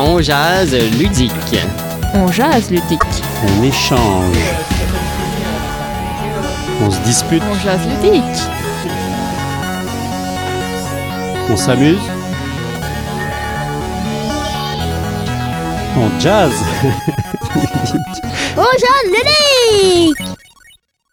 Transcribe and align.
On 0.00 0.20
jase 0.20 0.76
ludique. 0.96 1.58
On 2.14 2.28
jase 2.28 2.70
ludique. 2.70 3.00
On 3.42 3.62
échange. 3.64 4.36
On 6.80 6.90
se 6.90 7.00
dispute. 7.00 7.42
On 7.50 7.58
jase 7.58 7.80
ludique. 7.88 8.22
On 11.50 11.56
s'amuse. 11.56 11.98
On 15.96 16.20
jazz. 16.20 16.52
On 18.56 18.62
jase 18.62 19.10
ludique. 19.10 20.27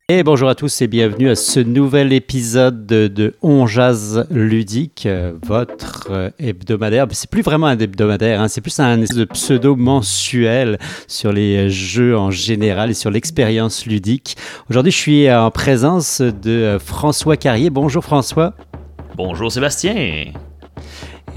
Et 0.07 0.21
bonjour 0.21 0.49
à 0.49 0.53
tous 0.53 0.83
et 0.83 0.87
bienvenue 0.87 1.31
à 1.31 1.35
ce 1.35 1.59
nouvel 1.59 2.13
épisode 2.13 2.85
de, 2.85 3.33
On 3.41 3.65
Jazz 3.65 4.27
Ludique, 4.29 5.07
euh, 5.07 5.33
votre 5.41 6.09
euh, 6.11 6.29
hebdomadaire. 6.37 7.07
C'est 7.09 7.27
plus 7.27 7.41
vraiment 7.41 7.65
un 7.65 7.79
hebdomadaire, 7.79 8.39
hein, 8.39 8.47
c'est 8.47 8.61
plus 8.61 8.79
un 8.79 9.03
pseudo 9.33 9.75
mensuel 9.75 10.77
sur 11.07 11.33
les 11.33 11.71
jeux 11.71 12.15
en 12.15 12.29
général 12.29 12.91
et 12.91 12.93
sur 12.93 13.09
l'expérience 13.09 13.87
ludique. 13.87 14.37
Aujourd'hui, 14.69 14.91
je 14.91 14.97
suis 14.97 15.31
en 15.31 15.49
présence 15.49 16.21
de 16.21 16.51
euh, 16.51 16.77
François 16.77 17.35
Carrier. 17.35 17.71
Bonjour 17.71 18.03
François. 18.03 18.53
Bonjour 19.15 19.51
Sébastien. 19.51 20.25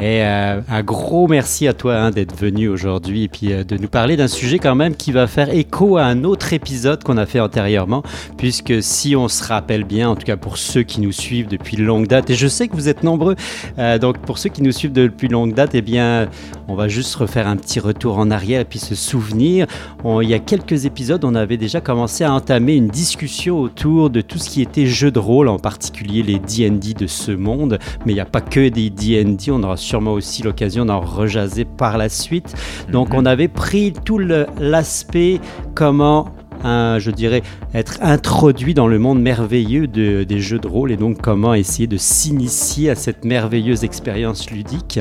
Et 0.00 0.22
euh, 0.22 0.60
un 0.68 0.82
gros 0.84 1.26
merci 1.26 1.66
à 1.66 1.72
toi 1.72 1.96
hein, 1.96 2.10
d'être 2.12 2.36
venu 2.36 2.68
aujourd'hui 2.68 3.24
et 3.24 3.28
puis 3.28 3.52
euh, 3.52 3.64
de 3.64 3.76
nous 3.76 3.88
parler 3.88 4.16
d'un 4.16 4.28
sujet 4.28 4.60
quand 4.60 4.76
même 4.76 4.94
qui 4.94 5.10
va 5.10 5.26
faire 5.26 5.52
écho 5.52 5.96
à 5.96 6.04
un 6.04 6.22
autre 6.22 6.52
épisode 6.52 7.02
qu'on 7.02 7.16
a 7.16 7.26
fait 7.26 7.40
antérieurement, 7.40 8.04
puisque 8.36 8.80
si 8.80 9.16
on 9.16 9.26
se 9.26 9.42
rappelle 9.42 9.82
bien, 9.82 10.08
en 10.08 10.14
tout 10.14 10.24
cas 10.24 10.36
pour 10.36 10.56
ceux 10.56 10.84
qui 10.84 11.00
nous 11.00 11.10
suivent 11.10 11.48
depuis 11.48 11.76
longue 11.76 12.06
date, 12.06 12.30
et 12.30 12.36
je 12.36 12.46
sais 12.46 12.68
que 12.68 12.76
vous 12.76 12.88
êtes 12.88 13.02
nombreux, 13.02 13.34
euh, 13.80 13.98
donc 13.98 14.18
pour 14.18 14.38
ceux 14.38 14.50
qui 14.50 14.62
nous 14.62 14.70
suivent 14.70 14.92
depuis 14.92 15.26
longue 15.26 15.52
date, 15.52 15.74
eh 15.74 15.82
bien, 15.82 16.28
on 16.68 16.76
va 16.76 16.86
juste 16.86 17.16
refaire 17.16 17.48
un 17.48 17.56
petit 17.56 17.80
retour 17.80 18.18
en 18.18 18.30
arrière 18.30 18.60
et 18.60 18.64
puis 18.64 18.78
se 18.78 18.94
souvenir. 18.94 19.66
Il 20.04 20.28
y 20.28 20.34
a 20.34 20.38
quelques 20.38 20.84
épisodes, 20.84 21.24
on 21.24 21.34
avait 21.34 21.56
déjà 21.56 21.80
commencé 21.80 22.22
à 22.22 22.32
entamer 22.32 22.76
une 22.76 22.88
discussion 22.88 23.58
autour 23.58 24.10
de 24.10 24.20
tout 24.20 24.38
ce 24.38 24.48
qui 24.48 24.62
était 24.62 24.86
jeux 24.86 25.10
de 25.10 25.18
rôle, 25.18 25.48
en 25.48 25.58
particulier 25.58 26.22
les 26.22 26.38
D&D 26.38 26.94
de 26.94 27.06
ce 27.08 27.32
monde, 27.32 27.78
mais 28.06 28.12
il 28.12 28.14
n'y 28.14 28.20
a 28.20 28.26
pas 28.26 28.40
que 28.40 28.68
des 28.68 28.90
D&D, 28.90 29.50
on 29.50 29.62
aura 29.64 29.76
sûrement 29.88 30.12
aussi 30.12 30.42
l'occasion 30.42 30.84
d'en 30.84 31.00
rejaser 31.00 31.64
par 31.64 31.96
la 31.96 32.08
suite. 32.08 32.54
Donc 32.92 33.14
on 33.14 33.24
avait 33.24 33.48
pris 33.48 33.92
tout 33.92 34.18
l'aspect 34.18 35.40
comment 35.74 36.28
je 36.64 37.10
dirais, 37.10 37.42
être 37.74 37.98
introduit 38.02 38.74
dans 38.74 38.86
le 38.88 38.98
monde 38.98 39.20
merveilleux 39.20 39.86
de- 39.86 40.24
des 40.24 40.40
jeux 40.40 40.58
de 40.58 40.68
rôle 40.68 40.92
et 40.92 40.96
donc 40.96 41.20
comment 41.20 41.54
essayer 41.54 41.86
de 41.86 41.96
s'initier 41.96 42.90
à 42.90 42.94
cette 42.94 43.24
merveilleuse 43.24 43.84
expérience 43.84 44.50
ludique. 44.50 45.00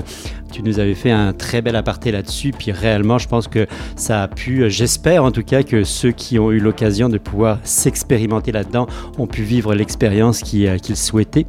Tu 0.52 0.64
nous 0.64 0.80
avais 0.80 0.96
fait 0.96 1.12
un 1.12 1.34
très 1.34 1.62
bel 1.62 1.76
aparté 1.76 2.10
là-dessus, 2.12 2.52
puis 2.58 2.72
réellement, 2.72 3.18
je 3.18 3.28
pense 3.28 3.50
que 3.50 3.68
ça 3.98 4.24
a 4.24 4.28
pu, 4.30 4.70
j'espère 4.70 5.24
en 5.26 5.32
tout 5.32 5.44
cas 5.44 5.62
que 5.64 5.84
ceux 5.84 6.12
qui 6.12 6.40
ont 6.40 6.52
eu 6.52 6.60
l'occasion 6.60 7.10
de 7.10 7.18
pouvoir 7.18 7.60
s'expérimenter 7.64 8.54
là-dedans 8.54 8.88
ont 9.18 9.28
pu 9.28 9.42
vivre 9.44 9.76
l'expérience 9.76 10.42
euh, 10.56 10.78
qu'ils 10.78 10.96
souhaitaient. 10.96 11.46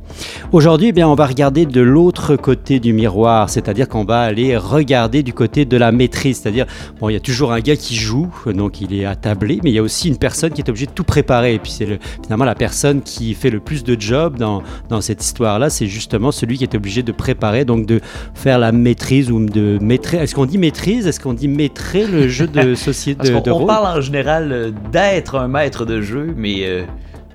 Aujourd'hui, 0.53 0.89
eh 0.89 0.93
bien, 0.93 1.09
on 1.09 1.15
va 1.15 1.27
regarder 1.27 1.65
de 1.65 1.81
l'autre 1.81 2.34
côté 2.37 2.81
du 2.81 2.93
miroir, 2.93 3.48
c'est-à-dire 3.50 3.89
qu'on 3.89 4.05
va 4.05 4.20
aller 4.20 4.56
regarder 4.56 5.22
du 5.22 5.33
côté 5.33 5.65
de 5.65 5.77
la 5.77 5.93
maîtrise, 5.93 6.41
c'est-à-dire, 6.41 6.67
bon, 7.00 7.09
il 7.09 7.12
y 7.12 7.17
a 7.17 7.20
toujours 7.20 7.53
un 7.53 7.61
gars 7.61 7.77
qui 7.77 7.95
joue, 7.95 8.28
donc 8.47 8.81
il 8.81 8.93
est 8.95 9.05
attablé, 9.05 9.61
mais 9.62 9.70
il 9.70 9.75
y 9.75 9.78
a 9.78 9.83
aussi 9.83 9.98
une 10.07 10.19
personne 10.19 10.53
qui 10.53 10.61
est 10.61 10.69
obligée 10.69 10.87
de 10.87 10.93
tout 10.93 11.03
préparer, 11.03 11.55
et 11.55 11.59
puis 11.59 11.73
c'est 11.73 11.87
le- 11.87 11.99
finalement 12.23 12.45
la 12.45 12.55
personne 12.55 13.03
qui 13.03 13.35
fait 13.35 13.51
le 13.51 13.59
plus 13.59 13.83
de 13.83 14.01
job 14.01 14.37
dans, 14.39 14.63
dans 14.89 15.01
cette 15.01 15.25
histoire-là, 15.25 15.71
c'est 15.71 15.89
justement 15.89 16.31
celui 16.31 16.59
qui 16.59 16.63
est 16.63 16.77
obligé 16.77 17.03
de 17.03 17.11
préparer, 17.11 17.65
donc 17.65 17.87
de 17.87 18.01
faire 18.35 18.61
la 18.61 18.71
maîtrise 18.71 19.33
ou 19.33 19.45
de 19.45 19.79
maîtriser. 19.83 20.23
Est-ce 20.23 20.37
qu'on 20.37 20.47
dit 20.47 20.59
maîtrise? 20.59 21.09
Est-ce 21.09 21.19
qu'on 21.19 21.33
dit 21.35 21.49
maîtrer 21.49 22.07
le 22.07 22.29
jeu 22.29 22.47
de 22.47 22.75
société 22.77 23.31
de, 23.33 23.41
de 23.41 23.51
on 23.51 23.55
rôle 23.59 23.67
parle 23.67 23.99
en 23.99 24.01
général 24.01 24.53
euh, 24.53 24.71
d'être 24.93 25.35
un 25.35 25.49
maître 25.49 25.85
de 25.85 26.01
jeu, 26.01 26.33
mais 26.37 26.67
euh, 26.67 26.85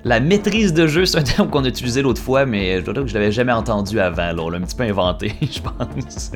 la 0.06 0.20
maîtrise 0.20 0.74
de 0.74 0.86
jeu, 0.86 1.06
c'est 1.06 1.16
un 1.18 1.22
terme 1.22 1.48
qu'on 1.48 1.64
a 1.64 1.68
utilisé 1.68 2.02
l'autre 2.02 2.20
fois, 2.20 2.44
mais 2.44 2.78
je 2.80 2.84
dois 2.84 2.92
dire 2.92 3.02
que 3.04 3.08
je 3.08 3.14
l'avais 3.14 3.32
jamais 3.32 3.52
entendu 3.52 3.98
avant. 3.98 4.32
Là. 4.32 4.36
On 4.38 4.50
l'a 4.50 4.58
un 4.58 4.60
petit 4.60 4.76
peu 4.76 4.84
inventé, 4.84 5.32
je 5.40 5.60
pense. 5.60 6.30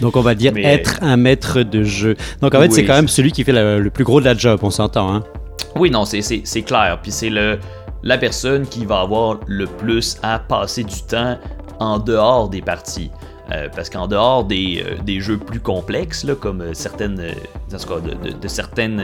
Donc 0.00 0.16
on 0.16 0.22
va 0.22 0.34
dire 0.34 0.52
Mais- 0.54 0.62
être 0.64 0.98
un 1.02 1.18
maître 1.18 1.62
de 1.62 1.82
jeu. 1.84 2.16
Donc 2.40 2.54
en 2.54 2.60
fait, 2.60 2.72
c'est 2.72 2.84
quand 2.86 2.94
même 2.94 3.08
celui 3.08 3.30
qui 3.30 3.44
fait 3.44 3.52
le, 3.52 3.80
le 3.80 3.90
plus 3.90 4.04
gros 4.04 4.20
de 4.20 4.24
la 4.24 4.34
job, 4.34 4.60
on 4.62 4.70
s'entend. 4.70 5.14
Hein? 5.14 5.22
Oui, 5.76 5.90
non, 5.90 6.04
c'est- 6.04 6.62
clair. 6.62 6.98
Puis 7.02 7.12
c'est 7.12 7.30
la 7.30 8.18
personne 8.18 8.66
qui 8.66 8.84
va 8.84 9.00
avoir 9.00 9.38
le 9.46 9.66
plus 9.66 10.16
à 10.22 10.38
passer 10.38 10.84
du 10.84 11.02
temps 11.02 11.38
en 11.80 11.98
dehors 11.98 12.48
des 12.48 12.62
parties. 12.62 13.10
Euh, 13.50 13.68
parce 13.74 13.90
qu'en 13.90 14.06
dehors 14.06 14.44
des, 14.44 14.84
euh, 14.86 15.20
jeux 15.20 15.36
plus 15.36 15.60
complexes, 15.60 16.24
comme 16.40 16.60
euh, 16.62 16.74
certaines, 16.74 17.20
euh, 17.20 17.32
de, 18.40 18.48
certaines, 18.48 19.02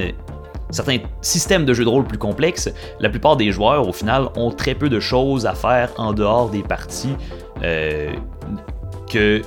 certains 0.71 0.99
systèmes 1.21 1.65
de 1.65 1.75
jeux 1.75 1.85
de 1.85 1.89
rôle 1.89 2.05
plus 2.05 2.19
complexes, 2.19 2.71
la 3.01 3.11
plupart 3.11 3.37
des 3.37 3.51
joueurs, 3.51 3.87
au 3.89 3.93
final, 3.93 4.29
ont 4.37 4.51
très 4.51 4.75
peu 4.75 4.89
de 4.89 5.01
choses 5.01 5.45
à 5.45 5.55
faire 5.55 5.91
en 5.99 6.13
dehors 6.13 6.51
des 6.51 6.63
parties 6.63 7.17
que, 9.11 9.43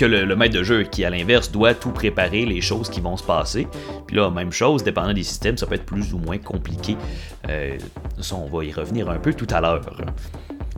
que 0.00 0.06
le, 0.06 0.34
maître 0.34 0.54
de 0.54 0.62
jeu, 0.62 0.84
qui 0.84 1.04
à 1.04 1.10
l'inverse 1.10 1.52
doit 1.52 1.74
tout 1.74 1.90
préparer, 1.90 2.46
les 2.46 2.62
choses 2.62 2.88
qui 2.88 3.00
vont 3.00 3.18
se 3.18 3.22
passer. 3.22 3.68
Puis 4.06 4.16
là, 4.16 4.30
même 4.30 4.50
chose, 4.50 4.82
dépendant 4.82 5.12
des 5.12 5.22
systèmes, 5.22 5.58
ça 5.58 5.66
peut 5.66 5.74
être 5.74 5.84
plus 5.84 6.14
ou 6.14 6.18
moins 6.18 6.38
compliqué. 6.38 6.96
Euh, 7.48 7.76
ça, 8.18 8.36
on 8.36 8.46
va 8.46 8.64
y 8.64 8.72
revenir 8.72 9.10
un 9.10 9.18
peu 9.18 9.34
tout 9.34 9.46
à 9.50 9.60
l'heure. 9.60 9.82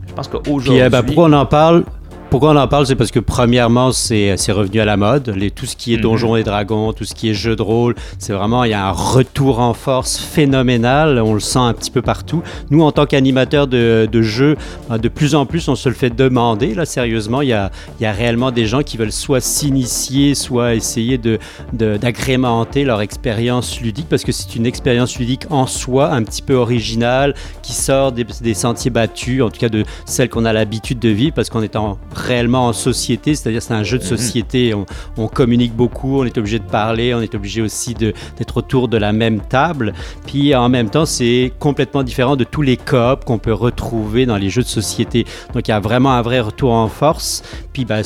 Je 0.05 0.13
pense 0.13 0.27
qu'aujourd'hui. 0.27 0.81
Euh, 0.81 0.89
ben, 0.89 1.03
pourquoi 1.03 1.25
on 1.25 1.33
en 1.33 1.45
parle 1.45 1.85
pourquoi 2.33 2.49
on 2.49 2.55
en 2.55 2.67
parle, 2.67 2.87
c'est 2.87 2.95
parce 2.95 3.11
que 3.11 3.19
premièrement, 3.19 3.91
c'est 3.91 4.33
revenu 4.49 4.79
à 4.79 4.85
la 4.85 4.97
mode. 4.97 5.29
Les, 5.37 5.51
tout 5.51 5.67
ce 5.67 5.75
qui 5.75 5.93
est 5.93 5.97
Mhm. 5.97 6.01
Donjons 6.01 6.35
et 6.35 6.41
Dragons, 6.41 6.91
tout 6.91 7.03
ce 7.03 7.13
qui 7.13 7.29
est 7.29 7.35
jeux 7.35 7.55
de 7.55 7.61
rôle, 7.61 7.93
c'est 8.17 8.33
vraiment, 8.33 8.63
il 8.63 8.71
y 8.71 8.73
a 8.73 8.87
un 8.87 8.91
retour 8.91 9.59
en 9.59 9.75
force 9.75 10.17
phénoménal. 10.17 11.19
On 11.23 11.35
le 11.35 11.39
sent 11.39 11.59
un 11.59 11.73
petit 11.73 11.91
peu 11.91 12.01
partout. 12.01 12.41
Nous, 12.71 12.81
en 12.81 12.91
tant 12.91 13.05
qu'animateurs 13.05 13.67
de, 13.67 14.09
de 14.11 14.21
jeux, 14.23 14.57
ben, 14.89 14.97
de 14.97 15.09
plus 15.09 15.35
en 15.35 15.45
plus, 15.45 15.67
on 15.67 15.75
se 15.75 15.87
le 15.89 15.93
fait 15.93 16.09
demander. 16.09 16.73
Là, 16.73 16.85
sérieusement, 16.85 17.41
il 17.43 17.49
y 17.49 17.53
a, 17.53 17.69
il 17.99 18.03
y 18.03 18.07
a 18.07 18.11
réellement 18.11 18.49
des 18.49 18.65
gens 18.65 18.81
qui 18.81 18.97
veulent 18.97 19.11
soit 19.11 19.39
s'initier, 19.39 20.33
soit 20.33 20.73
essayer 20.73 21.19
de 21.19 21.37
de- 21.71 21.97
d'agrémenter 21.97 22.83
leur 22.83 23.01
expérience 23.01 23.79
ludique, 23.79 24.07
parce 24.09 24.23
que 24.23 24.31
c'est 24.31 24.55
une 24.55 24.65
expérience 24.65 25.19
ludique 25.19 25.43
en 25.51 25.67
soi, 25.67 26.09
un 26.11 26.23
petit 26.23 26.41
peu 26.41 26.55
originale, 26.55 27.35
qui 27.61 27.73
sort 27.73 28.11
des, 28.11 28.25
des 28.41 28.53
sentiers 28.55 28.89
battus, 28.89 29.43
en 29.43 29.49
tout 29.51 29.59
cas 29.59 29.69
de 29.69 29.83
celle 30.05 30.29
qu'on 30.29 30.45
a 30.45 30.53
l'habitude 30.53 30.97
de 30.97 31.09
vivre, 31.09 31.35
parce 31.35 31.51
qu'on 31.51 31.61
est 31.61 31.75
en- 31.75 31.99
réellement 32.23 32.67
en 32.67 32.73
société, 32.73 33.35
c'est-à-dire 33.35 33.61
c'est 33.61 33.73
un 33.73 33.83
jeu 33.83 33.97
de 33.97 34.03
Mhm. 34.03 34.09
société, 34.09 34.73
on, 34.73 34.85
on 35.17 35.27
communique 35.27 35.75
beaucoup, 35.75 36.19
on 36.21 36.25
est 36.25 36.37
obligé 36.37 36.59
de 36.59 36.63
parler, 36.65 37.13
on 37.13 37.21
est 37.21 37.35
obligé 37.35 37.61
aussi 37.61 37.93
d'être 37.93 38.57
autour 38.57 38.87
de 38.87 38.97
la 38.97 39.13
même 39.13 39.41
table, 39.41 39.93
puis 40.25 40.55
en 40.55 40.69
même 40.69 40.89
temps 40.89 41.05
c'est 41.05 41.51
complètement 41.59 42.03
différent 42.03 42.35
de 42.35 42.43
tous 42.43 42.61
les 42.61 42.77
coops 42.77 43.25
qu'on 43.25 43.37
peut 43.37 43.53
retrouver 43.53 44.25
dans 44.25 44.37
les 44.37 44.49
jeux 44.49 44.63
de 44.63 44.67
société. 44.67 45.25
Donc 45.53 45.67
il 45.67 45.71
y 45.71 45.73
a 45.73 45.79
vraiment 45.79 46.11
un 46.13 46.21
vrai 46.21 46.39
retour 46.39 46.71
en 46.71 46.87
force, 46.87 47.43
puis 47.73 47.85
bah, 47.85 48.01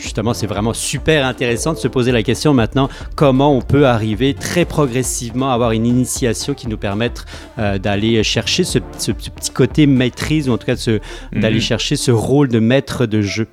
justement 0.00 0.34
c'est 0.34 0.46
vraiment 0.46 0.72
super 0.74 1.26
intéressant 1.26 1.72
de 1.72 1.78
se 1.78 1.88
poser 1.88 2.12
la 2.12 2.22
question 2.22 2.54
maintenant 2.54 2.88
comment 3.16 3.56
on 3.56 3.60
peut 3.62 3.86
arriver 3.86 4.34
très 4.34 4.64
progressivement 4.64 5.50
à 5.50 5.54
avoir 5.54 5.72
une 5.72 5.86
initiation 5.86 6.54
qui 6.54 6.68
nous 6.68 6.76
permette 6.76 7.24
euh, 7.58 7.78
d'aller 7.78 8.22
chercher 8.22 8.64
ce, 8.64 8.78
ce- 8.98 9.12
ce 9.18 9.30
petit 9.30 9.50
côté 9.50 9.86
maîtrise, 9.86 10.48
ou 10.48 10.52
en 10.52 10.58
tout 10.58 10.66
cas 10.66 10.74
d'aller 11.32 11.56
Mhm. 11.56 11.60
chercher 11.60 11.96
ce 11.96 12.10
rôle 12.10 12.48
de 12.48 12.58
maître 12.58 13.06
de 13.06 13.20
jeu. 13.22 13.46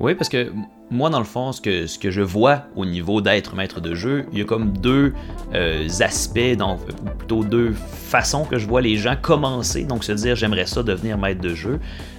Oui, 0.00 0.14
parce 0.14 0.30
que 0.30 0.50
moi, 0.90 1.10
dans 1.10 1.18
le 1.18 1.26
fond, 1.26 1.52
ce 1.52 1.60
que, 1.60 1.86
ce 1.86 1.98
que 1.98 2.10
je 2.10 2.22
vois 2.22 2.62
au 2.74 2.86
niveau 2.86 3.20
d'être 3.20 3.54
maître 3.54 3.82
de 3.82 3.94
jeu, 3.94 4.24
il 4.32 4.38
y 4.38 4.42
a 4.42 4.44
comme 4.46 4.76
deux 4.78 5.12
euh, 5.54 5.86
aspects, 6.00 6.56
donc, 6.56 6.80
ou 7.02 7.10
plutôt 7.18 7.44
deux 7.44 7.72
façons 7.72 8.44
que 8.44 8.58
je 8.58 8.66
vois 8.66 8.80
les 8.80 8.96
gens 8.96 9.14
commencer, 9.20 9.84
donc 9.84 10.02
se 10.02 10.12
dire 10.12 10.36
j'aimerais 10.36 10.64
ça 10.64 10.82
devenir 10.82 11.18
maître 11.18 11.42
de 11.42 11.54
jeu. 11.54 11.78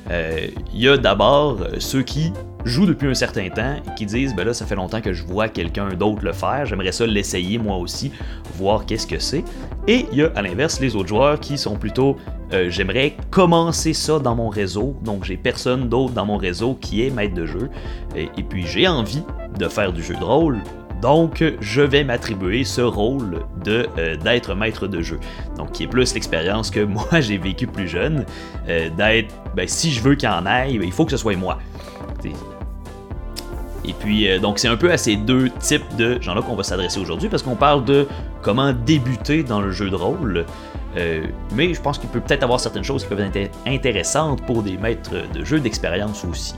Euh, 0.09 0.47
Il 0.73 0.81
y 0.81 0.89
a 0.89 0.97
d'abord 0.97 1.59
euh, 1.61 1.79
ceux 1.79 2.01
qui 2.01 2.33
jouent 2.65 2.85
depuis 2.85 3.07
un 3.07 3.13
certain 3.13 3.49
temps 3.49 3.75
et 3.75 3.95
qui 3.95 4.05
disent 4.05 4.35
ben 4.35 4.45
là, 4.45 4.53
ça 4.53 4.65
fait 4.65 4.75
longtemps 4.75 5.01
que 5.01 5.13
je 5.13 5.23
vois 5.23 5.47
quelqu'un 5.47 5.89
d'autre 5.89 6.23
le 6.23 6.33
faire, 6.33 6.65
j'aimerais 6.65 6.91
ça 6.91 7.05
l'essayer 7.05 7.57
moi 7.57 7.77
aussi, 7.77 8.11
voir 8.55 8.85
qu'est-ce 8.85 9.07
que 9.07 9.19
c'est. 9.19 9.43
Et 9.87 10.05
il 10.11 10.19
y 10.19 10.23
a 10.23 10.31
à 10.35 10.41
l'inverse 10.41 10.79
les 10.79 10.95
autres 10.95 11.09
joueurs 11.09 11.39
qui 11.39 11.57
sont 11.57 11.75
plutôt 11.75 12.17
euh, 12.53 12.69
j'aimerais 12.69 13.15
commencer 13.29 13.93
ça 13.93 14.19
dans 14.19 14.35
mon 14.35 14.49
réseau, 14.49 14.95
donc 15.03 15.23
j'ai 15.23 15.37
personne 15.37 15.87
d'autre 15.87 16.13
dans 16.13 16.25
mon 16.25 16.37
réseau 16.37 16.75
qui 16.79 17.05
est 17.05 17.09
maître 17.09 17.33
de 17.33 17.45
jeu, 17.45 17.69
et, 18.15 18.29
et 18.37 18.43
puis 18.43 18.65
j'ai 18.67 18.87
envie 18.87 19.23
de 19.57 19.67
faire 19.67 19.93
du 19.93 20.03
jeu 20.03 20.15
de 20.15 20.23
rôle, 20.23 20.59
donc 21.01 21.43
je 21.59 21.81
vais 21.81 22.03
m'attribuer 22.03 22.63
ce 22.63 22.81
rôle 22.81 23.39
de 23.63 23.87
euh, 23.97 24.15
d'être 24.15 24.55
maître 24.55 24.87
de 24.87 25.01
jeu, 25.01 25.19
donc 25.57 25.71
qui 25.71 25.83
est 25.83 25.87
plus 25.87 26.13
l'expérience 26.13 26.69
que 26.69 26.79
moi 26.85 27.19
j'ai 27.19 27.37
vécu 27.37 27.67
plus 27.67 27.87
jeune, 27.87 28.25
euh, 28.69 28.89
d'être, 28.89 29.33
ben, 29.55 29.67
si 29.67 29.91
je 29.91 30.01
veux 30.01 30.15
qu'il 30.15 30.29
en 30.29 30.45
aille, 30.45 30.77
ben, 30.77 30.85
il 30.85 30.91
faut 30.91 31.05
que 31.05 31.11
ce 31.11 31.17
soit 31.17 31.35
moi. 31.35 31.57
Et 33.83 33.93
puis, 33.93 34.29
euh, 34.29 34.37
donc, 34.37 34.59
c'est 34.59 34.67
un 34.67 34.77
peu 34.77 34.91
à 34.91 34.97
ces 34.97 35.15
deux 35.15 35.49
types 35.49 35.95
de 35.97 36.21
gens-là 36.21 36.43
qu'on 36.43 36.55
va 36.55 36.61
s'adresser 36.61 36.99
aujourd'hui 36.99 37.29
parce 37.29 37.41
qu'on 37.41 37.55
parle 37.55 37.83
de 37.83 38.07
comment 38.43 38.73
débuter 38.73 39.41
dans 39.41 39.59
le 39.59 39.71
jeu 39.71 39.89
de 39.89 39.95
rôle. 39.95 40.45
Mais 41.55 41.73
je 41.73 41.81
pense 41.81 41.97
qu'il 41.97 42.09
peut 42.09 42.19
peut-être 42.19 42.43
avoir 42.43 42.59
certaines 42.59 42.83
choses 42.83 43.01
qui 43.01 43.09
peuvent 43.09 43.31
être 43.33 43.57
intéressantes 43.65 44.45
pour 44.45 44.61
des 44.61 44.77
maîtres 44.77 45.15
de 45.33 45.43
jeu 45.43 45.59
d'expérience 45.59 46.23
aussi. 46.25 46.53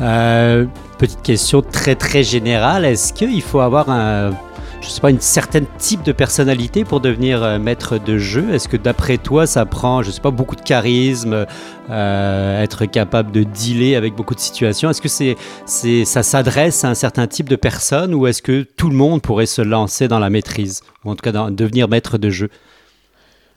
Euh, 0.00 0.66
petite 0.98 1.22
question 1.22 1.62
très 1.62 1.94
très 1.94 2.22
générale, 2.22 2.84
est-ce 2.84 3.12
qu'il 3.12 3.42
faut 3.42 3.60
avoir 3.60 3.90
un, 3.90 4.32
je 4.80 4.88
sais 4.88 5.00
pas, 5.00 5.10
une 5.10 5.20
certaine 5.20 5.66
type 5.78 6.02
de 6.02 6.12
personnalité 6.12 6.84
pour 6.84 7.00
devenir 7.00 7.42
euh, 7.42 7.58
maître 7.58 7.98
de 7.98 8.18
jeu? 8.18 8.52
Est-ce 8.52 8.68
que 8.68 8.76
d'après 8.76 9.18
toi, 9.18 9.46
ça 9.46 9.64
prend, 9.66 10.02
je 10.02 10.10
sais 10.10 10.20
pas, 10.20 10.32
beaucoup 10.32 10.56
de 10.56 10.62
charisme, 10.62 11.46
euh, 11.90 12.62
être 12.62 12.86
capable 12.86 13.30
de 13.30 13.44
dealer 13.44 13.94
avec 13.94 14.14
beaucoup 14.14 14.34
de 14.34 14.40
situations? 14.40 14.90
Est-ce 14.90 15.02
que 15.02 15.08
c'est, 15.08 15.36
c'est, 15.64 16.04
ça 16.04 16.22
s'adresse 16.22 16.84
à 16.84 16.88
un 16.88 16.94
certain 16.94 17.26
type 17.26 17.48
de 17.48 17.56
personne 17.56 18.14
ou 18.14 18.26
est-ce 18.26 18.42
que 18.42 18.66
tout 18.76 18.90
le 18.90 18.96
monde 18.96 19.22
pourrait 19.22 19.46
se 19.46 19.62
lancer 19.62 20.08
dans 20.08 20.18
la 20.18 20.30
maîtrise? 20.30 20.82
Ou 21.04 21.10
en 21.10 21.16
tout 21.16 21.22
cas 21.22 21.50
devenir 21.50 21.88
maître 21.88 22.18
de 22.18 22.30
jeu? 22.30 22.50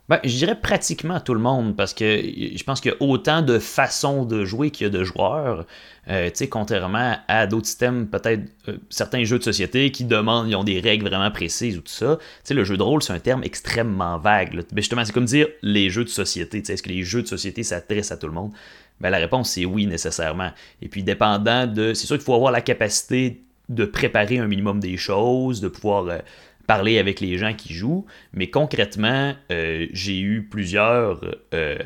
Ben, 0.10 0.20
je 0.24 0.38
dirais 0.38 0.56
pratiquement 0.60 1.20
tout 1.20 1.34
le 1.34 1.42
monde, 1.42 1.76
parce 1.76 1.94
que 1.94 2.06
je 2.06 2.64
pense 2.64 2.80
qu'il 2.80 2.92
y 2.92 2.94
a 2.94 2.98
autant 3.02 3.42
de 3.42 3.60
façons 3.60 4.24
de 4.24 4.46
jouer 4.46 4.72
qu'il 4.72 4.86
y 4.86 4.88
a 4.88 4.90
de 4.90 5.04
joueurs. 5.04 5.66
Euh, 6.10 6.30
tu 6.30 6.36
sais, 6.36 6.48
contrairement 6.48 7.18
à 7.28 7.46
d'autres 7.46 7.66
systèmes, 7.66 8.08
peut-être 8.08 8.44
euh, 8.70 8.78
certains 8.90 9.26
jeux 9.26 9.38
de 9.38 9.44
société 9.44 9.92
qui 9.92 10.06
demandent, 10.06 10.48
ils 10.48 10.56
ont 10.56 10.64
des 10.64 10.80
règles 10.80 11.10
vraiment 11.10 11.30
précises 11.30 11.78
ou 11.78 11.82
tout 11.82 11.92
ça. 11.92 12.18
Tu 12.20 12.24
sais, 12.46 12.54
le 12.54 12.64
jeu 12.64 12.78
de 12.78 12.84
rôle, 12.84 13.04
c'est 13.04 13.12
un 13.12 13.20
terme 13.20 13.44
extrêmement 13.44 14.18
vague. 14.18 14.64
Justement, 14.78 15.04
c'est 15.04 15.12
comme 15.12 15.26
dire 15.26 15.48
les 15.62 15.90
jeux 15.90 16.06
de 16.06 16.10
société. 16.10 16.60
Est-ce 16.60 16.82
que 16.82 16.90
les 16.90 17.04
jeux 17.04 17.24
de 17.24 17.28
société 17.28 17.64
s'adressent 17.64 18.14
à 18.14 18.18
tout 18.18 18.28
le 18.28 18.34
monde? 18.34 18.54
Ben, 19.02 19.10
la 19.10 19.18
réponse, 19.18 19.52
c'est 19.52 19.66
oui, 19.66 19.88
nécessairement. 19.88 20.52
Et 20.82 20.88
puis, 20.88 21.04
dépendant 21.04 21.68
de. 21.68 21.94
C'est 21.94 22.08
sûr 22.08 22.16
qu'il 22.16 22.26
faut 22.26 22.34
avoir 22.34 22.54
la 22.54 22.62
capacité 22.62 23.42
de 23.68 23.84
préparer 23.84 24.40
un 24.40 24.48
minimum 24.48 24.80
des 24.80 24.96
choses, 24.96 25.60
de 25.60 25.68
pouvoir. 25.68 26.06
Euh, 26.08 26.20
parler 26.68 27.00
avec 27.00 27.22
les 27.22 27.38
gens 27.38 27.54
qui 27.54 27.74
jouent, 27.74 28.06
mais 28.34 28.50
concrètement, 28.50 29.34
euh, 29.52 29.88
j'ai 29.94 30.20
eu 30.20 30.44
plusieurs 30.44 31.22
euh, 31.54 31.78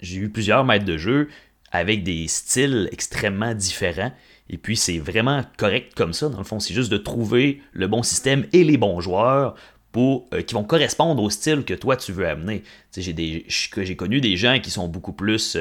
j'ai 0.00 0.16
eu 0.16 0.28
plusieurs 0.28 0.64
maîtres 0.64 0.84
de 0.84 0.98
jeu 0.98 1.28
avec 1.70 2.02
des 2.02 2.26
styles 2.26 2.88
extrêmement 2.92 3.54
différents. 3.54 4.12
Et 4.50 4.58
puis 4.58 4.76
c'est 4.76 4.98
vraiment 4.98 5.42
correct 5.56 5.92
comme 5.94 6.12
ça, 6.12 6.28
dans 6.28 6.38
le 6.38 6.44
fond. 6.44 6.60
C'est 6.60 6.74
juste 6.74 6.90
de 6.90 6.98
trouver 6.98 7.62
le 7.72 7.86
bon 7.86 8.02
système 8.02 8.46
et 8.52 8.64
les 8.64 8.76
bons 8.76 9.00
joueurs 9.00 9.54
pour, 9.92 10.26
euh, 10.34 10.42
qui 10.42 10.54
vont 10.54 10.64
correspondre 10.64 11.22
au 11.22 11.30
style 11.30 11.64
que 11.64 11.74
toi 11.74 11.96
tu 11.96 12.12
veux 12.12 12.28
amener. 12.28 12.64
J'ai 12.96 13.96
connu 13.96 14.20
des 14.20 14.36
gens 14.36 14.58
qui 14.60 14.70
sont 14.70 14.88
beaucoup 14.88 15.12
plus 15.12 15.56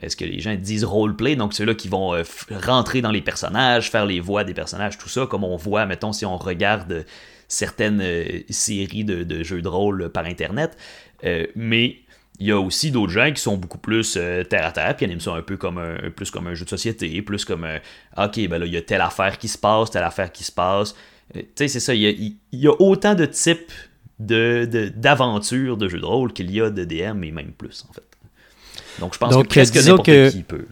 est-ce 0.00 0.16
que 0.16 0.24
les 0.24 0.40
gens 0.40 0.54
disent 0.54 0.84
roleplay, 0.84 1.34
donc 1.36 1.54
ceux-là 1.54 1.74
qui 1.74 1.88
vont 1.88 2.14
rentrer 2.50 3.00
dans 3.00 3.10
les 3.10 3.22
personnages, 3.22 3.90
faire 3.90 4.06
les 4.06 4.20
voix 4.20 4.44
des 4.44 4.54
personnages, 4.54 4.96
tout 4.96 5.08
ça, 5.08 5.26
comme 5.26 5.42
on 5.42 5.56
voit, 5.56 5.86
mettons, 5.86 6.12
si 6.12 6.24
on 6.24 6.36
regarde 6.36 7.04
certaines 7.48 8.00
euh, 8.02 8.40
séries 8.50 9.04
de, 9.04 9.42
jeux 9.42 9.62
de 9.62 9.68
rôle 9.68 10.10
par 10.10 10.26
Internet. 10.26 10.76
Euh, 11.24 11.46
mais 11.56 11.96
il 12.38 12.46
y 12.46 12.52
a 12.52 12.60
aussi 12.60 12.92
d'autres 12.92 13.12
gens 13.12 13.32
qui 13.32 13.42
sont 13.42 13.56
beaucoup 13.56 13.78
plus 13.78 14.14
euh, 14.16 14.44
terre 14.44 14.66
à 14.66 14.70
terre, 14.70 14.96
puis 14.96 15.06
ils 15.06 15.12
aiment 15.12 15.20
ça 15.20 15.32
un 15.32 15.42
peu 15.42 15.56
comme 15.56 15.78
un, 15.78 16.10
plus 16.10 16.30
comme 16.30 16.46
un 16.46 16.54
jeu 16.54 16.64
de 16.64 16.70
société, 16.70 17.20
plus 17.22 17.44
comme 17.44 17.64
un, 17.64 17.78
ok, 18.16 18.48
ben 18.48 18.58
là, 18.58 18.66
il 18.66 18.72
y 18.72 18.76
a 18.76 18.82
telle 18.82 19.00
affaire 19.00 19.38
qui 19.38 19.48
se 19.48 19.58
passe, 19.58 19.90
telle 19.90 20.04
affaire 20.04 20.30
qui 20.30 20.44
se 20.44 20.52
passe. 20.52 20.94
tu 21.34 21.44
sais, 21.56 21.66
c'est 21.66 21.80
ça, 21.80 21.94
il 21.94 22.36
y, 22.52 22.68
a, 22.68 22.80
autant 22.80 23.16
de 23.16 23.24
types 23.24 23.72
d'aventures 24.20 25.76
de, 25.76 25.86
de, 25.86 25.88
jeux 25.88 26.00
de 26.00 26.06
rôle 26.06 26.32
qu'il 26.32 26.50
y 26.52 26.60
a 26.60 26.70
de 26.70 26.84
DM, 26.84 27.24
et 27.24 27.32
même 27.32 27.52
plus, 27.52 27.84
en 27.88 27.92
fait. 27.92 28.02
Donc, 29.00 29.14
je 29.14 29.18
pense 29.18 29.36
que 29.36 29.42
presque 29.42 29.76
n'importe 29.76 30.30
qui 30.30 30.42
peut. 30.42 30.66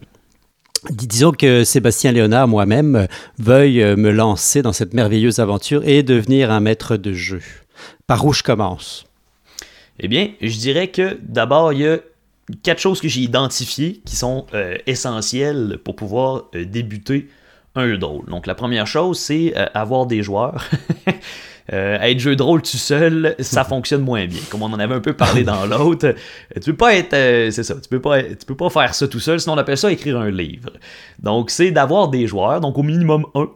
Disons 0.89 1.31
que 1.31 1.63
Sébastien 1.63 2.11
Léonard, 2.11 2.47
moi-même, 2.47 3.07
veuille 3.39 3.81
euh, 3.81 3.95
me 3.95 4.11
lancer 4.11 4.61
dans 4.61 4.73
cette 4.73 4.93
merveilleuse 4.93 5.39
aventure 5.39 5.87
et 5.87 6.03
devenir 6.03 6.51
un 6.51 6.59
maître 6.59 6.97
de 6.97 7.13
jeu. 7.13 7.41
Par 8.05 8.25
où 8.25 8.33
je 8.33 8.43
commence? 8.43 9.05
Eh 9.99 10.07
bien, 10.07 10.31
je 10.41 10.57
dirais 10.57 10.89
que 10.89 11.17
d'abord, 11.21 11.73
il 11.73 11.79
y 11.79 11.87
a 11.87 11.97
quatre 12.63 12.79
choses 12.79 13.01
que 13.01 13.07
j'ai 13.07 13.21
identifiées 13.21 14.01
qui 14.05 14.15
sont 14.15 14.45
euh, 14.53 14.77
essentielles 14.85 15.79
pour 15.83 15.95
pouvoir 15.95 16.43
euh, 16.55 16.65
débuter 16.65 17.27
un 17.75 17.87
jeu 17.87 17.97
de 17.97 18.05
rôle. 18.05 18.25
Donc, 18.25 18.47
la 18.47 18.55
première 18.55 18.87
chose, 18.87 19.19
c'est 19.19 19.53
avoir 19.73 20.07
des 20.07 20.23
joueurs. 20.23 20.67
Euh, 21.73 21.99
être 21.99 22.19
jeu 22.19 22.35
de 22.35 22.43
rôle 22.43 22.61
tout 22.61 22.77
seul, 22.77 23.35
ça 23.39 23.63
fonctionne 23.65 24.01
moins 24.01 24.25
bien. 24.25 24.39
Comme 24.49 24.63
on 24.63 24.67
en 24.67 24.79
avait 24.79 24.95
un 24.95 25.01
peu 25.01 25.13
parlé 25.13 25.43
dans 25.43 25.65
l'autre, 25.67 26.15
tu 26.55 26.71
peux 26.71 26.77
pas 26.77 26.95
être, 26.95 27.13
euh, 27.13 27.51
c'est 27.51 27.63
ça, 27.63 27.75
tu 27.75 27.89
peux 27.89 28.01
pas, 28.01 28.23
tu 28.23 28.45
peux 28.45 28.55
pas 28.55 28.69
faire 28.69 28.93
ça 28.93 29.07
tout 29.07 29.19
seul, 29.19 29.39
sinon 29.39 29.55
on 29.55 29.57
appelle 29.57 29.77
ça 29.77 29.91
écrire 29.91 30.17
un 30.17 30.31
livre. 30.31 30.71
Donc 31.19 31.49
c'est 31.49 31.71
d'avoir 31.71 32.07
des 32.07 32.27
joueurs, 32.27 32.61
donc 32.61 32.77
au 32.77 32.83
minimum 32.83 33.25
un. 33.35 33.49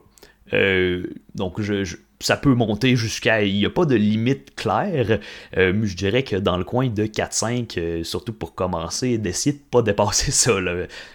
Euh, 0.53 1.03
donc 1.35 1.61
je, 1.61 1.95
ça 2.19 2.35
peut 2.35 2.53
monter 2.53 2.97
jusqu'à. 2.97 3.43
Il 3.43 3.55
n'y 3.55 3.65
a 3.65 3.69
pas 3.69 3.85
de 3.85 3.95
limite 3.95 4.55
claire. 4.55 5.19
je 5.55 5.95
dirais 5.95 6.23
que 6.23 6.35
dans 6.35 6.57
le 6.57 6.65
coin 6.65 6.87
de 6.89 7.05
4-5, 7.05 8.03
surtout 8.03 8.33
pour 8.33 8.55
commencer, 8.55 9.17
d'essayer 9.17 9.53
de 9.53 9.61
pas 9.71 9.81
dépasser 9.81 10.31
ça. 10.31 10.51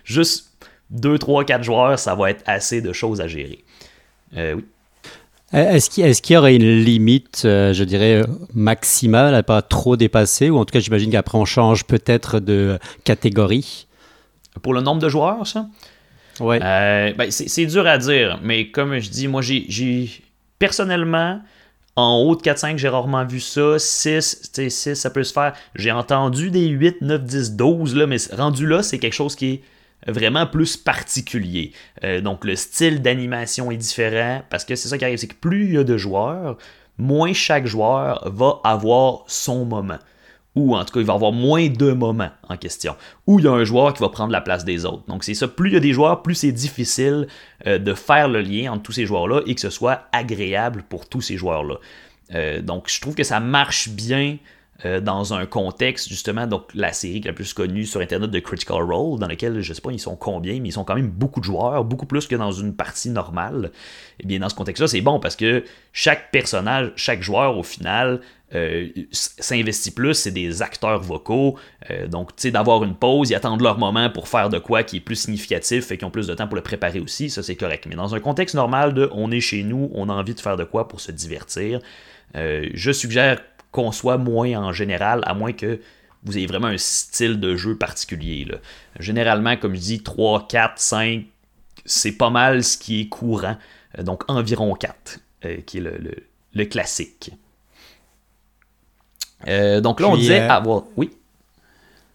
Juste 0.04 0.56
2, 0.90 1.18
3, 1.18 1.44
4 1.44 1.62
joueurs, 1.62 1.98
ça 1.98 2.14
va 2.14 2.30
être 2.30 2.42
assez 2.46 2.80
de 2.80 2.92
choses 2.94 3.20
à 3.20 3.28
gérer. 3.28 3.62
oui. 4.34 4.64
Est-ce 5.56 6.20
qu'il 6.20 6.34
y 6.34 6.36
aurait 6.36 6.54
une 6.54 6.84
limite, 6.84 7.42
euh, 7.46 7.72
je 7.72 7.82
dirais, 7.82 8.22
maximale 8.54 9.34
à 9.34 9.42
pas 9.42 9.62
trop 9.62 9.96
dépasser? 9.96 10.50
Ou 10.50 10.58
en 10.58 10.66
tout 10.66 10.72
cas, 10.72 10.80
j'imagine 10.80 11.10
qu'après, 11.10 11.38
on 11.38 11.46
change 11.46 11.84
peut-être 11.84 12.40
de 12.40 12.78
catégorie. 13.04 13.86
Pour 14.60 14.74
le 14.74 14.82
nombre 14.82 15.00
de 15.00 15.08
joueurs, 15.08 15.46
ça? 15.46 15.66
Oui. 16.40 16.58
Euh, 16.62 17.12
ben, 17.14 17.30
c'est 17.30 17.64
dur 17.64 17.86
à 17.86 17.96
dire, 17.96 18.38
mais 18.42 18.70
comme 18.70 18.98
je 18.98 19.08
dis, 19.08 19.28
moi, 19.28 19.40
j'ai 19.40 20.10
personnellement, 20.58 21.40
en 21.96 22.18
haut 22.18 22.36
de 22.36 22.42
4-5, 22.42 22.76
j'ai 22.76 22.88
rarement 22.88 23.24
vu 23.24 23.40
ça. 23.40 23.78
6, 23.78 24.50
6, 24.52 24.94
ça 24.94 25.08
peut 25.08 25.24
se 25.24 25.32
faire. 25.32 25.54
J'ai 25.74 25.90
entendu 25.90 26.50
des 26.50 26.66
8, 26.66 27.00
9, 27.00 27.24
10, 27.24 27.52
12, 27.56 27.96
là, 27.96 28.06
mais 28.06 28.18
rendu 28.36 28.66
là, 28.66 28.82
c'est 28.82 28.98
quelque 28.98 29.14
chose 29.14 29.34
qui 29.34 29.46
est 29.46 29.62
vraiment 30.06 30.46
plus 30.46 30.76
particulier. 30.76 31.72
Euh, 32.04 32.20
donc 32.20 32.44
le 32.44 32.56
style 32.56 33.02
d'animation 33.02 33.70
est 33.70 33.76
différent 33.76 34.42
parce 34.50 34.64
que 34.64 34.74
c'est 34.74 34.88
ça 34.88 34.98
qui 34.98 35.04
arrive, 35.04 35.18
c'est 35.18 35.26
que 35.26 35.34
plus 35.34 35.66
il 35.66 35.74
y 35.74 35.78
a 35.78 35.84
de 35.84 35.96
joueurs, 35.96 36.56
moins 36.98 37.32
chaque 37.32 37.66
joueur 37.66 38.30
va 38.30 38.60
avoir 38.64 39.24
son 39.26 39.64
moment. 39.64 39.98
Ou 40.54 40.74
en 40.74 40.84
tout 40.86 40.94
cas, 40.94 41.00
il 41.00 41.06
va 41.06 41.12
avoir 41.12 41.32
moins 41.32 41.68
de 41.68 41.92
moments 41.92 42.30
en 42.48 42.56
question. 42.56 42.96
Ou 43.26 43.38
il 43.38 43.44
y 43.44 43.48
a 43.48 43.52
un 43.52 43.64
joueur 43.64 43.92
qui 43.92 44.00
va 44.02 44.08
prendre 44.08 44.32
la 44.32 44.40
place 44.40 44.64
des 44.64 44.86
autres. 44.86 45.04
Donc 45.06 45.22
c'est 45.22 45.34
ça, 45.34 45.48
plus 45.48 45.68
il 45.68 45.74
y 45.74 45.76
a 45.76 45.80
des 45.80 45.92
joueurs, 45.92 46.22
plus 46.22 46.34
c'est 46.34 46.52
difficile 46.52 47.28
euh, 47.66 47.78
de 47.78 47.92
faire 47.92 48.28
le 48.28 48.40
lien 48.40 48.72
entre 48.72 48.82
tous 48.84 48.92
ces 48.92 49.04
joueurs-là 49.04 49.42
et 49.46 49.54
que 49.54 49.60
ce 49.60 49.68
soit 49.68 50.04
agréable 50.12 50.82
pour 50.88 51.06
tous 51.08 51.20
ces 51.20 51.36
joueurs-là. 51.36 51.76
Euh, 52.34 52.62
donc 52.62 52.88
je 52.88 53.00
trouve 53.00 53.14
que 53.14 53.22
ça 53.22 53.38
marche 53.38 53.90
bien 53.90 54.38
euh, 54.84 55.00
dans 55.00 55.32
un 55.32 55.46
contexte, 55.46 56.08
justement, 56.08 56.46
donc 56.46 56.64
la 56.74 56.92
série 56.92 57.20
la 57.22 57.32
plus 57.32 57.54
connue 57.54 57.86
sur 57.86 58.00
Internet 58.02 58.30
de 58.30 58.38
Critical 58.40 58.82
Role, 58.82 59.18
dans 59.18 59.26
laquelle, 59.26 59.60
je 59.62 59.72
sais 59.72 59.80
pas, 59.80 59.90
ils 59.90 59.98
sont 59.98 60.16
combien, 60.16 60.60
mais 60.60 60.68
ils 60.68 60.72
sont 60.72 60.84
quand 60.84 60.94
même 60.94 61.08
beaucoup 61.08 61.40
de 61.40 61.46
joueurs, 61.46 61.82
beaucoup 61.82 62.04
plus 62.04 62.26
que 62.26 62.36
dans 62.36 62.52
une 62.52 62.74
partie 62.74 63.08
normale. 63.08 63.70
Et 64.18 64.24
eh 64.24 64.26
bien, 64.26 64.38
dans 64.38 64.50
ce 64.50 64.54
contexte-là, 64.54 64.86
c'est 64.86 65.00
bon 65.00 65.18
parce 65.18 65.34
que 65.34 65.64
chaque 65.92 66.30
personnage, 66.30 66.92
chaque 66.96 67.22
joueur, 67.22 67.56
au 67.56 67.62
final, 67.62 68.20
euh, 68.54 68.88
s'investit 69.12 69.92
plus, 69.92 70.12
c'est 70.12 70.30
des 70.30 70.60
acteurs 70.60 71.00
vocaux. 71.00 71.56
Euh, 71.90 72.06
donc, 72.06 72.36
tu 72.36 72.42
sais, 72.42 72.50
d'avoir 72.50 72.84
une 72.84 72.94
pause, 72.94 73.30
ils 73.30 73.34
attendent 73.34 73.62
leur 73.62 73.78
moment 73.78 74.10
pour 74.10 74.28
faire 74.28 74.50
de 74.50 74.58
quoi 74.58 74.82
qui 74.82 74.98
est 74.98 75.00
plus 75.00 75.16
significatif 75.16 75.90
et 75.90 75.96
qui 75.96 76.04
ont 76.04 76.10
plus 76.10 76.26
de 76.26 76.34
temps 76.34 76.48
pour 76.48 76.56
le 76.56 76.62
préparer 76.62 77.00
aussi, 77.00 77.30
ça 77.30 77.42
c'est 77.42 77.56
correct. 77.56 77.86
Mais 77.88 77.96
dans 77.96 78.14
un 78.14 78.20
contexte 78.20 78.54
normal 78.54 78.92
de 78.92 79.08
on 79.12 79.30
est 79.30 79.40
chez 79.40 79.62
nous, 79.62 79.90
on 79.94 80.10
a 80.10 80.12
envie 80.12 80.34
de 80.34 80.40
faire 80.40 80.58
de 80.58 80.64
quoi 80.64 80.86
pour 80.86 81.00
se 81.00 81.12
divertir, 81.12 81.80
je 82.34 82.92
suggère 82.92 83.38
qu'on 83.76 83.92
soit 83.92 84.16
moins 84.16 84.54
en 84.54 84.72
général, 84.72 85.20
à 85.26 85.34
moins 85.34 85.52
que 85.52 85.80
vous 86.24 86.38
ayez 86.38 86.46
vraiment 86.46 86.68
un 86.68 86.78
style 86.78 87.38
de 87.38 87.56
jeu 87.56 87.76
particulier. 87.76 88.48
Généralement, 88.98 89.58
comme 89.58 89.74
je 89.74 89.80
dis, 89.80 90.02
3, 90.02 90.48
4, 90.48 90.78
5, 90.78 91.24
c'est 91.84 92.12
pas 92.12 92.30
mal 92.30 92.64
ce 92.64 92.78
qui 92.78 93.02
est 93.02 93.08
courant. 93.08 93.58
Euh, 93.98 94.02
donc 94.02 94.24
environ 94.28 94.74
4, 94.74 95.20
euh, 95.44 95.56
qui 95.66 95.76
est 95.76 95.82
le, 95.82 96.64
classique. 96.64 97.32
Euh, 99.46 99.82
donc 99.82 100.00
là, 100.00 100.08
on 100.08 100.16
disait 100.16 100.40
avoir. 100.40 100.84
Oui? 100.96 101.10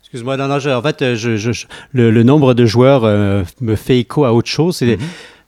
Excuse-moi, 0.01 0.36
non, 0.36 0.48
non, 0.48 0.56
en 0.56 0.82
fait, 0.82 1.13
je, 1.13 1.65
le, 1.94 2.24
nombre 2.24 2.56
de 2.56 2.65
joueurs 2.65 3.03
me 3.62 3.75
fait 3.75 4.00
écho 4.00 4.25
à 4.25 4.34
autre 4.34 4.50
chose. 4.50 4.77
C'est. 4.77 4.96
Mm-hmm. 4.96 5.00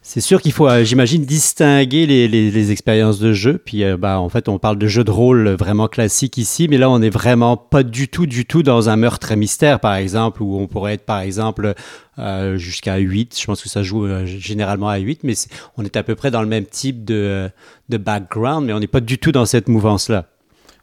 C'est 0.05 0.19
sûr 0.19 0.41
qu'il 0.41 0.51
faut, 0.51 0.67
euh, 0.67 0.83
j'imagine, 0.83 1.23
distinguer 1.23 2.05
les, 2.05 2.27
les, 2.27 2.71
expériences 2.71 3.19
de 3.19 3.31
jeu. 3.31 3.57
Puis, 3.57 3.85
euh, 3.85 3.95
bah, 3.95 4.19
en 4.19 4.27
fait, 4.27 4.49
on 4.49 4.59
parle 4.59 4.77
de 4.77 4.85
jeu 4.85 5.05
de 5.05 5.09
rôle 5.09 5.47
vraiment 5.51 5.87
classique 5.87 6.37
ici, 6.37 6.67
mais 6.67 6.77
là, 6.77 6.89
on 6.89 6.99
n'est 6.99 7.09
vraiment 7.09 7.55
pas 7.55 7.83
du 7.83 8.09
tout, 8.09 8.25
du 8.25 8.45
tout 8.45 8.63
dans 8.63 8.89
un 8.89 8.97
meurtre 8.97 9.31
et 9.31 9.37
mystère, 9.37 9.79
par 9.79 9.95
exemple, 9.95 10.43
où 10.43 10.59
on 10.59 10.67
pourrait 10.67 10.95
être, 10.95 11.05
par 11.05 11.21
exemple, 11.21 11.73
euh, 12.19 12.57
jusqu'à 12.57 12.97
8. 12.97 13.39
Je 13.39 13.45
pense 13.45 13.63
que 13.63 13.69
ça 13.69 13.81
joue 13.81 14.05
généralement 14.25 14.89
à 14.89 14.97
8, 14.97 15.23
mais 15.23 15.35
on 15.77 15.85
est 15.85 15.95
à 15.95 16.03
peu 16.03 16.15
près 16.15 16.31
dans 16.31 16.41
le 16.41 16.49
même 16.49 16.65
type 16.65 17.05
de, 17.05 17.49
de 17.87 17.97
background, 17.97 18.67
mais 18.67 18.73
on 18.73 18.81
n'est 18.81 18.87
pas 18.87 18.99
du 18.99 19.17
tout 19.17 19.31
dans 19.31 19.45
cette 19.45 19.69
mouvance-là. 19.69 20.25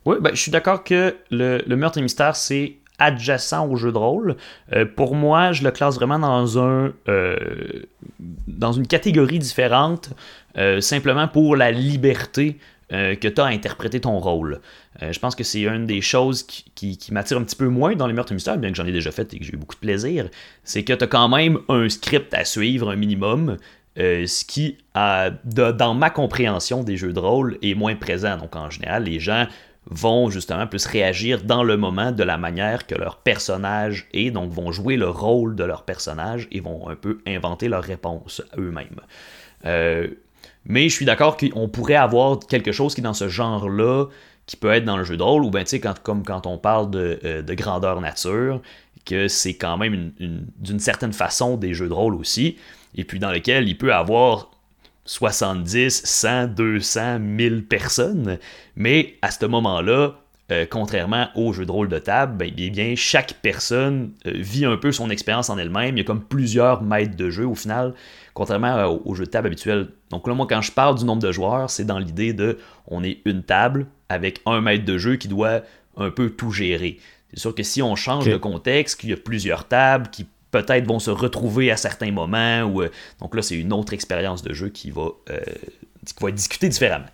Oui, 0.06 0.16
ben, 0.18 0.30
je 0.32 0.40
suis 0.40 0.50
d'accord 0.50 0.82
que 0.82 1.14
le, 1.30 1.62
le 1.66 1.76
meurtre 1.76 1.98
et 1.98 2.02
mystère, 2.02 2.36
c'est 2.36 2.79
adjacent 3.00 3.66
au 3.66 3.76
jeu 3.76 3.90
de 3.90 3.98
rôle. 3.98 4.36
Euh, 4.72 4.84
pour 4.84 5.16
moi, 5.16 5.52
je 5.52 5.64
le 5.64 5.72
classe 5.72 5.96
vraiment 5.96 6.18
dans, 6.18 6.58
un, 6.58 6.92
euh, 7.08 7.36
dans 8.46 8.72
une 8.72 8.86
catégorie 8.86 9.40
différente, 9.40 10.10
euh, 10.56 10.80
simplement 10.80 11.26
pour 11.26 11.56
la 11.56 11.72
liberté 11.72 12.58
que 12.92 13.28
tu 13.28 13.40
as 13.40 13.44
à 13.44 13.50
interpréter 13.50 14.00
ton 14.00 14.18
rôle. 14.18 14.60
je 15.00 15.16
pense 15.20 15.36
que 15.36 15.44
c'est 15.44 15.60
une 15.60 15.86
des 15.86 16.00
choses 16.00 16.42
qui, 16.42 16.64
qui, 16.74 17.14
m'attire 17.14 17.38
un 17.38 17.44
petit 17.44 17.54
peu 17.54 17.68
moins 17.68 17.94
dans 17.94 18.08
les 18.08 18.12
meurtres 18.12 18.32
mystères, 18.32 18.58
bien 18.58 18.70
que 18.70 18.76
j'en 18.76 18.84
ai 18.84 18.90
déjà 18.90 19.12
fait 19.12 19.32
et 19.32 19.38
que 19.38 19.44
j'ai 19.44 19.54
eu 19.54 19.56
beaucoup 19.56 19.76
de 19.76 19.80
plaisir. 19.80 20.28
C'est 20.64 20.82
que 20.82 20.94
tu 20.94 21.04
as 21.04 21.06
quand 21.06 21.28
même 21.28 21.60
un 21.68 21.88
script 21.88 22.34
à 22.34 22.44
suivre, 22.44 22.90
un 22.90 22.96
minimum, 22.96 23.58
ce 23.96 24.44
qui, 24.44 24.76
dans 24.96 25.94
ma 25.94 26.10
compréhension 26.10 26.82
des 26.82 26.96
jeux 26.96 27.12
de 27.12 27.20
rôle, 27.20 27.58
est 27.62 27.74
moins 27.74 27.94
présent. 27.94 28.36
Donc 28.38 28.56
en 28.56 28.70
général, 28.70 29.04
les 29.04 29.20
gens 29.20 29.46
vont 29.90 30.30
justement 30.30 30.66
plus 30.66 30.86
réagir 30.86 31.42
dans 31.42 31.64
le 31.64 31.76
moment 31.76 32.12
de 32.12 32.22
la 32.22 32.38
manière 32.38 32.86
que 32.86 32.94
leur 32.94 33.18
personnage 33.18 34.06
est, 34.12 34.30
donc 34.30 34.52
vont 34.52 34.70
jouer 34.70 34.96
le 34.96 35.08
rôle 35.08 35.56
de 35.56 35.64
leur 35.64 35.84
personnage 35.84 36.46
et 36.52 36.60
vont 36.60 36.88
un 36.88 36.94
peu 36.94 37.18
inventer 37.26 37.68
leur 37.68 37.82
réponse 37.82 38.40
eux-mêmes. 38.56 39.00
Euh, 39.66 40.08
mais 40.64 40.88
je 40.88 40.94
suis 40.94 41.04
d'accord 41.04 41.36
qu'on 41.36 41.68
pourrait 41.68 41.96
avoir 41.96 42.38
quelque 42.38 42.70
chose 42.70 42.94
qui 42.94 43.00
est 43.00 43.04
dans 43.04 43.14
ce 43.14 43.28
genre-là, 43.28 44.06
qui 44.46 44.56
peut 44.56 44.72
être 44.72 44.84
dans 44.84 44.96
le 44.96 45.04
jeu 45.04 45.16
de 45.16 45.22
rôle, 45.22 45.44
ou 45.44 45.50
bien 45.50 45.64
tu 45.64 45.70
sais, 45.70 45.80
comme 45.80 46.22
quand 46.22 46.46
on 46.46 46.56
parle 46.56 46.90
de, 46.90 47.18
euh, 47.24 47.42
grandeur 47.42 48.00
nature, 48.00 48.60
que 49.04 49.26
c'est 49.26 49.54
quand 49.54 49.76
même 49.76 50.12
d'une 50.18 50.78
certaine 50.78 51.12
façon 51.12 51.56
des 51.56 51.74
jeux 51.74 51.88
de 51.88 51.94
rôle 51.94 52.14
aussi, 52.14 52.58
et 52.94 53.04
puis 53.04 53.18
dans 53.18 53.30
lesquels 53.30 53.68
il 53.68 53.76
peut 53.76 53.94
avoir 53.94 54.50
70, 55.10 56.02
100, 56.04 56.46
200, 56.54 57.18
1000 57.18 57.66
personnes. 57.66 58.38
Mais 58.76 59.16
à 59.22 59.32
ce 59.32 59.44
moment-là, 59.44 60.14
euh, 60.52 60.66
contrairement 60.70 61.30
aux 61.34 61.52
jeux 61.52 61.66
de 61.66 61.72
rôle 61.72 61.88
de 61.88 61.98
table, 61.98 62.36
ben, 62.36 62.52
eh 62.56 62.70
bien, 62.70 62.94
chaque 62.94 63.34
personne 63.42 64.12
euh, 64.28 64.30
vit 64.36 64.64
un 64.64 64.76
peu 64.76 64.92
son 64.92 65.10
expérience 65.10 65.50
en 65.50 65.58
elle-même. 65.58 65.96
Il 65.96 65.98
y 65.98 66.02
a 66.02 66.04
comme 66.04 66.22
plusieurs 66.22 66.82
maîtres 66.82 67.16
de 67.16 67.28
jeu 67.28 67.44
au 67.44 67.56
final, 67.56 67.94
contrairement 68.34 68.86
aux 69.04 69.16
jeux 69.16 69.24
de 69.24 69.30
table 69.30 69.48
habituels. 69.48 69.88
Donc 70.10 70.28
là, 70.28 70.34
moi, 70.34 70.46
quand 70.48 70.62
je 70.62 70.70
parle 70.70 70.96
du 70.96 71.04
nombre 71.04 71.22
de 71.22 71.32
joueurs, 71.32 71.70
c'est 71.70 71.84
dans 71.84 71.98
l'idée 71.98 72.32
de 72.32 72.58
on 72.86 73.02
est 73.02 73.18
une 73.24 73.42
table 73.42 73.86
avec 74.08 74.40
un 74.46 74.60
maître 74.60 74.84
de 74.84 74.96
jeu 74.96 75.16
qui 75.16 75.26
doit 75.26 75.62
un 75.96 76.10
peu 76.10 76.30
tout 76.30 76.52
gérer. 76.52 76.98
C'est 77.32 77.40
sûr 77.40 77.52
que 77.52 77.64
si 77.64 77.82
on 77.82 77.96
change 77.96 78.26
de 78.26 78.36
contexte, 78.36 79.00
qu'il 79.00 79.10
y 79.10 79.12
a 79.12 79.16
plusieurs 79.16 79.66
tables 79.66 80.08
qui 80.10 80.28
peut-être 80.50 80.86
vont 80.86 80.98
se 80.98 81.10
retrouver 81.10 81.70
à 81.70 81.76
certains 81.76 82.12
moments. 82.12 82.62
Ou, 82.62 82.82
euh, 82.82 82.88
donc 83.20 83.34
là, 83.34 83.42
c'est 83.42 83.56
une 83.56 83.72
autre 83.72 83.92
expérience 83.92 84.42
de 84.42 84.52
jeu 84.52 84.68
qui 84.68 84.90
va, 84.90 85.08
euh, 85.30 85.38
qui 86.06 86.14
va 86.20 86.28
être 86.28 86.34
discutée 86.34 86.68
différemment. 86.68 87.06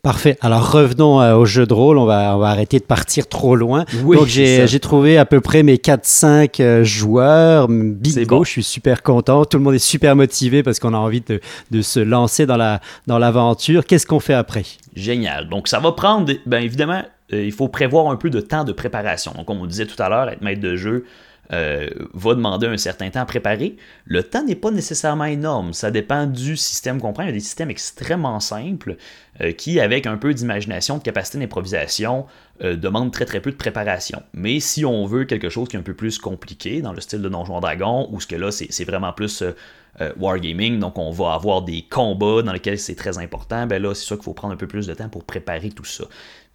Parfait. 0.00 0.38
Alors 0.42 0.70
revenons 0.70 1.20
euh, 1.20 1.34
au 1.34 1.44
jeu 1.44 1.66
de 1.66 1.74
rôle. 1.74 1.98
On 1.98 2.04
va, 2.04 2.36
on 2.36 2.38
va 2.38 2.50
arrêter 2.50 2.78
de 2.78 2.84
partir 2.84 3.28
trop 3.28 3.56
loin. 3.56 3.84
Donc 3.92 4.26
j'ai 4.26 4.80
trouvé 4.80 5.18
à 5.18 5.24
peu 5.24 5.40
près 5.40 5.64
mes 5.64 5.76
4-5 5.76 6.84
joueurs. 6.84 7.66
Bingo, 7.66 8.44
je 8.44 8.50
suis 8.50 8.62
super 8.62 9.02
content. 9.02 9.44
Tout 9.44 9.58
le 9.58 9.64
monde 9.64 9.74
est 9.74 9.80
super 9.80 10.14
motivé 10.14 10.62
parce 10.62 10.78
qu'on 10.78 10.94
a 10.94 10.98
envie 10.98 11.20
de, 11.20 11.40
de, 11.72 11.82
se 11.82 11.98
lancer 11.98 12.46
dans 12.46 12.78
l'aventure. 13.08 13.80
Dans 13.80 13.86
Qu'est-ce 13.86 14.06
qu'on 14.06 14.20
fait 14.20 14.34
après? 14.34 14.62
Génial. 14.94 15.48
Donc 15.48 15.66
ça 15.66 15.80
va 15.80 15.90
prendre, 15.90 16.32
bien 16.46 16.60
évidemment, 16.60 17.02
il 17.32 17.52
faut 17.52 17.66
prévoir 17.66 18.06
un 18.08 18.16
peu 18.16 18.30
de 18.30 18.40
temps 18.40 18.62
de 18.62 18.72
préparation. 18.72 19.32
Donc 19.36 19.46
comme 19.46 19.60
on 19.60 19.66
disait 19.66 19.86
tout 19.86 20.00
à 20.00 20.08
l'heure, 20.08 20.28
être 20.28 20.42
maître 20.42 20.60
de 20.60 20.76
jeu, 20.76 21.04
euh, 21.52 21.88
va 22.12 22.34
demander 22.34 22.66
un 22.66 22.76
certain 22.76 23.08
temps 23.10 23.20
à 23.20 23.24
préparer. 23.24 23.76
Le 24.04 24.22
temps 24.22 24.42
n'est 24.42 24.56
pas 24.56 24.70
nécessairement 24.70 25.26
énorme, 25.26 25.72
ça 25.72 25.90
dépend 25.90 26.26
du 26.26 26.56
système 26.56 27.00
qu'on 27.00 27.12
prend. 27.12 27.22
Il 27.22 27.26
y 27.26 27.30
a 27.30 27.32
des 27.32 27.40
systèmes 27.40 27.70
extrêmement 27.70 28.40
simples 28.40 28.96
euh, 29.40 29.52
qui, 29.52 29.78
avec 29.78 30.06
un 30.06 30.16
peu 30.16 30.34
d'imagination, 30.34 30.98
de 30.98 31.02
capacité 31.02 31.38
d'improvisation, 31.38 32.26
euh, 32.62 32.74
demandent 32.74 33.12
très 33.12 33.26
très 33.26 33.40
peu 33.40 33.50
de 33.52 33.56
préparation. 33.56 34.22
Mais 34.32 34.58
si 34.60 34.84
on 34.84 35.06
veut 35.06 35.24
quelque 35.24 35.48
chose 35.48 35.68
qui 35.68 35.76
est 35.76 35.78
un 35.78 35.84
peu 35.84 35.94
plus 35.94 36.18
compliqué, 36.18 36.82
dans 36.82 36.92
le 36.92 37.00
style 37.00 37.22
de 37.22 37.28
Donjon 37.28 37.60
Dragon, 37.60 38.08
où 38.10 38.20
ce 38.20 38.26
que 38.26 38.36
là 38.36 38.50
c'est 38.50 38.84
vraiment 38.84 39.12
plus 39.12 39.44
wargaming, 40.18 40.78
donc 40.78 40.98
on 40.98 41.10
va 41.10 41.32
avoir 41.32 41.62
des 41.62 41.80
combats 41.88 42.42
dans 42.42 42.52
lesquels 42.52 42.78
c'est 42.78 42.96
très 42.96 43.16
important, 43.16 43.66
ben 43.66 43.82
là 43.82 43.94
c'est 43.94 44.04
sûr 44.04 44.16
qu'il 44.16 44.24
faut 44.24 44.34
prendre 44.34 44.52
un 44.52 44.58
peu 44.58 44.66
plus 44.66 44.86
de 44.86 44.92
temps 44.92 45.08
pour 45.08 45.24
préparer 45.24 45.70
tout 45.70 45.86
ça. 45.86 46.04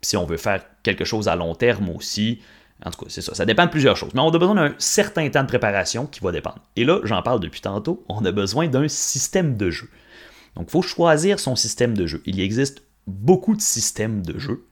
si 0.02 0.16
on 0.16 0.26
veut 0.26 0.38
faire 0.38 0.64
quelque 0.84 1.06
chose 1.06 1.28
à 1.28 1.36
long 1.36 1.56
terme 1.56 1.90
aussi, 1.90 2.40
en 2.86 2.92
tout 2.92 3.06
cas, 3.06 3.10
c'est 3.10 3.22
ça. 3.22 3.36
Ça 3.36 3.46
dépend 3.46 3.66
de 3.66 3.72
plusieurs 3.72 3.96
choses. 3.96 4.12
Mais 4.14 4.22
on 4.22 4.30
a 4.30 4.38
besoin 4.38 4.56
d'un 4.56 4.74
certain 4.78 5.30
temps 5.30 5.44
de 5.44 5.48
préparation 5.48 6.08
qui 6.08 6.20
va 6.22 6.32
dépendre. 6.32 6.60
Et 6.76 6.86
là, 6.86 7.00
j'en 7.04 7.22
parle 7.22 7.40
depuis 7.40 7.62
tantôt, 7.62 8.04
on 8.10 8.24
a 8.26 8.32
besoin 8.32 8.68
d'un 8.68 8.88
système 8.88 9.56
de 9.58 9.70
jeu. 9.70 9.90
Donc, 10.56 10.66
il 10.68 10.72
faut 10.72 10.82
choisir 10.82 11.40
son 11.40 11.56
système 11.56 11.96
de 11.96 12.08
jeu. 12.08 12.22
Il 12.26 12.40
existe 12.40 12.84
beaucoup 13.08 13.56
de 13.56 13.62
systèmes 13.62 14.26
de 14.26 14.40
jeu 14.40 14.66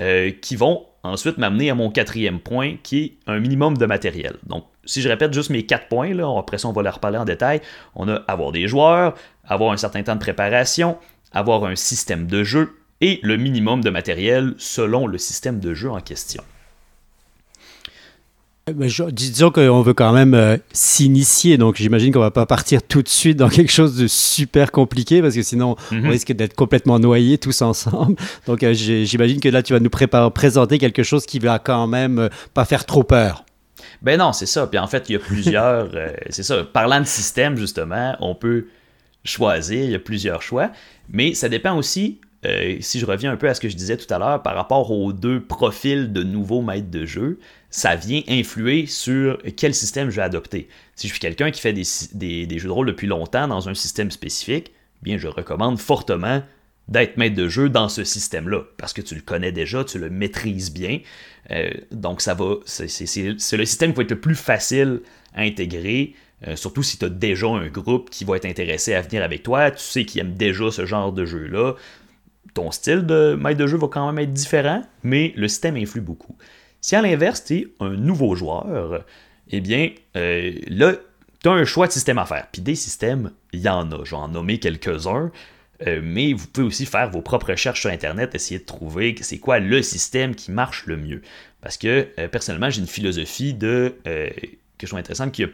euh, 0.00 0.30
qui 0.30 0.56
vont 0.56 0.86
ensuite 1.02 1.38
m'amener 1.38 1.70
à 1.70 1.74
mon 1.74 1.90
quatrième 1.90 2.40
point, 2.40 2.76
qui 2.82 2.98
est 2.98 3.18
un 3.26 3.40
minimum 3.40 3.76
de 3.76 3.86
matériel. 3.86 4.36
Donc, 4.46 4.64
si 4.84 5.02
je 5.02 5.08
répète 5.08 5.32
juste 5.32 5.50
mes 5.50 5.66
quatre 5.66 5.88
points, 5.88 6.14
là, 6.14 6.38
après 6.38 6.58
ça, 6.58 6.68
on 6.68 6.72
va 6.72 6.82
les 6.82 6.88
reparler 6.88 7.18
en 7.18 7.24
détail. 7.24 7.60
On 7.94 8.08
a 8.08 8.16
avoir 8.28 8.52
des 8.52 8.68
joueurs, 8.68 9.14
avoir 9.44 9.72
un 9.72 9.76
certain 9.76 10.02
temps 10.02 10.14
de 10.14 10.20
préparation, 10.20 10.98
avoir 11.32 11.64
un 11.64 11.76
système 11.76 12.26
de 12.26 12.44
jeu 12.44 12.76
et 13.00 13.20
le 13.22 13.36
minimum 13.36 13.82
de 13.82 13.90
matériel 13.90 14.54
selon 14.58 15.06
le 15.06 15.18
système 15.18 15.58
de 15.58 15.74
jeu 15.74 15.90
en 15.90 16.00
question. 16.00 16.42
Euh, 18.78 19.10
disons 19.10 19.50
qu'on 19.50 19.82
veut 19.82 19.94
quand 19.94 20.12
même 20.12 20.34
euh, 20.34 20.56
s'initier, 20.72 21.58
donc 21.58 21.76
j'imagine 21.76 22.12
qu'on 22.12 22.20
va 22.20 22.30
pas 22.30 22.46
partir 22.46 22.82
tout 22.82 23.02
de 23.02 23.08
suite 23.08 23.36
dans 23.36 23.48
quelque 23.48 23.72
chose 23.72 23.96
de 23.96 24.06
super 24.06 24.70
compliqué 24.72 25.22
parce 25.22 25.34
que 25.34 25.42
sinon 25.42 25.76
on 25.90 25.94
mhm. 25.94 26.10
risque 26.10 26.32
d'être 26.32 26.54
complètement 26.54 26.98
noyés 26.98 27.38
tous 27.38 27.62
ensemble. 27.62 28.16
Donc 28.46 28.62
euh, 28.62 28.72
j'imagine 28.74 29.40
que 29.40 29.48
là 29.48 29.62
tu 29.62 29.72
vas 29.72 29.80
nous 29.80 29.90
préparer, 29.90 30.30
présenter 30.30 30.78
quelque 30.78 31.02
chose 31.02 31.26
qui 31.26 31.38
va 31.38 31.58
quand 31.58 31.86
même 31.86 32.28
pas 32.54 32.64
faire 32.64 32.86
trop 32.86 33.02
peur. 33.02 33.44
Ben 34.02 34.18
non, 34.18 34.32
c'est 34.32 34.46
ça. 34.46 34.66
Puis 34.66 34.78
en 34.78 34.86
fait, 34.86 35.08
il 35.08 35.12
y 35.12 35.16
a 35.16 35.18
plusieurs. 35.18 35.90
c'est 36.30 36.42
ça. 36.42 36.64
Parlant 36.64 37.00
de 37.00 37.06
système, 37.06 37.56
justement, 37.56 38.16
on 38.20 38.34
peut 38.34 38.66
choisir, 39.24 39.84
il 39.84 39.90
y 39.90 39.94
a 39.94 39.98
plusieurs 39.98 40.42
choix. 40.42 40.70
Mais 41.10 41.34
ça 41.34 41.48
dépend 41.48 41.76
aussi 41.76 42.20
euh, 42.46 42.78
si 42.80 42.98
je 42.98 43.06
reviens 43.06 43.30
un 43.30 43.36
peu 43.36 43.48
à 43.48 43.54
ce 43.54 43.60
que 43.60 43.68
je 43.68 43.76
disais 43.76 43.98
tout 43.98 44.12
à 44.12 44.18
l'heure 44.18 44.42
par 44.42 44.54
rapport 44.54 44.90
aux 44.90 45.12
deux 45.12 45.40
profils 45.40 46.10
de 46.10 46.22
nouveaux 46.22 46.62
maîtres 46.62 46.90
de 46.90 47.04
jeu, 47.04 47.38
ça 47.68 47.96
vient 47.96 48.22
influer 48.28 48.86
sur 48.86 49.38
quel 49.56 49.74
système 49.74 50.10
je 50.10 50.16
vais 50.16 50.22
adopter. 50.22 50.68
Si 50.96 51.06
je 51.06 51.12
suis 51.12 51.20
quelqu'un 51.20 51.50
qui 51.50 51.60
fait 51.60 51.74
des, 51.74 52.58
jeux 52.58 52.68
de 52.68 52.72
rôle 52.72 52.86
depuis 52.86 53.06
longtemps 53.06 53.46
dans 53.46 53.68
un 53.68 53.74
système 53.74 54.10
spécifique, 54.10 54.72
bien 55.02 55.18
je 55.18 55.28
recommande 55.28 55.78
fortement 55.78 56.42
d'être 56.88 57.18
maître 57.18 57.36
de 57.36 57.48
jeu 57.48 57.68
dans 57.68 57.88
ce 57.88 58.04
système-là, 58.04 58.62
parce 58.76 58.92
que 58.92 59.02
tu 59.02 59.14
le 59.14 59.20
connais 59.20 59.52
déjà, 59.52 59.84
tu 59.84 59.98
le 59.98 60.10
maîtrises 60.10 60.72
bien. 60.72 61.00
Euh, 61.50 61.70
donc 61.92 62.20
ça 62.20 62.34
va, 62.34 62.56
c'est 62.64 62.86
le 62.86 63.64
système 63.64 63.92
qui 63.92 63.96
va 63.98 64.02
être 64.02 64.10
le 64.10 64.20
plus 64.20 64.34
facile 64.34 65.02
à 65.34 65.42
intégrer. 65.42 66.14
Euh, 66.48 66.56
surtout 66.56 66.82
si 66.82 66.96
tu 66.96 67.04
as 67.04 67.10
déjà 67.10 67.48
un 67.48 67.68
groupe 67.68 68.08
qui 68.08 68.24
va 68.24 68.36
être 68.36 68.46
intéressé 68.46 68.94
à 68.94 69.02
venir 69.02 69.22
avec 69.22 69.42
toi, 69.42 69.70
tu 69.70 69.82
sais 69.82 70.04
qu'ils 70.04 70.22
aiment 70.22 70.34
déjà 70.34 70.70
ce 70.70 70.86
genre 70.86 71.12
de 71.12 71.26
jeu-là, 71.26 71.74
ton 72.54 72.70
style 72.70 73.06
de 73.06 73.34
maître 73.34 73.58
de 73.58 73.66
jeu 73.66 73.76
va 73.76 73.88
quand 73.88 74.06
même 74.06 74.22
être 74.22 74.32
différent, 74.32 74.82
mais 75.02 75.32
le 75.36 75.48
système 75.48 75.76
influe 75.76 76.00
beaucoup. 76.00 76.36
Si 76.80 76.96
à 76.96 77.02
l'inverse, 77.02 77.44
tu 77.44 77.56
es 77.56 77.68
un 77.80 77.90
nouveau 77.90 78.34
joueur, 78.34 79.04
eh 79.50 79.60
bien, 79.60 79.90
euh, 80.16 80.52
là, 80.68 80.94
tu 81.42 81.48
as 81.48 81.52
un 81.52 81.64
choix 81.64 81.86
de 81.86 81.92
système 81.92 82.18
à 82.18 82.26
faire. 82.26 82.46
Puis 82.52 82.62
des 82.62 82.74
systèmes, 82.74 83.32
il 83.52 83.60
y 83.60 83.68
en 83.68 83.90
a. 83.92 84.04
Je 84.04 84.10
vais 84.10 84.16
en 84.16 84.28
nommer 84.28 84.58
quelques-uns. 84.58 85.30
Euh, 85.86 86.00
mais 86.02 86.34
vous 86.34 86.46
pouvez 86.46 86.66
aussi 86.66 86.84
faire 86.84 87.08
vos 87.08 87.22
propres 87.22 87.52
recherches 87.52 87.80
sur 87.80 87.90
Internet, 87.90 88.34
essayer 88.34 88.60
de 88.60 88.66
trouver 88.66 89.16
c'est 89.22 89.38
quoi 89.38 89.60
le 89.60 89.80
système 89.80 90.34
qui 90.34 90.50
marche 90.50 90.84
le 90.84 90.98
mieux. 90.98 91.22
Parce 91.62 91.78
que 91.78 92.08
euh, 92.18 92.28
personnellement, 92.28 92.68
j'ai 92.68 92.82
une 92.82 92.86
philosophie 92.86 93.54
de 93.54 93.96
que 94.04 94.86
je 94.86 94.86
trouve 94.86 94.98
intéressante 94.98 95.32
qui 95.32 95.44
a 95.44 95.48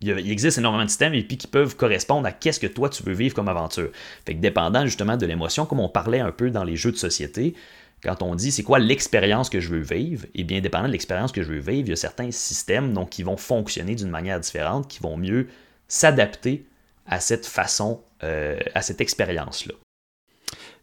il 0.00 0.30
existe 0.30 0.58
énormément 0.58 0.84
de 0.84 0.88
systèmes 0.88 1.14
et 1.14 1.22
puis 1.22 1.36
qui 1.36 1.46
peuvent 1.46 1.76
correspondre 1.76 2.26
à 2.26 2.32
qu'est-ce 2.32 2.60
que 2.60 2.66
toi 2.66 2.88
tu 2.88 3.02
veux 3.02 3.12
vivre 3.12 3.34
comme 3.34 3.48
aventure. 3.48 3.90
Fait 4.24 4.34
que 4.34 4.40
dépendant 4.40 4.84
justement 4.86 5.16
de 5.16 5.26
l'émotion, 5.26 5.66
comme 5.66 5.80
on 5.80 5.88
parlait 5.88 6.20
un 6.20 6.32
peu 6.32 6.50
dans 6.50 6.64
les 6.64 6.76
jeux 6.76 6.92
de 6.92 6.96
société, 6.96 7.54
quand 8.02 8.22
on 8.22 8.34
dit 8.34 8.50
c'est 8.50 8.62
quoi 8.62 8.78
l'expérience 8.78 9.50
que 9.50 9.60
je 9.60 9.68
veux 9.68 9.80
vivre, 9.80 10.24
et 10.26 10.40
eh 10.40 10.44
bien 10.44 10.60
dépendant 10.60 10.86
de 10.86 10.92
l'expérience 10.92 11.32
que 11.32 11.42
je 11.42 11.52
veux 11.52 11.58
vivre, 11.58 11.86
il 11.86 11.90
y 11.90 11.92
a 11.92 11.96
certains 11.96 12.30
systèmes 12.30 12.94
donc, 12.94 13.10
qui 13.10 13.22
vont 13.22 13.36
fonctionner 13.36 13.94
d'une 13.94 14.08
manière 14.08 14.40
différente, 14.40 14.88
qui 14.88 15.00
vont 15.00 15.16
mieux 15.16 15.48
s'adapter 15.86 16.64
à 17.06 17.20
cette 17.20 17.46
façon, 17.46 18.00
euh, 18.22 18.58
à 18.74 18.82
cette 18.82 19.00
expérience-là. 19.00 19.74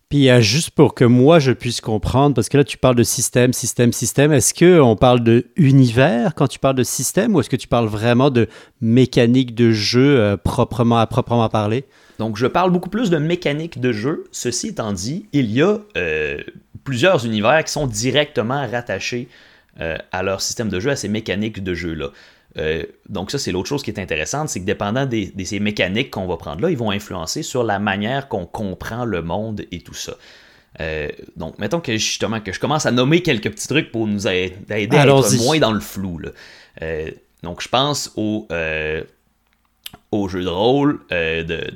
Puis 0.10 0.30
euh, 0.30 0.40
juste 0.40 0.72
pour 0.72 0.96
que 0.96 1.04
moi 1.04 1.40
je 1.40 1.52
puisse 1.52 1.82
comprendre, 1.82 2.34
parce 2.34 2.48
que 2.48 2.58
là 2.58 2.64
tu 2.64 2.78
parles 2.78 2.96
de 2.96 3.04
système, 3.04 3.52
système, 3.52 3.92
système, 3.92 4.32
est-ce 4.32 4.54
qu'on 4.54 4.96
parle 4.96 5.22
de 5.22 5.48
univers 5.58 6.34
quand 6.34 6.48
tu 6.48 6.60
parles 6.60 6.76
de 6.76 6.84
système 6.84 7.36
ou 7.36 7.42
est-ce 7.42 7.50
que 7.50 7.58
tu 7.58 7.68
parles 7.68 7.88
vraiment 7.88 8.30
de 8.30 8.48
mécanique 8.80 9.54
de 9.54 9.72
jeu 9.72 10.20
euh, 10.20 10.38
proprement 10.38 10.98
à 10.98 11.08
proprement 11.08 11.50
parler? 11.50 11.84
Donc 12.20 12.38
je 12.38 12.48
parle 12.48 12.72
beaucoup 12.72 12.90
plus 12.90 13.10
de 13.10 13.18
mécanique 13.18 13.82
de 13.82 13.92
jeu. 13.92 14.24
Ceci 14.32 14.68
étant 14.70 14.94
dit, 14.94 15.28
il 15.34 15.52
y 15.52 15.62
a 15.62 15.80
euh, 15.98 16.42
plusieurs 16.86 17.26
univers 17.26 17.62
qui 17.66 17.72
sont 17.74 17.86
directement 17.86 18.66
rattachés 18.66 19.28
à 20.12 20.24
leur 20.24 20.42
système 20.42 20.70
de 20.70 20.80
jeu, 20.80 20.90
à 20.90 20.96
ces 20.96 21.08
mécaniques 21.08 21.64
de 21.64 21.76
jeu-là. 21.76 22.10
Euh, 22.58 22.84
donc 23.08 23.32
ça, 23.32 23.38
c'est 23.38 23.52
l'autre 23.52 23.70
chose 23.70 23.84
qui 23.84 23.92
est 23.92 24.00
intéressante, 24.00 24.50
c'est 24.50 24.60
que 24.60 24.66
dépendant 24.66 25.06
de 25.06 25.44
ces 25.44 25.60
mécaniques 25.60 26.12
qu'on 26.12 26.28
va 26.28 26.38
prendre 26.38 26.62
là, 26.62 26.70
ils 26.70 26.78
vont 26.78 26.92
influencer 26.92 27.44
sur 27.44 27.64
la 27.64 27.80
manière 27.80 28.28
qu'on 28.28 28.46
comprend 28.46 29.06
le 29.06 29.22
monde 29.22 29.66
et 29.72 29.82
tout 29.82 29.94
ça. 29.94 30.14
Euh, 30.80 31.08
donc, 31.36 31.58
mettons 31.60 31.80
que 31.80 31.94
justement 31.94 32.40
que 32.40 32.52
je 32.52 32.60
commence 32.60 32.86
à 32.86 32.92
nommer 32.92 33.22
quelques 33.22 33.52
petits 33.52 33.68
trucs 33.68 33.92
pour 33.92 34.08
nous 34.08 34.28
aider 34.28 34.56
à 34.70 34.80
être 34.80 35.38
moins 35.44 35.60
dans 35.60 35.72
le 35.72 35.80
flou. 35.80 36.20
Euh, 36.82 37.12
donc, 37.44 37.62
je 37.62 37.70
pense 37.70 38.12
au, 38.16 38.48
au 40.12 40.28
jeu 40.28 40.44
de 40.44 40.50
rôle 40.50 41.00
de 41.10 41.72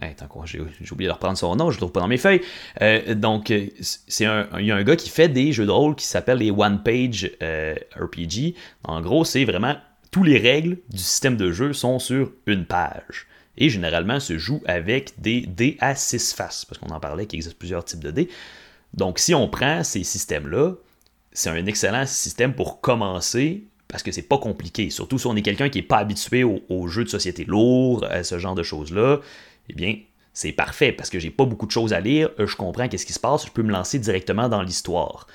Attends, 0.00 0.28
j'ai 0.44 0.60
oublié 0.92 1.08
de 1.08 1.12
reprendre 1.12 1.36
son 1.36 1.56
nom, 1.56 1.70
je 1.70 1.76
le 1.76 1.80
trouve 1.80 1.92
pas 1.92 2.00
dans 2.00 2.08
mes 2.08 2.18
feuilles. 2.18 2.40
Euh, 2.82 3.14
donc, 3.14 3.52
c'est 3.80 4.24
il 4.58 4.66
y 4.66 4.70
a 4.70 4.76
un 4.76 4.84
gars 4.84 4.96
qui 4.96 5.10
fait 5.10 5.28
des 5.28 5.52
jeux 5.52 5.66
de 5.66 5.70
rôle 5.70 5.96
qui 5.96 6.06
s'appellent 6.06 6.38
les 6.38 6.52
One 6.52 6.82
Page 6.84 7.30
euh, 7.42 7.74
RPG. 7.96 8.54
En 8.84 9.00
gros, 9.00 9.24
c'est 9.24 9.44
vraiment 9.44 9.76
tous 10.10 10.22
les 10.22 10.38
règles 10.38 10.78
du 10.88 10.98
système 10.98 11.36
de 11.36 11.50
jeu 11.50 11.72
sont 11.72 11.98
sur 11.98 12.32
une 12.46 12.64
page. 12.64 13.26
et 13.56 13.70
généralement 13.70 14.20
se 14.20 14.38
joue 14.38 14.62
avec 14.66 15.20
des 15.20 15.40
dés 15.40 15.76
à 15.80 15.96
6 15.96 16.32
faces, 16.32 16.64
parce 16.64 16.78
qu'on 16.78 16.94
en 16.94 17.00
parlait 17.00 17.26
qu'il 17.26 17.38
existe 17.38 17.58
plusieurs 17.58 17.84
types 17.84 18.04
de 18.04 18.12
dés. 18.12 18.28
Donc 18.94 19.18
si 19.18 19.34
on 19.34 19.48
prend 19.48 19.82
ces 19.82 20.04
systèmes-là, 20.04 20.74
c'est 21.32 21.50
un 21.50 21.66
excellent 21.66 22.06
système 22.06 22.54
pour 22.54 22.80
commencer 22.80 23.64
parce 23.88 24.02
que 24.02 24.12
c'est 24.12 24.22
pas 24.22 24.38
compliqué. 24.38 24.90
Surtout 24.90 25.18
si 25.18 25.26
on 25.26 25.34
est 25.34 25.42
quelqu'un 25.42 25.70
qui 25.70 25.78
n'est 25.78 25.86
pas 25.86 25.98
habitué 25.98 26.44
aux, 26.44 26.88
jeux 26.88 27.04
de 27.04 27.08
société 27.08 27.44
lourds, 27.44 28.04
à 28.08 28.22
ce 28.22 28.38
genre 28.38 28.54
de 28.54 28.62
choses-là, 28.62 29.20
eh 29.70 29.74
bien, 29.74 29.96
c'est 30.32 30.52
parfait 30.52 30.92
parce 30.92 31.10
que 31.10 31.18
j'ai 31.18 31.30
pas 31.30 31.44
beaucoup 31.44 31.66
de 31.66 31.70
choses 31.70 31.92
à 31.92 32.00
lire, 32.00 32.30
je 32.38 32.54
comprends 32.54 32.88
qu'est-ce 32.88 33.06
qui 33.06 33.12
se 33.12 33.20
passe, 33.20 33.46
je 33.46 33.50
peux 33.50 33.62
me 33.62 33.72
lancer 33.72 33.98
directement 33.98 34.48
dans 34.48 34.62
l'histoire. 34.62 35.26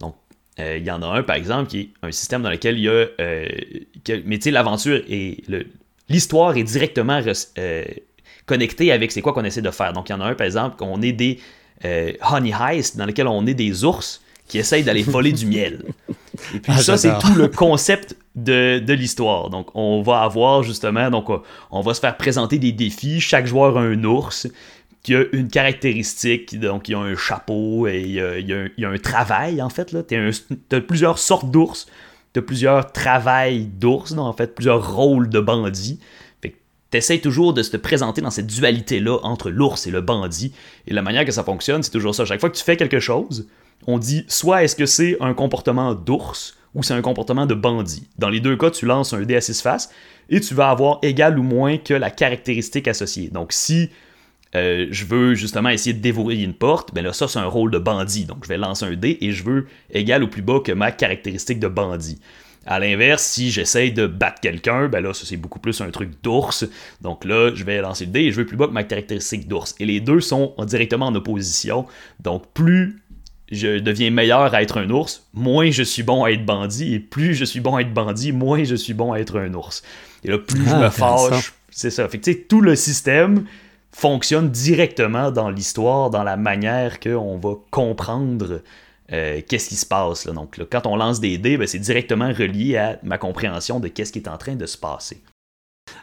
Donc, 0.00 0.16
euh, 0.58 0.78
il 0.78 0.84
y 0.84 0.90
en 0.90 1.02
a 1.02 1.06
un, 1.06 1.22
par 1.22 1.36
exemple, 1.36 1.70
qui 1.70 1.80
est 1.80 1.88
un 2.02 2.12
système 2.12 2.42
dans 2.42 2.50
lequel 2.50 2.76
il 2.78 2.84
y 2.84 2.88
a. 2.88 3.06
Euh, 3.20 3.48
mais 4.24 4.38
tu 4.38 4.44
sais, 4.44 4.50
l'aventure 4.50 5.02
et 5.08 5.42
l'histoire 6.08 6.56
est 6.56 6.62
directement 6.62 7.22
euh, 7.58 7.84
connectée 8.46 8.92
avec 8.92 9.12
c'est 9.12 9.22
quoi 9.22 9.32
qu'on 9.32 9.44
essaie 9.44 9.62
de 9.62 9.70
faire. 9.70 9.92
Donc, 9.92 10.08
il 10.08 10.12
y 10.12 10.14
en 10.14 10.20
a 10.20 10.26
un, 10.26 10.34
par 10.34 10.46
exemple, 10.46 10.76
qu'on 10.76 11.00
est 11.02 11.12
des 11.12 11.38
Honey 11.82 12.52
Heist, 12.52 12.98
dans 12.98 13.06
lequel 13.06 13.26
on 13.26 13.46
est 13.46 13.54
des 13.54 13.84
ours 13.84 14.22
qui 14.50 14.58
essayent 14.58 14.82
d'aller 14.82 15.04
voler 15.04 15.32
du 15.32 15.46
miel. 15.46 15.84
Et 16.54 16.58
puis 16.58 16.72
ah, 16.74 16.82
ça, 16.82 16.96
c'est 16.96 17.16
tout 17.18 17.34
le 17.34 17.48
concept 17.48 18.16
de, 18.34 18.80
de 18.80 18.92
l'histoire. 18.92 19.48
Donc, 19.48 19.68
on 19.74 20.02
va 20.02 20.22
avoir 20.22 20.62
justement, 20.62 21.08
donc, 21.10 21.28
on 21.70 21.80
va 21.82 21.94
se 21.94 22.00
faire 22.00 22.16
présenter 22.16 22.58
des 22.58 22.72
défis. 22.72 23.20
Chaque 23.20 23.46
joueur 23.46 23.78
a 23.78 23.82
un 23.82 24.02
ours 24.04 24.48
qui 25.02 25.14
a 25.14 25.22
une 25.32 25.48
caractéristique, 25.48 26.58
donc 26.58 26.88
il 26.88 26.92
y 26.92 26.94
a 26.94 26.98
un 26.98 27.14
chapeau 27.14 27.86
et 27.86 28.00
il 28.00 28.10
y 28.10 28.20
a, 28.20 28.38
il 28.38 28.72
y 28.76 28.84
a, 28.84 28.88
un, 28.88 28.98
travail, 28.98 29.62
en 29.62 29.70
fait. 29.70 29.94
Tu 30.08 30.76
as 30.76 30.80
plusieurs 30.80 31.18
sortes 31.18 31.50
d'ours, 31.50 31.86
tu 32.34 32.40
as 32.40 32.42
plusieurs 32.42 32.90
travails 32.90 33.66
d'ours, 33.66 34.12
en 34.12 34.32
fait, 34.32 34.54
plusieurs 34.54 34.94
rôles 34.94 35.30
de 35.30 35.40
bandits. 35.40 36.00
Tu 36.42 36.96
essaies 36.98 37.20
toujours 37.20 37.54
de 37.54 37.62
se 37.62 37.76
présenter 37.76 38.20
dans 38.20 38.30
cette 38.30 38.48
dualité-là 38.48 39.18
entre 39.22 39.48
l'ours 39.48 39.86
et 39.86 39.92
le 39.92 40.00
bandit. 40.00 40.52
Et 40.88 40.92
la 40.92 41.02
manière 41.02 41.24
que 41.24 41.30
ça 41.30 41.44
fonctionne, 41.44 41.84
c'est 41.84 41.92
toujours 41.92 42.16
ça. 42.16 42.24
Chaque 42.24 42.40
fois 42.40 42.50
que 42.50 42.56
tu 42.56 42.64
fais 42.64 42.76
quelque 42.76 42.98
chose, 42.98 43.46
on 43.86 43.98
dit 43.98 44.24
soit 44.28 44.64
est-ce 44.64 44.76
que 44.76 44.86
c'est 44.86 45.16
un 45.20 45.34
comportement 45.34 45.94
d'ours 45.94 46.56
ou 46.74 46.82
c'est 46.82 46.94
un 46.94 47.02
comportement 47.02 47.46
de 47.46 47.54
bandit. 47.54 48.08
Dans 48.18 48.28
les 48.28 48.40
deux 48.40 48.56
cas, 48.56 48.70
tu 48.70 48.86
lances 48.86 49.12
un 49.12 49.22
dé 49.22 49.34
à 49.34 49.40
6 49.40 49.60
faces 49.60 49.90
et 50.28 50.40
tu 50.40 50.54
vas 50.54 50.70
avoir 50.70 50.98
égal 51.02 51.38
ou 51.38 51.42
moins 51.42 51.78
que 51.78 51.94
la 51.94 52.10
caractéristique 52.10 52.86
associée. 52.88 53.28
Donc 53.28 53.52
si 53.52 53.90
euh, 54.54 54.86
je 54.90 55.04
veux 55.04 55.34
justement 55.34 55.68
essayer 55.68 55.92
de 55.92 56.00
dévorer 56.00 56.40
une 56.42 56.54
porte, 56.54 56.92
ben 56.94 57.04
là 57.04 57.12
ça 57.12 57.28
c'est 57.28 57.38
un 57.38 57.46
rôle 57.46 57.70
de 57.70 57.78
bandit. 57.78 58.24
Donc 58.24 58.44
je 58.44 58.48
vais 58.48 58.58
lancer 58.58 58.84
un 58.84 58.94
dé 58.94 59.18
et 59.20 59.32
je 59.32 59.44
veux 59.44 59.66
égal 59.92 60.22
ou 60.22 60.28
plus 60.28 60.42
bas 60.42 60.60
que 60.64 60.72
ma 60.72 60.92
caractéristique 60.92 61.60
de 61.60 61.68
bandit. 61.68 62.20
À 62.66 62.78
l'inverse, 62.78 63.22
si 63.22 63.50
j'essaye 63.50 63.90
de 63.90 64.06
battre 64.06 64.40
quelqu'un, 64.40 64.88
ben 64.88 65.00
là, 65.00 65.14
ça 65.14 65.24
c'est 65.24 65.38
beaucoup 65.38 65.60
plus 65.60 65.80
un 65.80 65.90
truc 65.90 66.10
d'ours. 66.22 66.66
Donc 67.00 67.24
là, 67.24 67.52
je 67.54 67.64
vais 67.64 67.80
lancer 67.80 68.04
le 68.04 68.12
dé 68.12 68.20
et 68.20 68.32
je 68.32 68.36
veux 68.36 68.46
plus 68.46 68.58
bas 68.58 68.66
que 68.66 68.72
ma 68.72 68.84
caractéristique 68.84 69.48
d'ours. 69.48 69.74
Et 69.80 69.86
les 69.86 70.00
deux 70.00 70.20
sont 70.20 70.54
directement 70.66 71.06
en 71.06 71.14
opposition. 71.14 71.86
Donc 72.20 72.44
plus 72.52 72.99
je 73.50 73.78
deviens 73.78 74.10
meilleur 74.10 74.54
à 74.54 74.62
être 74.62 74.78
un 74.78 74.88
ours, 74.90 75.26
moins 75.34 75.70
je 75.70 75.82
suis 75.82 76.02
bon 76.02 76.24
à 76.24 76.30
être 76.30 76.44
bandit, 76.44 76.94
et 76.94 77.00
plus 77.00 77.34
je 77.34 77.44
suis 77.44 77.60
bon 77.60 77.76
à 77.76 77.80
être 77.80 77.92
bandit, 77.92 78.32
moins 78.32 78.64
je 78.64 78.74
suis 78.74 78.94
bon 78.94 79.12
à 79.12 79.18
être 79.18 79.38
un 79.38 79.52
ours. 79.54 79.82
Et 80.24 80.28
là, 80.28 80.38
plus 80.38 80.64
je 80.64 80.74
ah, 80.74 80.78
me 80.80 80.90
fâche, 80.90 81.54
c'est 81.70 81.90
ça. 81.90 82.08
Fait 82.08 82.18
que, 82.18 82.30
tout 82.30 82.60
le 82.60 82.76
système 82.76 83.46
fonctionne 83.92 84.50
directement 84.50 85.30
dans 85.30 85.50
l'histoire, 85.50 86.10
dans 86.10 86.22
la 86.22 86.36
manière 86.36 87.00
qu'on 87.00 87.38
va 87.38 87.54
comprendre 87.70 88.62
euh, 89.12 89.40
qu'est-ce 89.46 89.68
qui 89.68 89.76
se 89.76 89.86
passe. 89.86 90.26
Là. 90.26 90.32
Donc, 90.32 90.60
quand 90.70 90.86
on 90.86 90.96
lance 90.96 91.18
des 91.20 91.38
dés, 91.38 91.56
ben, 91.56 91.66
c'est 91.66 91.78
directement 91.78 92.28
relié 92.28 92.76
à 92.76 92.98
ma 93.02 93.18
compréhension 93.18 93.80
de 93.80 93.88
qu'est-ce 93.88 94.12
qui 94.12 94.20
est 94.20 94.28
en 94.28 94.38
train 94.38 94.54
de 94.54 94.66
se 94.66 94.78
passer. 94.78 95.20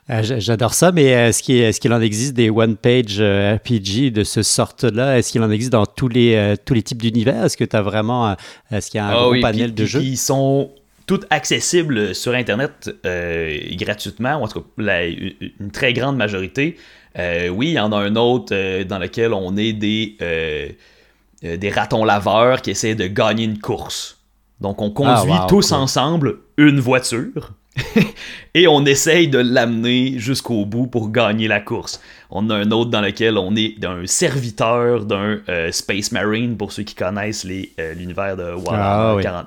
Euh, 0.09 0.21
j'adore 0.23 0.73
ça, 0.73 0.91
mais 0.91 1.05
est-ce 1.05 1.79
qu'il 1.79 1.93
en 1.93 2.01
existe 2.01 2.33
des 2.33 2.49
one-page 2.49 3.17
euh, 3.19 3.55
RPG 3.55 4.11
de 4.11 4.23
ce 4.23 4.41
sorte-là? 4.41 5.17
Est-ce 5.17 5.31
qu'il 5.31 5.41
en 5.41 5.51
existe 5.51 5.71
dans 5.71 5.85
tous 5.85 6.07
les, 6.07 6.35
euh, 6.35 6.55
tous 6.63 6.73
les 6.73 6.81
types 6.81 7.01
d'univers? 7.01 7.45
Est-ce 7.45 7.57
que 7.57 7.65
tu 7.65 7.75
as 7.75 7.81
vraiment 7.81 8.35
est-ce 8.71 8.89
qu'il 8.89 8.99
y 8.99 9.01
a 9.01 9.07
un 9.07 9.11
ah 9.11 9.23
gros 9.23 9.41
panel 9.41 9.73
de 9.73 9.85
jeux? 9.85 10.01
Ils 10.01 10.17
sont 10.17 10.71
tous 11.05 11.21
accessibles 11.29 12.15
sur 12.15 12.33
Internet 12.33 12.89
gratuitement, 13.71 14.39
ou 14.39 14.43
en 14.43 14.47
tout 14.47 14.61
cas 14.61 15.05
une 15.59 15.71
très 15.71 15.93
grande 15.93 16.17
majorité. 16.17 16.77
oui, 17.17 17.67
il 17.67 17.73
y 17.73 17.79
en 17.79 17.91
a 17.91 17.97
un 17.97 18.15
autre 18.15 18.83
dans 18.83 18.99
lequel 18.99 19.33
on 19.33 19.55
est 19.57 19.73
des, 19.73 20.17
des 21.41 21.69
ratons 21.69 22.05
laveurs 22.05 22.61
qui 22.61 22.71
essaient 22.71 22.95
de 22.95 23.07
gagner 23.07 23.45
une 23.45 23.59
course. 23.59 24.17
Donc 24.61 24.81
on 24.81 24.91
ah, 25.05 25.23
conduit 25.23 25.39
tous 25.47 25.71
ensemble 25.71 26.39
une 26.57 26.79
voiture. 26.79 27.51
et 28.53 28.67
on 28.67 28.85
essaye 28.85 29.27
de 29.27 29.37
l'amener 29.37 30.17
jusqu'au 30.17 30.65
bout 30.65 30.87
pour 30.87 31.11
gagner 31.11 31.47
la 31.47 31.59
course. 31.59 32.01
On 32.29 32.49
a 32.49 32.55
un 32.55 32.71
autre 32.71 32.89
dans 32.89 33.01
lequel 33.01 33.37
on 33.37 33.55
est 33.55 33.83
un 33.85 34.05
serviteur 34.05 35.05
d'un 35.05 35.39
euh, 35.49 35.71
Space 35.71 36.11
Marine, 36.11 36.57
pour 36.57 36.71
ceux 36.71 36.83
qui 36.83 36.95
connaissent 36.95 37.45
euh, 37.45 37.93
l'univers 37.93 38.35
de 38.35 38.53
Warhammer 38.53 39.23
40 39.23 39.45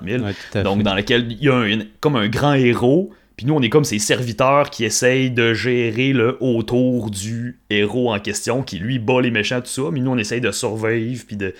000. 0.53 0.63
Donc, 0.63 0.83
dans 0.83 0.95
lequel 0.95 1.31
il 1.31 1.43
y 1.43 1.49
a 1.49 1.63
comme 1.99 2.15
un 2.15 2.27
grand 2.27 2.53
héros, 2.53 3.11
puis 3.37 3.45
nous, 3.45 3.53
on 3.53 3.61
est 3.61 3.69
comme 3.69 3.85
ces 3.85 3.99
serviteurs 3.99 4.69
qui 4.69 4.85
essayent 4.85 5.31
de 5.31 5.53
gérer 5.53 6.13
le 6.13 6.37
autour 6.41 7.09
du 7.09 7.59
héros 7.69 8.13
en 8.13 8.19
question, 8.19 8.61
qui 8.61 8.77
lui 8.77 8.99
bat 8.99 9.21
les 9.21 9.31
méchants, 9.31 9.61
tout 9.61 9.67
ça, 9.67 9.83
mais 9.91 9.99
nous, 9.99 10.11
on 10.11 10.17
essaye 10.17 10.41
de 10.41 10.51
survivre, 10.51 11.23
puis 11.25 11.37
de, 11.37 11.55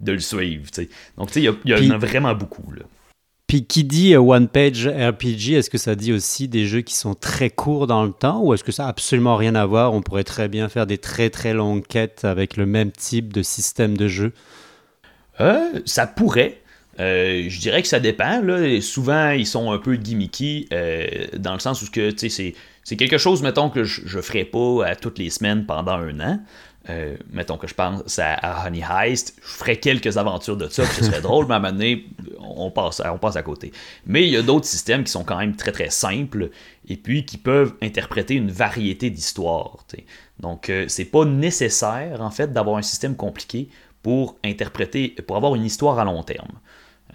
de 0.00 0.12
le 0.12 0.20
suivre. 0.20 0.64
Donc, 1.18 1.32
tu 1.32 1.42
sais, 1.42 1.52
il 1.64 1.70
y, 1.70 1.88
en 1.88 1.90
a 1.90 1.98
vraiment 1.98 2.34
beaucoup. 2.34 2.70
Là. 2.72 2.82
Qui 3.62 3.84
dit 3.84 4.14
euh, 4.14 4.20
One 4.20 4.48
Page 4.48 4.88
RPG, 4.88 5.54
est-ce 5.54 5.70
que 5.70 5.78
ça 5.78 5.94
dit 5.94 6.12
aussi 6.12 6.48
des 6.48 6.66
jeux 6.66 6.80
qui 6.80 6.94
sont 6.94 7.14
très 7.14 7.50
courts 7.50 7.86
dans 7.86 8.04
le 8.04 8.12
temps 8.12 8.40
ou 8.42 8.54
est-ce 8.54 8.64
que 8.64 8.72
ça 8.72 8.84
n'a 8.84 8.88
absolument 8.88 9.36
rien 9.36 9.54
à 9.54 9.64
voir? 9.66 9.92
On 9.92 10.02
pourrait 10.02 10.24
très 10.24 10.48
bien 10.48 10.68
faire 10.68 10.86
des 10.86 10.98
très 10.98 11.30
très 11.30 11.54
longues 11.54 11.86
quêtes 11.86 12.24
avec 12.24 12.56
le 12.56 12.66
même 12.66 12.90
type 12.90 13.32
de 13.32 13.42
système 13.42 13.96
de 13.96 14.08
jeu 14.08 14.32
euh, 15.40 15.80
Ça 15.84 16.06
pourrait. 16.06 16.60
Euh, 17.00 17.46
je 17.48 17.60
dirais 17.60 17.82
que 17.82 17.88
ça 17.88 18.00
dépend. 18.00 18.42
Souvent, 18.80 19.30
ils 19.30 19.46
sont 19.46 19.70
un 19.72 19.78
peu 19.78 19.96
gimmicky 19.96 20.68
dans 21.36 21.54
le 21.54 21.60
sens 21.60 21.82
où 21.82 21.86
c'est, 22.16 22.54
c'est 22.82 22.96
quelque 22.96 23.18
chose, 23.18 23.42
mettons, 23.42 23.70
que 23.70 23.84
je 23.84 24.16
ne 24.16 24.22
ferais 24.22 24.44
pas 24.44 24.86
à 24.86 24.96
toutes 24.96 25.18
les 25.18 25.30
semaines 25.30 25.64
pendant 25.66 25.92
un 25.92 26.20
an. 26.20 26.40
Euh, 26.90 27.16
mettons 27.30 27.56
que 27.56 27.66
je 27.66 27.74
pense 27.74 28.18
à, 28.18 28.66
Honey 28.66 28.82
Heist, 28.88 29.34
je 29.40 29.48
ferais 29.48 29.76
quelques 29.76 30.18
aventures 30.18 30.56
de 30.56 30.68
ça, 30.68 30.84
ce 30.84 31.04
serait 31.04 31.20
drôle, 31.22 31.46
mais 31.46 31.54
à 31.54 31.56
un 31.56 31.60
moment 31.60 31.72
donné, 31.72 32.06
on 32.38 32.70
passe, 32.70 33.00
on 33.04 33.16
passe 33.16 33.36
à 33.36 33.42
côté. 33.42 33.72
Mais 34.06 34.24
il 34.24 34.30
y 34.30 34.36
a 34.36 34.42
d'autres 34.42 34.66
systèmes 34.66 35.04
qui 35.04 35.10
sont 35.10 35.24
quand 35.24 35.38
même 35.38 35.56
très 35.56 35.72
très 35.72 35.88
simples 35.88 36.50
et 36.86 36.96
puis 36.96 37.24
qui 37.24 37.38
peuvent 37.38 37.74
interpréter 37.82 38.34
une 38.34 38.50
variété 38.50 39.08
d'histoires. 39.08 39.78
Donc, 40.40 40.68
euh, 40.68 40.84
c'est 40.88 41.06
pas 41.06 41.24
nécessaire 41.24 42.20
en 42.20 42.30
fait 42.30 42.52
d'avoir 42.52 42.76
un 42.76 42.82
système 42.82 43.16
compliqué 43.16 43.68
pour 44.02 44.36
interpréter, 44.44 45.08
pour 45.26 45.36
avoir 45.36 45.54
une 45.54 45.64
histoire 45.64 45.98
à 45.98 46.04
long 46.04 46.22
terme. 46.22 46.52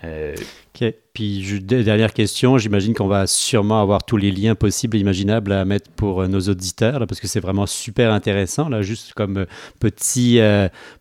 Euh, 0.03 0.35
ok. 0.75 0.93
Puis, 1.13 1.59
dernière 1.61 2.13
question, 2.13 2.57
j'imagine 2.57 2.93
qu'on 2.93 3.07
va 3.07 3.27
sûrement 3.27 3.81
avoir 3.81 4.03
tous 4.03 4.17
les 4.17 4.31
liens 4.31 4.55
possibles 4.55 4.97
et 4.97 4.99
imaginables 4.99 5.51
à 5.51 5.65
mettre 5.65 5.89
pour 5.91 6.21
euh, 6.21 6.27
nos 6.27 6.39
auditeurs, 6.41 6.99
là, 6.99 7.07
parce 7.07 7.19
que 7.19 7.27
c'est 7.27 7.41
vraiment 7.41 7.65
super 7.65 8.13
intéressant, 8.13 8.69
là, 8.69 8.81
juste 8.81 9.13
comme 9.13 9.37
euh, 9.37 9.45
petit, 9.79 10.39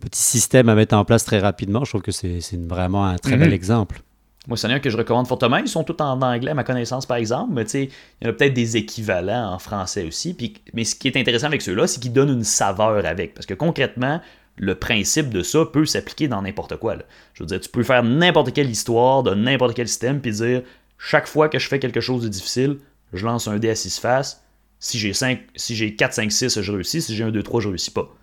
petit 0.01 0.23
système 0.23 0.69
à 0.69 0.75
mettre 0.75 0.97
en 0.97 1.05
place 1.05 1.25
très 1.25 1.39
rapidement. 1.39 1.85
Je 1.85 1.91
trouve 1.91 2.03
que 2.03 2.13
c'est 2.13 2.41
vraiment 2.69 3.07
un 3.07 3.17
très 3.17 3.37
bel 3.37 3.49
mhm. 3.49 3.55
exemple. 3.55 4.03
Moi, 4.49 4.57
c'est 4.57 4.67
un 4.67 4.81
que 4.81 4.89
je 4.89 4.97
recommande 4.97 5.27
fortement. 5.27 5.59
Ils 5.59 5.69
sont 5.69 5.85
tous 5.85 6.03
en 6.03 6.23
anglais, 6.23 6.51
à 6.51 6.55
ma 6.55 6.65
connaissance, 6.65 7.05
par 7.05 7.19
exemple, 7.19 7.53
mais 7.53 7.65
il 7.65 7.91
y 8.23 8.27
en 8.27 8.31
a 8.31 8.33
peut-être 8.33 8.55
des 8.55 8.79
équivalents 8.79 9.53
en 9.53 9.59
français 9.59 10.07
aussi. 10.07 10.33
Puis, 10.33 10.55
mais 10.73 10.85
ce 10.85 10.95
qui 10.95 11.07
est 11.07 11.17
intéressant 11.19 11.49
avec 11.49 11.61
ceux-là, 11.61 11.87
c'est 11.87 12.01
qu'ils 12.01 12.15
donnent 12.15 12.31
une 12.33 12.45
saveur 12.45 13.05
avec. 13.05 13.35
Parce 13.35 13.45
que 13.45 13.53
concrètement, 13.53 14.23
le 14.59 14.75
principe 14.75 15.31
de 15.31 15.43
ça 15.43 15.65
peut 15.65 15.87
s'appliquer 15.87 16.29
dans 16.29 16.43
n'importe 16.43 16.77
quoi. 16.77 16.97
Je 17.35 17.43
veux 17.43 17.47
dire, 17.47 17.61
tu 17.61 17.69
peux 17.69 17.83
faire 17.83 18.03
n'importe 18.03 18.53
quelle 18.53 18.71
histoire 18.71 19.23
de 19.23 19.35
n'importe 19.35 19.75
quel 19.75 19.89
système, 19.89 20.21
puis 20.21 20.33
dire 20.33 20.63
chaque 20.99 21.27
fois 21.27 21.49
que 21.49 21.59
je 21.59 21.69
fais 21.69 21.79
quelque 21.79 22.01
chose 22.01 22.23
de 22.23 22.29
difficile, 22.29 22.79
je 23.13 23.25
lance 23.25 23.49
un 23.49 23.59
dé 23.59 23.71
à 23.71 23.75
6 23.75 24.01
faces. 24.01 24.43
Si 24.81 24.99
j'ai 24.99 25.13
5, 25.13 25.41
si 25.57 25.75
j'ai 25.75 25.97
4, 25.97 26.13
5, 26.13 26.33
6, 26.33 26.61
je 26.61 26.73
réussis. 26.73 27.03
Si 27.03 27.17
j'ai 27.17 27.25
un 27.25 27.31
2, 27.31 27.43
3, 27.43 27.61
je 27.61 27.69
réussis 27.69 27.91
pas. 27.91 28.15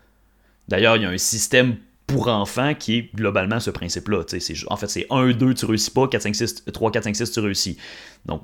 D'ailleurs, 0.68 0.96
il 0.98 1.04
y 1.04 1.06
a 1.06 1.10
un 1.10 1.18
système 1.18 1.78
pour 2.08 2.28
enfants 2.28 2.76
qui 2.76 2.98
est 2.98 3.16
globalement 3.16 3.60
ce 3.60 3.72
principe-là. 3.72 4.24
En 4.68 4.78
fait, 4.78 4.88
c'est 4.88 5.08
1, 5.10 5.32
2, 5.32 5.54
tu 5.54 5.66
réussis 5.66 5.90
pas, 5.90 6.08
4, 6.08 6.22
5, 6.22 6.36
6, 6.36 6.66
3, 6.72 6.92
4, 6.92 7.04
5, 7.04 7.16
6, 7.16 7.32
tu 7.32 7.40
réussis. 7.40 7.78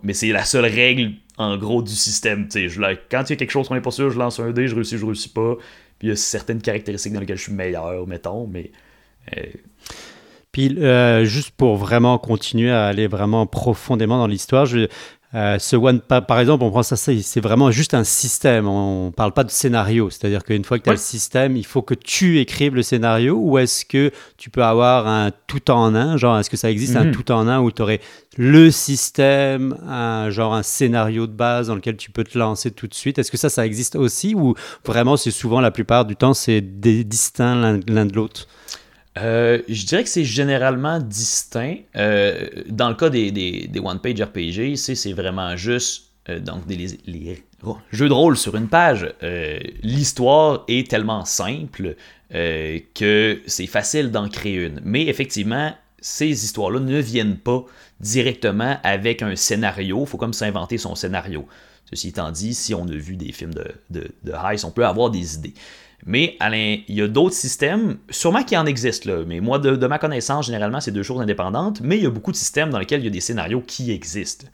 Mais 0.04 0.14
c'est 0.14 0.30
la 0.30 0.46
seule 0.46 0.66
règle, 0.66 1.14
en 1.38 1.58
gros, 1.58 1.82
du 1.84 1.94
système. 1.94 2.48
Quand 2.50 3.24
il 3.30 3.30
y 3.30 3.34
a 3.34 3.36
quelque 3.36 3.52
chose 3.52 3.68
qu'on 3.68 3.76
n'est 3.76 3.82
pas 3.82 3.92
sûr, 3.92 4.10
je 4.10 4.18
lance 4.18 4.40
un 4.40 4.52
dé, 4.52 4.68
je 4.68 4.76
réussis, 4.76 4.98
je 4.98 5.06
réussis 5.06 5.30
pas. 5.30 5.56
Il 6.02 6.10
y 6.10 6.12
a 6.12 6.16
certaines 6.16 6.62
caractéristiques 6.62 7.14
dans 7.14 7.20
lesquelles 7.20 7.38
je 7.38 7.44
suis 7.44 7.54
meilleur, 7.54 8.08
mettons, 8.08 8.48
mais. 8.48 8.72
Euh, 9.38 9.44
puis 10.52 10.78
euh, 10.80 11.24
juste 11.24 11.52
pour 11.52 11.78
vraiment 11.78 12.18
continuer 12.18 12.72
à 12.72 12.86
aller 12.88 13.08
vraiment 13.08 13.46
profondément 13.46 14.18
dans 14.18 14.28
l'histoire, 14.28 14.66
Euh, 15.34 15.60
ce 15.60 15.78
one, 15.78 16.02
par, 16.02 16.40
exemple, 16.40 16.64
on 16.66 16.72
prend 16.72 16.84
ça, 16.84 16.98
c'est 16.98 17.40
vraiment 17.40 17.72
juste 17.72 17.94
un 17.94 18.04
système. 18.04 18.68
On 18.68 19.12
parle 19.12 19.32
pas 19.32 19.46
de 19.46 19.52
scénario. 19.52 20.10
C'est-à-dire 20.10 20.44
qu'une 20.44 20.66
fois 20.66 20.78
que 20.78 20.84
tu 20.84 20.90
as 20.90 20.94
le 20.94 21.00
système, 21.00 21.56
il 21.56 21.66
faut 21.66 21.82
que 21.82 21.94
tu 21.94 22.40
écrives 22.40 22.76
le 22.76 22.84
scénario 22.84 23.38
ou 23.38 23.58
est-ce 23.58 23.86
que 23.86 24.12
tu 24.38 24.50
peux 24.50 24.64
avoir 24.64 25.08
un 25.08 25.32
tout 25.48 25.72
en 25.72 25.96
un? 25.96 26.18
Genre, 26.18 26.38
est-ce 26.38 26.50
que 26.50 26.58
ça 26.58 26.70
existe 26.70 26.98
un 26.98 27.06
Mhm. 27.06 27.12
tout 27.12 27.32
en 27.32 27.48
un 27.48 27.62
où 27.62 27.72
tu 27.72 27.82
aurais 27.82 28.02
le 28.38 28.72
système, 28.72 29.78
un, 29.88 30.30
genre 30.32 30.54
un 30.54 30.64
scénario 30.64 31.28
de 31.28 31.34
base 31.34 31.68
dans 31.68 31.76
lequel 31.76 31.96
tu 31.96 32.12
peux 32.12 32.26
te 32.26 32.38
lancer 32.38 32.72
tout 32.72 32.88
de 32.88 32.94
suite? 32.94 33.18
Est-ce 33.18 33.32
que 33.32 33.38
ça, 33.38 33.50
ça 33.50 33.66
existe 33.66 33.96
aussi 33.96 34.36
ou 34.36 34.56
vraiment 34.86 35.16
c'est 35.16 35.32
souvent 35.32 35.62
la 35.62 35.72
plupart 35.72 36.06
du 36.06 36.16
temps 36.16 36.34
c'est 36.34 36.62
des- 36.62 37.04
distinct 37.04 37.56
l'un 37.56 37.80
l'un 37.88 38.06
de 38.06 38.14
l'autre? 38.14 38.48
Euh, 39.18 39.62
je 39.68 39.86
dirais 39.86 40.04
que 40.04 40.10
c'est 40.10 40.24
généralement 40.24 41.00
distinct. 41.00 41.78
Euh, 41.96 42.48
dans 42.68 42.90
le 42.90 42.96
cas 42.96 43.10
des, 43.10 43.32
des, 43.32 43.68
des 43.68 43.80
one-page 43.80 44.22
RPG, 44.22 44.76
c'est 44.78 45.14
vraiment 45.14 45.56
juste 45.58 46.12
euh, 46.30 46.40
donc 46.40 46.66
des, 46.66 46.98
oh, 47.64 47.78
jeux 47.92 48.08
de 48.08 48.14
rôle 48.14 48.38
sur 48.38 48.56
une 48.56 48.68
page. 48.68 49.14
Euh, 49.24 49.60
L'histoire 49.84 50.64
est 50.68 50.90
tellement 50.90 51.26
simple 51.26 51.96
que 52.32 53.42
c'est 53.46 53.68
facile 53.68 54.10
d'en 54.10 54.30
créer 54.30 54.56
une. 54.56 54.80
Mais 54.86 55.08
effectivement, 55.08 55.74
ces 56.00 56.46
histoires-là 56.46 56.80
ne 56.80 56.98
viennent 56.98 57.36
pas 57.36 57.66
directement 58.00 58.78
avec 58.84 59.22
un 59.22 59.36
scénario. 59.36 60.04
Il 60.06 60.08
faut 60.08 60.18
comme 60.18 60.32
s'inventer 60.32 60.78
son 60.78 60.96
scénario. 60.96 61.46
Ceci 61.90 62.08
étant 62.08 62.32
dit, 62.32 62.54
si 62.54 62.74
on 62.74 62.88
a 62.88 62.96
vu 62.96 63.18
des 63.18 63.34
films 63.34 63.54
de, 63.54 63.68
de, 63.90 64.08
de 64.24 64.32
Heist, 64.32 64.64
on 64.64 64.72
peut 64.72 64.86
avoir 64.86 65.10
des 65.10 65.36
idées. 65.36 65.54
Mais 66.06 66.36
Alain, 66.40 66.78
il 66.88 66.96
y 66.96 67.02
a 67.02 67.08
d'autres 67.08 67.36
systèmes, 67.36 67.98
sûrement 68.10 68.44
qu'il 68.44 68.58
en 68.58 68.66
existe 68.66 69.06
là, 69.06 69.24
mais 69.26 69.40
moi, 69.40 69.60
de, 69.60 69.76
de 69.76 69.88
ma 69.88 70.00
connaissance, 70.00 70.48
généralement, 70.48 70.82
c'est 70.82 70.92
deux 70.92 71.04
choses 71.04 71.22
indépendantes, 71.22 71.82
mais 71.82 71.98
il 71.98 72.04
y 72.04 72.08
a 72.08 72.10
beaucoup 72.10 72.32
de 72.32 72.38
systèmes 72.38 72.70
dans 72.70 72.80
lesquels 72.80 73.02
il 73.02 73.06
y 73.06 73.08
a 73.08 73.12
des 73.12 73.22
scénarios 73.22 73.62
qui 73.62 73.92
existent. 73.92 74.48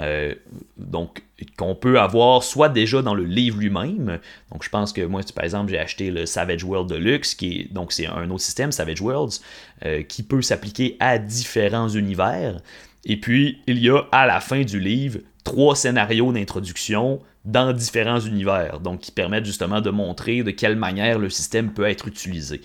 Euh, 0.00 0.34
donc, 0.76 1.22
qu'on 1.56 1.74
peut 1.74 1.98
avoir 1.98 2.42
soit 2.42 2.68
déjà 2.68 3.02
dans 3.02 3.14
le 3.14 3.24
livre 3.24 3.58
lui-même. 3.58 4.18
Donc, 4.52 4.62
je 4.62 4.68
pense 4.68 4.92
que 4.92 5.00
moi, 5.02 5.22
par 5.34 5.44
exemple, 5.44 5.70
j'ai 5.70 5.78
acheté 5.78 6.10
le 6.10 6.26
Savage 6.26 6.62
World 6.62 6.90
Deluxe, 6.90 7.34
qui 7.34 7.60
est, 7.60 7.72
donc 7.72 7.92
c'est 7.92 8.06
un 8.06 8.28
autre 8.30 8.42
système, 8.42 8.70
Savage 8.70 9.00
Worlds, 9.00 9.40
euh, 9.84 10.02
qui 10.02 10.22
peut 10.22 10.42
s'appliquer 10.42 10.96
à 11.00 11.18
différents 11.18 11.88
univers. 11.88 12.60
Et 13.04 13.16
puis, 13.16 13.62
il 13.66 13.78
y 13.78 13.90
a 13.90 14.02
à 14.12 14.26
la 14.26 14.40
fin 14.40 14.62
du 14.62 14.78
livre 14.78 15.20
trois 15.44 15.74
scénarios 15.74 16.32
d'introduction 16.32 17.20
dans 17.48 17.72
différents 17.72 18.20
univers, 18.20 18.78
donc 18.78 19.00
qui 19.00 19.10
permettent 19.10 19.46
justement 19.46 19.80
de 19.80 19.88
montrer 19.88 20.42
de 20.42 20.50
quelle 20.50 20.76
manière 20.76 21.18
le 21.18 21.30
système 21.30 21.72
peut 21.72 21.86
être 21.86 22.06
utilisé. 22.06 22.60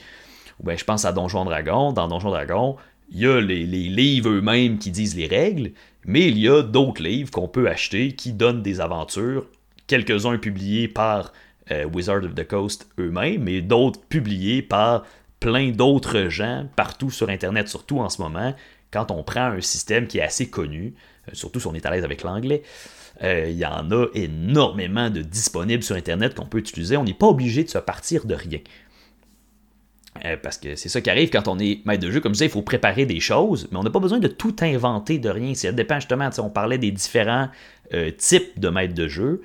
Ou 0.60 0.67
bien, 0.67 0.76
je 0.76 0.84
pense 0.84 1.06
à 1.06 1.13
Donjon 1.13 1.46
Dragon. 1.46 1.93
Dans 1.93 2.10
Donjon 2.10 2.30
Dragon, 2.30 2.76
il 3.10 3.22
y 3.22 3.26
a 3.26 3.39
les, 3.39 3.65
livres 3.65 4.30
eux-mêmes 4.30 4.78
qui 4.78 4.91
disent 4.91 5.15
les 5.15 5.28
règles, 5.28 5.72
mais 6.06 6.28
il 6.28 6.38
y 6.38 6.50
a 6.50 6.62
d'autres 6.62 7.02
livres 7.02 7.32
qu'on 7.32 7.48
peut 7.48 7.69
acheter 7.69 8.12
qui 8.12 8.34
donnent 8.34 8.62
des 8.62 8.82
aventures, 8.82 9.46
quelques-uns 9.88 10.38
publiés 10.38 10.89
par 10.89 11.32
euh, 11.72 11.86
Wizard 11.86 12.26
of 12.26 12.36
the 12.36 12.46
Coast 12.46 12.89
eux-mêmes, 13.00 13.41
mais 13.41 13.62
d'autres 13.62 14.02
publiés 14.02 14.62
par 14.62 15.06
plein 15.39 15.72
d'autres 15.72 16.28
gens 16.28 16.67
partout 16.76 17.10
sur 17.10 17.30
Internet, 17.30 17.69
surtout 17.69 18.00
en 18.00 18.10
ce 18.10 18.22
moment, 18.22 18.54
quand 18.91 19.12
on 19.12 19.24
prend 19.24 19.46
un 19.46 19.62
système 19.62 20.08
qui 20.08 20.17
est 20.17 20.24
assez 20.24 20.50
connu, 20.50 20.93
surtout 21.31 21.59
si 21.59 21.67
on 21.67 21.73
est 21.73 21.86
à 21.86 21.91
l'aise 21.91 22.03
avec 22.03 22.23
l'anglais. 22.23 22.63
Euh, 23.23 23.47
Il 23.49 23.57
y 23.57 23.65
en 23.65 23.89
a 23.91 24.07
énormément 24.13 25.09
de 25.09 25.21
disponibles 25.21 25.83
sur 25.83 25.95
Internet 25.95 26.36
qu'on 26.36 26.45
peut 26.45 26.57
utiliser. 26.57 26.97
On 26.97 27.03
n'est 27.03 27.13
pas 27.13 27.27
obligé 27.27 27.63
de 27.63 27.69
se 27.69 27.77
partir 27.77 28.25
de 28.25 28.36
rien. 28.36 28.59
Euh, 30.25 30.38
parce 30.41 30.57
que 30.57 30.75
c'est 30.75 30.89
ça 30.89 31.01
qui 31.01 31.09
arrive 31.09 31.29
quand 31.29 31.47
on 31.47 31.57
est 31.59 31.86
maître 31.86 32.03
de 32.03 32.12
jeu. 32.12 32.19
Comme 32.19 32.33
je 32.33 32.38
disais, 32.38 32.45
il 32.45 32.51
faut 32.51 32.62
préparer 32.62 33.05
des 33.05 33.19
choses, 33.19 33.67
mais 33.71 33.77
on 33.77 33.83
n'a 33.83 33.89
pas 33.89 33.99
besoin 33.99 34.19
de 34.19 34.27
tout 34.27 34.55
inventer 34.62 35.17
de 35.17 35.29
rien. 35.29 35.53
Ça 35.53 35.71
dépend 35.71 35.95
justement, 35.95 36.29
on 36.39 36.49
parlait 36.49 36.77
des 36.77 36.91
différents 36.91 37.49
euh, 37.93 38.12
types 38.12 38.59
de 38.59 38.69
maître 38.69 38.93
de 38.93 39.07
jeu. 39.07 39.41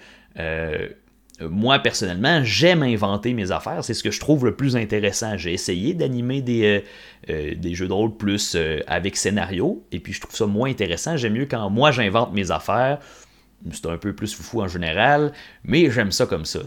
Euh, 1.40 1.48
moi, 1.48 1.79
personnellement, 1.79 2.42
j'aime 2.42 2.83
inventer 2.83 3.35
mes 3.35 3.51
affaires. 3.51 3.85
C'est 3.85 3.94
ce 3.94 4.03
que 4.03 4.11
je 4.11 4.20
trouve 4.20 4.44
le 4.44 4.55
plus 4.55 4.77
intéressant. 4.77 5.37
J'ai 5.37 5.53
essayé 5.53 5.94
d'animer 5.94 6.42
des, 6.42 6.83
euh, 7.29 7.31
euh, 7.31 7.74
jeux 7.74 7.88
de 7.88 7.92
rôle 7.92 8.16
plus 8.16 8.57
avec 8.87 9.16
scénario, 9.16 9.85
et 9.92 10.01
puis 10.01 10.12
je 10.12 10.20
trouve 10.20 10.35
ça 10.35 10.46
moins 10.46 10.70
intéressant. 10.70 11.16
J'aime 11.16 11.35
mieux 11.35 11.46
quand 11.46 11.68
moi 11.70 11.90
j'invente 11.90 12.33
mes 12.33 12.51
affaires. 12.51 12.98
C'est 13.72 13.87
un 13.87 13.98
peu 13.98 14.14
plus 14.14 14.35
foufou 14.35 14.62
en 14.62 14.68
général, 14.68 15.33
mais 15.64 15.90
j'aime 15.90 16.12
ça 16.12 16.27
comme 16.27 16.44
ça. 16.44 16.61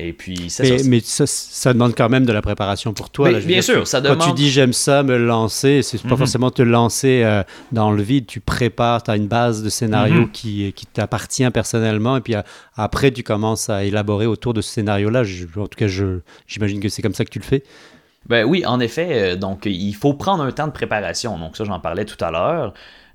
Et 0.00 0.12
puis, 0.12 0.38
Mais, 0.42 0.48
ça. 0.48 0.62
mais 0.88 1.00
ça, 1.00 1.26
ça 1.26 1.72
demande 1.72 1.92
quand 1.96 2.08
même 2.08 2.24
de 2.24 2.32
la 2.32 2.40
préparation 2.40 2.92
pour 2.92 3.10
toi. 3.10 3.32
Là, 3.32 3.40
bien 3.40 3.48
dire, 3.56 3.64
sûr, 3.64 3.84
ça 3.88 4.00
Quand 4.00 4.12
tu 4.14 4.20
demande- 4.20 4.36
dis 4.36 4.48
j'aime 4.48 4.72
ça, 4.72 5.02
me 5.02 5.16
lancer, 5.18 5.82
c'est 5.82 6.00
pas 6.02 6.10
Mhm. 6.10 6.16
forcément 6.18 6.50
te 6.52 6.62
lancer 6.62 7.22
euh, 7.24 7.42
dans 7.72 7.90
le 7.90 8.00
vide. 8.00 8.26
Tu 8.26 8.38
prépares, 8.38 9.02
tu 9.02 9.10
as 9.10 9.16
une 9.16 9.26
base 9.26 9.60
de 9.64 9.68
scénario 9.68 10.20
Mhm. 10.20 10.30
qui, 10.30 10.72
qui 10.76 10.86
t'appartient 10.86 11.50
personnellement. 11.50 12.16
Et 12.16 12.20
puis 12.20 12.36
euh, 12.36 12.42
après, 12.76 13.10
tu 13.10 13.24
commences 13.24 13.70
à 13.70 13.82
élaborer 13.84 14.26
autour 14.26 14.54
de 14.54 14.60
ce 14.60 14.70
scénario-là. 14.70 15.22
En 15.56 15.66
tout 15.66 15.76
cas, 15.76 15.88
je- 15.88 16.20
j'imagine 16.46 16.78
que 16.78 16.88
c'est 16.88 17.02
comme 17.02 17.14
ça 17.14 17.24
que 17.24 17.30
tu 17.30 17.40
le 17.40 17.44
fais. 17.44 17.64
Ben 18.28 18.44
oui, 18.44 18.64
en 18.66 18.78
effet, 18.78 19.32
euh, 19.32 19.36
donc 19.36 19.62
il 19.66 19.94
faut 19.94 20.14
prendre 20.14 20.44
un 20.44 20.52
temps 20.52 20.66
de 20.68 20.72
préparation. 20.72 21.38
Donc 21.40 21.56
ça, 21.56 21.64
j'en 21.64 21.80
parlais 21.80 22.04
tout 22.04 22.22
à 22.24 22.30
l'heure. 22.30 22.72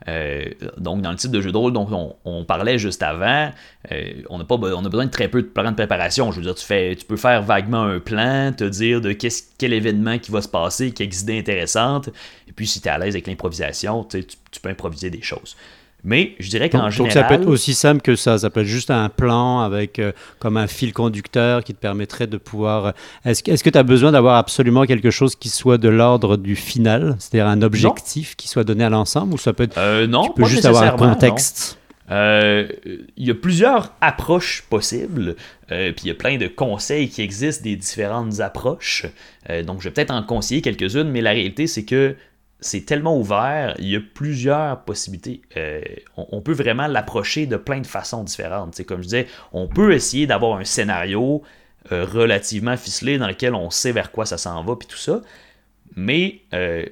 Euh, 0.07 0.45
donc 0.77 1.01
dans 1.01 1.11
le 1.11 1.17
type 1.17 1.31
de 1.31 1.41
jeu 1.41 1.51
de 1.51 1.57
rôle 1.57 1.73
dont 1.73 2.15
on, 2.25 2.43
parlait 2.43 2.77
juste 2.77 3.01
avant, 3.03 3.51
euh, 3.91 4.13
on, 4.29 4.39
a 4.39 4.43
pas, 4.43 4.55
on 4.55 4.85
a 4.85 4.89
besoin 4.89 5.05
de 5.05 5.11
très 5.11 5.27
peu 5.27 5.41
de 5.41 5.47
plan 5.47 5.71
de 5.71 5.75
préparation. 5.75 6.31
Je 6.31 6.37
veux 6.37 6.45
dire, 6.45 6.55
tu, 6.55 6.65
fais, 6.65 6.95
tu 6.95 7.05
peux 7.05 7.17
faire 7.17 7.41
vaguement 7.41 7.83
un 7.83 7.99
plan, 7.99 8.51
te 8.51 8.63
dire 8.63 9.01
de 9.01 9.13
quel 9.13 9.73
événement 9.73 10.19
qui 10.19 10.31
va 10.31 10.41
se 10.41 10.47
passer, 10.47 10.91
quelle 10.91 11.13
idée 11.13 11.39
intéressante. 11.39 12.09
Et 12.47 12.51
puis 12.51 12.67
si 12.67 12.81
tu 12.81 12.87
es 12.87 12.91
à 12.91 12.97
l'aise 12.97 13.15
avec 13.15 13.27
l'improvisation, 13.27 14.03
tu 14.03 14.25
peux 14.61 14.69
improviser 14.69 15.09
des 15.09 15.21
choses. 15.21 15.55
Mais 16.05 16.35
je 16.39 16.49
dirais 16.49 16.69
qu'en 16.69 16.79
Donc, 16.79 16.97
donc 16.97 17.07
général... 17.09 17.13
ça 17.13 17.23
peut 17.23 17.41
être 17.41 17.47
aussi 17.47 17.73
simple 17.73 18.01
que 18.01 18.17
ça. 18.17 18.37
Ça 18.37 18.49
peut 18.49 18.61
être 18.61 18.67
juste 18.67 18.91
un 18.91 19.07
plan 19.07 19.61
avec 19.61 19.99
euh, 19.99 20.11
comme 20.39 20.57
un 20.57 20.67
fil 20.67 20.91
conducteur 20.91 21.63
qui 21.63 21.73
te 21.73 21.79
permettrait 21.79 22.27
de 22.27 22.35
pouvoir. 22.37 22.87
euh, 22.87 22.91
Est-ce 23.23 23.41
que 23.41 23.51
est-ce 23.51 23.63
que 23.63 23.69
tu 23.69 23.77
as 23.77 23.83
besoin 23.83 24.11
d'avoir 24.11 24.35
absolument 24.35 24.83
quelque 24.85 25.11
chose 25.11 25.35
qui 25.35 25.47
soit 25.47 25.77
de 25.77 25.87
l'ordre 25.87 26.35
du 26.35 26.57
final, 26.57 27.15
c'est-à-dire 27.19 27.47
un 27.47 27.61
objectif 27.61 28.35
qui 28.35 28.49
soit 28.49 28.65
donné 28.65 28.83
à 28.83 28.89
l'ensemble, 28.89 29.33
ou 29.33 29.37
ça 29.37 29.53
peut 29.53 29.63
être 29.63 29.77
Euh, 29.77 30.05
non, 30.05 30.23
tu 30.27 30.33
peux 30.33 30.45
juste 30.45 30.65
avoir 30.65 30.83
un 30.83 30.97
contexte? 30.97 31.77
Euh, 32.11 32.67
Il 33.15 33.25
y 33.25 33.31
a 33.31 33.35
plusieurs 33.35 33.93
approches 34.01 34.65
possibles, 34.69 35.37
puis 35.69 35.93
il 36.03 36.07
y 36.07 36.11
a 36.11 36.15
plein 36.15 36.35
de 36.37 36.47
conseils 36.47 37.07
qui 37.07 37.21
existent 37.21 37.63
des 37.63 37.77
différentes 37.77 38.41
approches. 38.41 39.05
Donc 39.65 39.79
je 39.79 39.85
vais 39.85 39.93
peut-être 39.93 40.11
en 40.11 40.21
conseiller 40.21 40.61
quelques-unes, 40.61 41.09
mais 41.09 41.21
la 41.21 41.31
réalité 41.31 41.65
c'est 41.65 41.85
que 41.85 42.15
c'est 42.63 42.85
tellement 42.85 43.17
ouvert, 43.17 43.75
il 43.77 43.89
y 43.89 43.95
a 43.95 43.99
plusieurs 43.99 44.81
possibilités. 44.83 45.41
Euh, 45.57 45.81
on, 46.15 46.41
peut 46.41 46.53
vraiment 46.53 46.87
l'approcher 46.87 47.45
de 47.45 47.57
plein 47.57 47.81
de 47.81 47.87
façons 47.87 48.23
différentes. 48.23 48.81
Comme 48.83 48.99
je 48.99 49.07
disais, 49.07 49.27
on 49.51 49.67
peut 49.67 49.93
essayer 49.93 50.25
d'avoir 50.27 50.57
un 50.57 50.63
scénario 50.63 51.43
euh, 51.91 52.05
relativement 52.05 52.77
ficelé 52.77 53.17
dans 53.17 53.27
lequel 53.27 53.53
on 53.53 53.69
sait 53.69 53.91
vers 53.91 54.11
quoi 54.11 54.25
ça 54.25 54.37
s'en 54.37 54.63
va, 54.63 54.75
puis 54.77 54.87
tout 54.87 54.97
ça. 54.97 55.21
Mais 55.95 56.39
euh, 56.53 56.85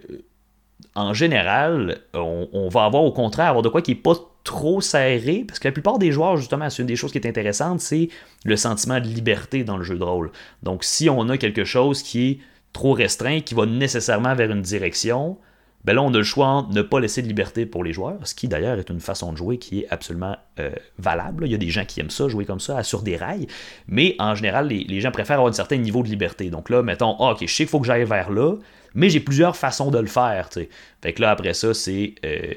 en 0.93 1.13
général, 1.13 1.99
on, 2.13 2.49
on 2.51 2.67
va 2.67 2.83
avoir 2.83 3.03
au 3.03 3.13
contraire 3.13 3.47
avoir 3.47 3.63
de 3.63 3.69
quoi 3.69 3.81
qui 3.81 3.91
est 3.91 3.95
pas 3.95 4.15
trop 4.43 4.81
serré, 4.81 5.45
parce 5.47 5.59
que 5.59 5.67
la 5.67 5.71
plupart 5.71 5.99
des 5.99 6.11
joueurs, 6.11 6.35
justement, 6.35 6.69
c'est 6.69 6.81
une 6.81 6.87
des 6.87 6.95
choses 6.95 7.11
qui 7.11 7.19
est 7.19 7.27
intéressante, 7.27 7.79
c'est 7.79 8.09
le 8.43 8.57
sentiment 8.57 8.99
de 8.99 9.05
liberté 9.05 9.63
dans 9.63 9.77
le 9.77 9.83
jeu 9.83 9.97
de 9.97 10.03
rôle. 10.03 10.31
Donc, 10.63 10.83
si 10.83 11.09
on 11.09 11.29
a 11.29 11.37
quelque 11.37 11.63
chose 11.63 12.03
qui 12.03 12.29
est 12.29 12.39
trop 12.73 12.93
restreint, 12.93 13.41
qui 13.41 13.53
va 13.53 13.65
nécessairement 13.65 14.33
vers 14.33 14.51
une 14.51 14.61
direction, 14.61 15.37
ben 15.83 15.93
là, 15.93 16.01
on 16.01 16.13
a 16.13 16.17
le 16.17 16.23
choix 16.23 16.47
entre 16.47 16.73
ne 16.73 16.81
pas 16.81 16.99
laisser 16.99 17.21
de 17.21 17.27
liberté 17.27 17.65
pour 17.65 17.83
les 17.83 17.93
joueurs, 17.93 18.19
ce 18.23 18.35
qui 18.35 18.47
d'ailleurs 18.47 18.77
est 18.77 18.89
une 18.89 18.99
façon 18.99 19.31
de 19.31 19.37
jouer 19.37 19.57
qui 19.57 19.79
est 19.79 19.87
absolument 19.89 20.37
euh, 20.59 20.71
valable. 20.99 21.45
Il 21.45 21.51
y 21.51 21.55
a 21.55 21.57
des 21.57 21.69
gens 21.69 21.85
qui 21.85 21.99
aiment 21.99 22.11
ça, 22.11 22.27
jouer 22.27 22.45
comme 22.45 22.59
ça, 22.59 22.83
sur 22.83 23.01
des 23.01 23.17
rails, 23.17 23.47
mais 23.87 24.15
en 24.19 24.35
général, 24.35 24.67
les, 24.67 25.01
gens 25.01 25.11
préfèrent 25.11 25.37
avoir 25.37 25.51
un 25.51 25.55
certain 25.55 25.77
niveau 25.77 26.03
de 26.03 26.07
liberté. 26.07 26.49
Donc 26.49 26.69
là, 26.69 26.83
mettons, 26.83 27.15
ah, 27.19 27.31
ok, 27.31 27.39
je 27.41 27.45
sais 27.47 27.63
qu'il 27.63 27.67
faut 27.67 27.79
que 27.79 27.87
j'aille 27.87 28.03
vers 28.03 28.29
là, 28.29 28.55
mais 28.93 29.09
j'ai 29.09 29.19
plusieurs 29.19 29.55
façons 29.55 29.89
de 29.89 29.99
le 29.99 30.07
faire. 30.07 30.49
tu 30.49 30.61
sais. 30.61 30.69
Fait 31.01 31.13
que 31.13 31.21
là, 31.21 31.31
après 31.31 31.53
ça, 31.53 31.73
c'est. 31.73 32.15
euh, 32.25 32.53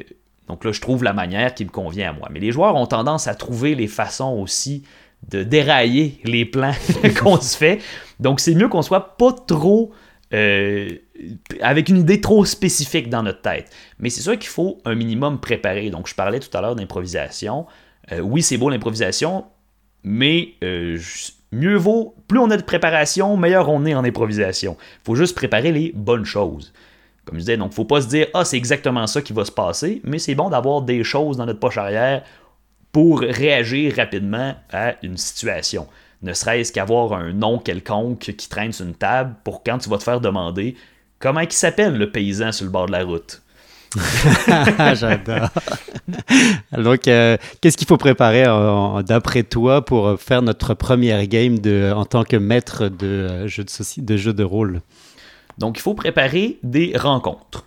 donc 0.48 0.64
là, 0.64 0.72
je 0.72 0.80
trouve 0.80 1.02
la 1.02 1.14
manière 1.14 1.54
qui 1.54 1.64
me 1.64 1.70
convient 1.70 2.10
à 2.10 2.12
moi. 2.12 2.28
Mais 2.30 2.40
les 2.40 2.52
joueurs 2.52 2.76
ont 2.76 2.86
tendance 2.86 3.28
à 3.28 3.34
trouver 3.34 3.74
les 3.74 3.86
façons 3.86 4.38
aussi 4.38 4.82
de 5.30 5.42
dérailler 5.42 6.20
les 6.24 6.44
plans 6.44 6.74
qu'on 7.22 7.40
se 7.40 7.56
fait. 7.56 7.80
Donc 8.20 8.40
c'est 8.40 8.54
mieux 8.54 8.68
qu'on 8.68 8.82
soit 8.82 9.16
pas 9.16 9.32
trop 9.32 9.92
euh, 10.34 10.90
avec 11.60 11.88
une 11.88 11.98
idée 11.98 12.20
trop 12.20 12.44
spécifique 12.44 13.08
dans 13.08 13.22
notre 13.22 13.42
tête. 13.42 13.70
Mais 13.98 14.10
c'est 14.10 14.22
sûr 14.22 14.38
qu'il 14.38 14.50
faut 14.50 14.78
un 14.84 14.94
minimum 14.94 15.40
préparer. 15.40 15.90
Donc 15.90 16.08
je 16.08 16.14
parlais 16.14 16.40
tout 16.40 16.54
à 16.56 16.60
l'heure 16.60 16.76
d'improvisation. 16.76 17.66
Euh, 18.12 18.20
oui, 18.20 18.42
c'est 18.42 18.56
beau 18.56 18.70
l'improvisation, 18.70 19.46
mais 20.02 20.54
euh, 20.62 20.98
mieux 21.52 21.76
vaut, 21.76 22.14
plus 22.28 22.38
on 22.38 22.50
a 22.50 22.56
de 22.56 22.62
préparation, 22.62 23.36
meilleur 23.36 23.68
on 23.68 23.84
est 23.84 23.94
en 23.94 24.04
improvisation. 24.04 24.76
Il 24.80 25.04
faut 25.04 25.14
juste 25.14 25.34
préparer 25.34 25.72
les 25.72 25.92
bonnes 25.94 26.24
choses. 26.24 26.72
Comme 27.24 27.36
je 27.36 27.40
disais, 27.40 27.56
donc 27.56 27.72
faut 27.72 27.86
pas 27.86 28.02
se 28.02 28.08
dire 28.08 28.26
ah 28.34 28.44
c'est 28.44 28.58
exactement 28.58 29.06
ça 29.06 29.22
qui 29.22 29.32
va 29.32 29.44
se 29.44 29.52
passer, 29.52 30.02
mais 30.04 30.18
c'est 30.18 30.34
bon 30.34 30.50
d'avoir 30.50 30.82
des 30.82 31.02
choses 31.04 31.38
dans 31.38 31.46
notre 31.46 31.60
poche 31.60 31.78
arrière 31.78 32.22
pour 32.92 33.20
réagir 33.20 33.96
rapidement 33.96 34.54
à 34.70 34.94
une 35.02 35.16
situation. 35.16 35.88
Ne 36.22 36.32
serait-ce 36.32 36.72
qu'avoir 36.72 37.12
un 37.12 37.32
nom 37.32 37.58
quelconque 37.58 38.34
qui 38.36 38.48
traîne 38.48 38.72
sur 38.72 38.86
une 38.86 38.94
table 38.94 39.34
pour 39.42 39.62
quand 39.62 39.78
tu 39.78 39.88
vas 39.90 39.98
te 39.98 40.02
faire 40.04 40.20
demander 40.20 40.76
comment 41.24 41.40
il 41.40 41.50
s'appelle 41.52 41.96
le 41.96 42.10
paysan 42.10 42.52
sur 42.52 42.66
le 42.66 42.70
bord 42.70 42.86
de 42.86 42.92
la 42.92 43.02
route? 43.02 43.40
J'adore. 44.94 45.48
Donc, 46.76 47.08
euh, 47.08 47.38
qu'est-ce 47.60 47.78
qu'il 47.78 47.86
faut 47.86 47.96
préparer 47.96 48.44
euh, 48.46 49.02
d'après 49.02 49.42
toi 49.42 49.82
pour 49.82 50.20
faire 50.20 50.42
notre 50.42 50.74
première 50.74 51.26
game 51.26 51.58
de, 51.58 51.92
en 51.96 52.04
tant 52.04 52.24
que 52.24 52.36
maître 52.36 52.88
de 52.88 53.06
euh, 53.06 53.48
jeu 53.48 53.64
de, 53.64 54.02
de, 54.02 54.16
jeu 54.18 54.34
de 54.34 54.44
rôle? 54.44 54.82
Donc, 55.56 55.78
il 55.78 55.80
faut 55.80 55.94
préparer 55.94 56.58
des 56.62 56.92
rencontres. 56.94 57.64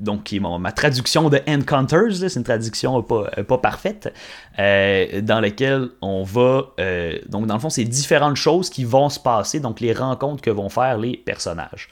donc, 0.00 0.24
qui 0.24 0.36
est 0.38 0.40
ma 0.40 0.72
traduction 0.72 1.28
de 1.28 1.38
Encounters, 1.46 2.16
c'est 2.16 2.34
une 2.34 2.44
traduction 2.44 3.02
pas, 3.02 3.30
pas 3.46 3.58
parfaite, 3.58 4.12
dans 4.58 5.40
laquelle 5.40 5.90
on 6.00 6.24
va. 6.24 6.72
donc, 7.28 7.46
dans 7.46 7.54
le 7.54 7.60
fond, 7.60 7.70
c'est 7.70 7.84
différentes 7.84 8.36
choses 8.36 8.68
qui 8.68 8.84
vont 8.84 9.10
se 9.10 9.20
passer, 9.20 9.60
donc 9.60 9.78
les 9.78 9.92
rencontres 9.92 10.42
que 10.42 10.50
vont 10.50 10.70
faire 10.70 10.98
les 10.98 11.18
personnages. 11.18 11.88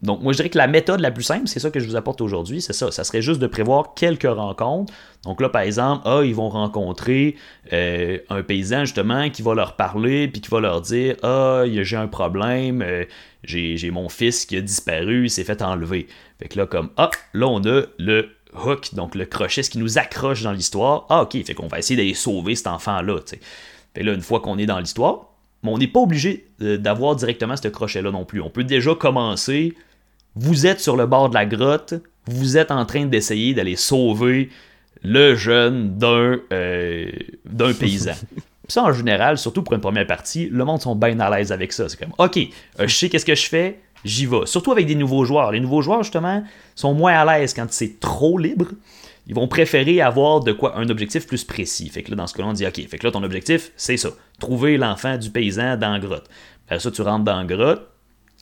Donc, 0.00 0.22
moi, 0.22 0.32
je 0.32 0.36
dirais 0.36 0.48
que 0.48 0.58
la 0.58 0.68
méthode 0.68 1.00
la 1.00 1.10
plus 1.10 1.24
simple, 1.24 1.48
c'est 1.48 1.58
ça 1.58 1.70
que 1.70 1.80
je 1.80 1.86
vous 1.86 1.96
apporte 1.96 2.20
aujourd'hui, 2.20 2.60
c'est 2.60 2.72
ça. 2.72 2.92
Ça 2.92 3.02
serait 3.02 3.22
juste 3.22 3.40
de 3.40 3.48
prévoir 3.48 3.94
quelques 3.94 4.30
rencontres. 4.30 4.92
Donc 5.24 5.40
là, 5.40 5.48
par 5.48 5.62
exemple, 5.62 6.02
ah, 6.04 6.20
ils 6.24 6.34
vont 6.34 6.48
rencontrer 6.48 7.34
euh, 7.72 8.18
un 8.30 8.42
paysan, 8.44 8.84
justement, 8.84 9.28
qui 9.28 9.42
va 9.42 9.54
leur 9.54 9.74
parler, 9.74 10.28
puis 10.28 10.40
qui 10.40 10.50
va 10.50 10.60
leur 10.60 10.82
dire 10.82 11.16
Ah, 11.24 11.64
j'ai 11.66 11.96
un 11.96 12.06
problème, 12.06 12.82
euh, 12.82 13.04
j'ai 13.42 13.90
mon 13.90 14.08
fils 14.08 14.46
qui 14.46 14.56
a 14.56 14.60
disparu, 14.60 15.24
il 15.24 15.30
s'est 15.30 15.44
fait 15.44 15.62
enlever. 15.62 16.06
Fait 16.38 16.48
que 16.48 16.58
là, 16.58 16.66
comme 16.66 16.90
Ah, 16.96 17.10
là, 17.34 17.48
on 17.48 17.64
a 17.64 17.82
le 17.98 18.28
hook, 18.64 18.94
donc 18.94 19.16
le 19.16 19.26
crochet, 19.26 19.64
ce 19.64 19.70
qui 19.70 19.78
nous 19.78 19.98
accroche 19.98 20.42
dans 20.42 20.52
l'histoire. 20.52 21.06
Ah, 21.08 21.22
ok, 21.22 21.44
fait 21.44 21.54
qu'on 21.54 21.66
va 21.66 21.80
essayer 21.80 21.96
d'aller 21.96 22.14
sauver 22.14 22.54
cet 22.54 22.68
enfant-là, 22.68 23.18
tu 23.18 23.34
sais. 23.34 23.40
Fait 23.96 24.04
là, 24.04 24.12
une 24.12 24.20
fois 24.20 24.38
qu'on 24.38 24.58
est 24.58 24.66
dans 24.66 24.78
l'histoire, 24.78 25.27
on 25.64 25.78
n'est 25.78 25.88
pas 25.88 26.00
obligé 26.00 26.46
euh, 26.62 26.78
d'avoir 26.78 27.16
directement 27.16 27.56
ce 27.56 27.68
crochet-là 27.68 28.10
non 28.10 28.24
plus. 28.24 28.40
On 28.40 28.50
peut 28.50 28.64
déjà 28.64 28.94
commencer 28.94 29.74
vous 30.38 30.66
êtes 30.66 30.80
sur 30.80 30.96
le 30.96 31.06
bord 31.06 31.28
de 31.28 31.34
la 31.34 31.46
grotte, 31.46 31.94
vous 32.26 32.56
êtes 32.56 32.70
en 32.70 32.86
train 32.86 33.06
d'essayer 33.06 33.54
d'aller 33.54 33.76
sauver 33.76 34.50
le 35.02 35.34
jeune 35.34 35.96
d'un 35.98 36.38
euh, 36.52 37.10
d'un 37.44 37.72
paysan. 37.78 38.14
ça, 38.68 38.84
en 38.84 38.92
général, 38.92 39.38
surtout 39.38 39.62
pour 39.62 39.74
une 39.74 39.80
première 39.80 40.06
partie, 40.06 40.48
le 40.48 40.64
monde 40.64 40.80
sont 40.80 40.94
bien 40.94 41.18
à 41.20 41.36
l'aise 41.36 41.50
avec 41.50 41.72
ça. 41.72 41.88
C'est 41.88 41.98
comme, 41.98 42.12
OK, 42.18 42.36
euh, 42.36 42.86
je 42.86 42.94
sais 42.94 43.08
qu'est-ce 43.08 43.26
que 43.26 43.34
je 43.34 43.48
fais, 43.48 43.80
j'y 44.04 44.26
vais. 44.26 44.46
Surtout 44.46 44.72
avec 44.72 44.86
des 44.86 44.94
nouveaux 44.94 45.24
joueurs. 45.24 45.50
Les 45.50 45.60
nouveaux 45.60 45.82
joueurs, 45.82 46.02
justement, 46.02 46.42
sont 46.74 46.94
moins 46.94 47.14
à 47.14 47.38
l'aise 47.38 47.52
quand 47.54 47.66
c'est 47.70 47.98
trop 47.98 48.38
libre. 48.38 48.66
Ils 49.28 49.34
vont 49.34 49.48
préférer 49.48 50.00
avoir 50.00 50.40
de 50.40 50.52
quoi 50.52 50.76
un 50.78 50.88
objectif 50.88 51.26
plus 51.26 51.44
précis. 51.44 51.88
Fait 51.88 52.02
que 52.02 52.10
là, 52.10 52.16
dans 52.16 52.26
ce 52.26 52.34
cas-là, 52.34 52.48
on 52.48 52.52
dit 52.54 52.66
OK, 52.66 52.88
fait 52.88 52.98
que 52.98 53.06
là, 53.06 53.12
ton 53.12 53.22
objectif, 53.22 53.72
c'est 53.76 53.96
ça. 53.96 54.10
Trouver 54.40 54.78
l'enfant 54.78 55.16
du 55.18 55.30
paysan 55.30 55.76
dans 55.76 55.92
la 55.92 55.98
grotte. 55.98 56.28
Après 56.66 56.80
ça, 56.80 56.90
tu 56.90 57.02
rentres 57.02 57.24
dans 57.24 57.38
la 57.38 57.44
grotte. 57.44 57.88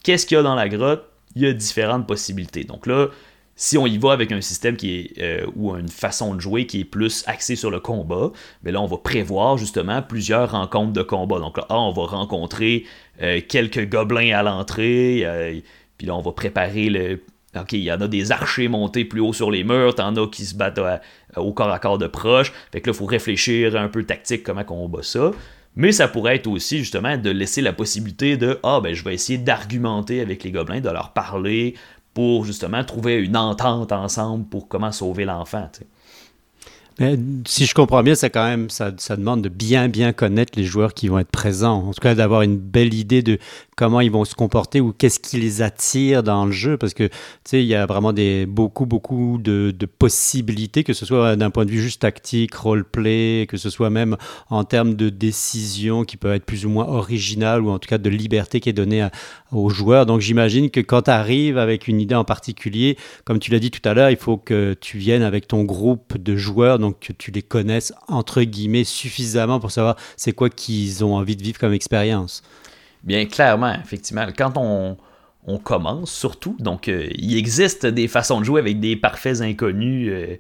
Qu'est-ce 0.05 0.27
qu'il 0.27 0.37
y 0.37 0.41
a 0.41 0.43
dans 0.43 0.55
la 0.55 0.69
grotte? 0.69 1.11
il 1.37 1.43
y 1.43 1.47
a 1.47 1.53
différentes 1.53 2.07
possibilités. 2.07 2.65
Donc 2.65 2.87
là, 2.87 3.09
si 3.55 3.79
on 3.79 3.87
y 3.87 3.99
va 3.99 4.13
avec 4.13 4.33
un 4.33 4.41
système 4.41 4.77
qui 4.77 4.97
est 4.97 5.23
euh, 5.23 5.47
ou 5.55 5.75
une 5.77 5.89
façon 5.89 6.35
de 6.35 6.41
jouer 6.41 6.67
qui 6.67 6.81
est 6.81 6.85
plus 6.85 7.25
axée 7.27 7.57
sur 7.57 7.71
le 7.71 7.79
combat, 7.79 8.33
mais 8.63 8.73
ben 8.73 8.75
là 8.75 8.83
on 8.83 8.87
va 8.87 8.97
prévoir 8.97 9.57
justement 9.57 10.03
plusieurs 10.03 10.51
rencontres 10.51 10.93
de 10.93 11.03
combat. 11.03 11.39
Donc 11.39 11.59
là, 11.59 11.67
ah, 11.69 11.79
on 11.79 11.93
va 11.93 12.05
rencontrer 12.05 12.85
euh, 13.23 13.41
quelques 13.47 13.89
gobelins 13.89 14.37
à 14.37 14.43
l'entrée, 14.43 15.23
euh, 15.25 15.61
puis 15.99 16.07
là 16.07 16.17
on 16.17 16.23
va 16.23 16.33
préparer 16.33 16.89
le 16.89 17.21
Il 17.73 17.79
y 17.79 17.93
en 17.93 18.01
a 18.01 18.09
des 18.09 18.33
archers 18.33 18.69
montés 18.69 19.05
plus 19.05 19.21
haut 19.21 19.33
sur 19.33 19.51
les 19.51 19.65
murs, 19.65 19.95
t'en 19.95 20.15
as 20.17 20.27
qui 20.29 20.45
se 20.45 20.55
battent 20.55 20.81
au 21.37 21.53
corps 21.53 21.71
à 21.71 21.79
corps 21.79 21.99
de 21.99 22.07
proche. 22.07 22.53
Fait 22.73 22.81
que 22.81 22.91
là, 22.91 22.95
il 22.95 22.99
faut 22.99 23.07
réfléchir 23.07 23.77
un 23.77 23.89
peu 23.89 24.05
tactique 24.05 24.43
comment 24.43 24.65
on 24.71 24.89
bat 24.89 25.03
ça. 25.03 25.31
Mais 25.77 25.93
ça 25.93 26.09
pourrait 26.09 26.37
être 26.37 26.47
aussi 26.47 26.79
justement 26.79 27.19
de 27.19 27.31
laisser 27.31 27.61
la 27.61 27.75
possibilité 27.75 28.39
de 28.39 28.59
Ah, 28.63 28.81
ben 28.83 28.95
je 28.95 29.05
vais 29.05 29.15
essayer 29.15 29.39
d'argumenter 29.39 30.21
avec 30.21 30.43
les 30.43 30.51
gobelins, 30.51 30.81
de 30.81 30.89
leur 30.89 31.13
parler 31.13 31.75
pour 32.15 32.47
justement 32.47 32.83
trouver 32.83 33.17
une 33.17 33.37
entente 33.37 33.93
ensemble 33.93 34.47
pour 34.47 34.69
comment 34.69 34.91
sauver 34.91 35.27
l'enfant. 35.27 35.69
Mais 36.99 37.19
si 37.47 37.67
je 37.67 37.75
comprends 37.75 38.03
bien, 38.03 38.15
ça 38.15 38.31
quand 38.31 38.45
même, 38.45 38.71
ça, 38.71 38.91
demande 38.91 39.43
de 39.43 39.51
bien 39.51 39.89
bien 39.89 40.15
connaître 40.15 40.53
les 40.57 40.65
joueurs 40.65 40.95
qui 40.95 41.09
vont 41.09 41.19
être 41.19 41.31
présents. 41.31 41.87
En 41.89 41.93
tout 41.93 42.01
cas, 42.01 42.15
d'avoir 42.15 42.41
une 42.41 42.57
belle 42.57 42.95
idée 42.95 43.23
de 43.23 43.39
comment 43.77 44.01
ils 44.01 44.11
vont 44.11 44.25
se 44.25 44.35
comporter 44.35 44.81
ou 44.81 44.93
qu'est-ce 44.93 45.21
qui 45.21 45.39
les 45.39 45.61
attire 45.61 46.23
dans 46.23 46.47
le 46.47 46.53
jeu, 46.53 46.79
parce 46.79 46.95
que 46.95 47.05
tu 47.05 47.15
sais, 47.45 47.63
il 47.63 47.67
y 47.67 47.75
a 47.75 47.85
vraiment 47.85 48.15
des 48.15 48.47
beaucoup 48.47 48.87
beaucoup 48.87 49.39
de, 49.39 49.75
possibilités, 49.99 50.83
que 50.83 50.95
ce 50.95 51.05
soit 51.05 51.37
d'un 51.37 51.51
point 51.51 51.67
de 51.67 51.71
vue 51.71 51.81
juste 51.81 52.03
tactique, 52.03 52.55
roleplay, 52.55 53.47
que 53.49 53.59
ce 53.59 53.71
soit 53.71 53.91
même 53.91 54.17
en 54.49 54.65
termes 54.65 54.95
de 54.95 55.11
décision 55.11 56.05
qui 56.05 56.17
peuvent 56.17 56.35
être 56.35 56.45
plus 56.45 56.65
ou 56.65 56.71
moins 56.71 56.87
originales 56.87 57.63
ou 57.63 57.71
en 57.71 57.79
tout 57.79 57.89
cas 57.89 57.99
de 57.99 58.11
liberté 58.11 58.61
qui 58.61 58.71
est 58.71 58.73
donnée 58.73 59.07
aux 59.53 59.69
joueurs. 59.69 60.07
Donc 60.07 60.23
j'imagine 60.23 60.71
que 60.71 60.81
quand 60.81 61.03
tu 61.03 61.11
arrives 61.11 61.59
avec 61.59 61.87
une 61.87 62.01
idée 62.01 62.15
en 62.15 62.25
particulier, 62.25 62.97
comme 63.25 63.39
tu 63.39 63.51
l'as 63.51 63.59
dit 63.59 63.71
tout 63.71 63.87
à 63.87 63.95
l'heure, 63.95 64.11
il 64.11 64.17
faut 64.17 64.39
que 64.39 64.75
tu 64.81 64.97
viennes 64.99 65.23
avec 65.23 65.47
ton 65.49 65.65
groupe 65.65 66.17
de 66.17 66.37
joueurs 66.37 66.79
donc 66.79 66.99
que 67.01 67.13
tu 67.13 67.31
les 67.31 67.43
connaisses 67.43 67.93
entre 68.09 68.43
guillemets 68.43 68.85
suffisamment 68.85 69.61
pour 69.61 69.71
savoir 69.71 69.97
c'est 70.17 70.33
quoi 70.33 70.49
qu'ils 70.49 71.05
ont 71.05 71.15
envie 71.17 71.37
de 71.37 71.43
vivre 71.43 71.59
comme 71.59 71.75
expérience. 71.75 72.43
Bien 73.07 73.25
clairement, 73.27 73.73
effectivement, 73.73 74.27
quand 74.37 74.55
on, 74.57 74.97
commence 75.59 76.11
surtout, 76.13 76.57
donc 76.59 76.89
euh, 76.89 77.07
il 77.15 77.37
existe 77.37 77.87
des 77.87 78.09
façons 78.09 78.41
de 78.41 78.45
jouer 78.45 78.61
avec 78.61 78.81
des 78.81 78.97
parfaits 78.97 79.41
inconnus, 79.43 80.11
euh, 80.11 80.37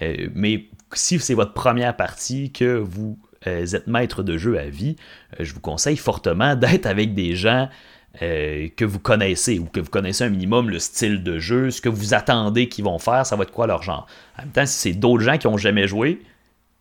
euh, 0.00 0.28
mais 0.32 0.66
si 0.92 1.18
c'est 1.18 1.34
votre 1.34 1.54
première 1.54 1.96
partie 1.96 2.52
que 2.52 2.76
vous 2.76 3.18
êtes 3.44 3.88
maître 3.88 4.22
de 4.22 4.38
jeu 4.38 4.58
à 4.58 4.66
vie, 4.66 4.94
je 5.40 5.52
vous 5.52 5.60
conseille 5.60 5.96
fortement 5.96 6.54
d'être 6.56 6.86
avec 6.86 7.14
des 7.14 7.34
gens 7.34 7.68
que 8.20 8.84
vous 8.84 9.00
connaissez 9.00 9.58
ou 9.58 9.64
que 9.64 9.80
vous 9.80 9.90
connaissez 9.90 10.22
un 10.22 10.28
minimum 10.28 10.70
le 10.70 10.78
style 10.78 11.24
de 11.24 11.40
jeu, 11.40 11.72
ce 11.72 11.80
que 11.80 11.88
vous 11.88 12.14
attendez 12.14 12.68
qu'ils 12.68 12.84
vont 12.84 13.00
faire, 13.00 13.26
ça 13.26 13.34
va 13.34 13.42
être 13.42 13.50
quoi 13.50 13.66
leur 13.66 13.82
genre? 13.82 14.06
En 14.38 14.42
même 14.42 14.52
temps, 14.52 14.66
si 14.66 14.78
c'est 14.78 14.92
d'autres 14.92 15.24
gens 15.24 15.36
qui 15.36 15.48
n'ont 15.48 15.58
jamais 15.58 15.88
joué, 15.88 16.22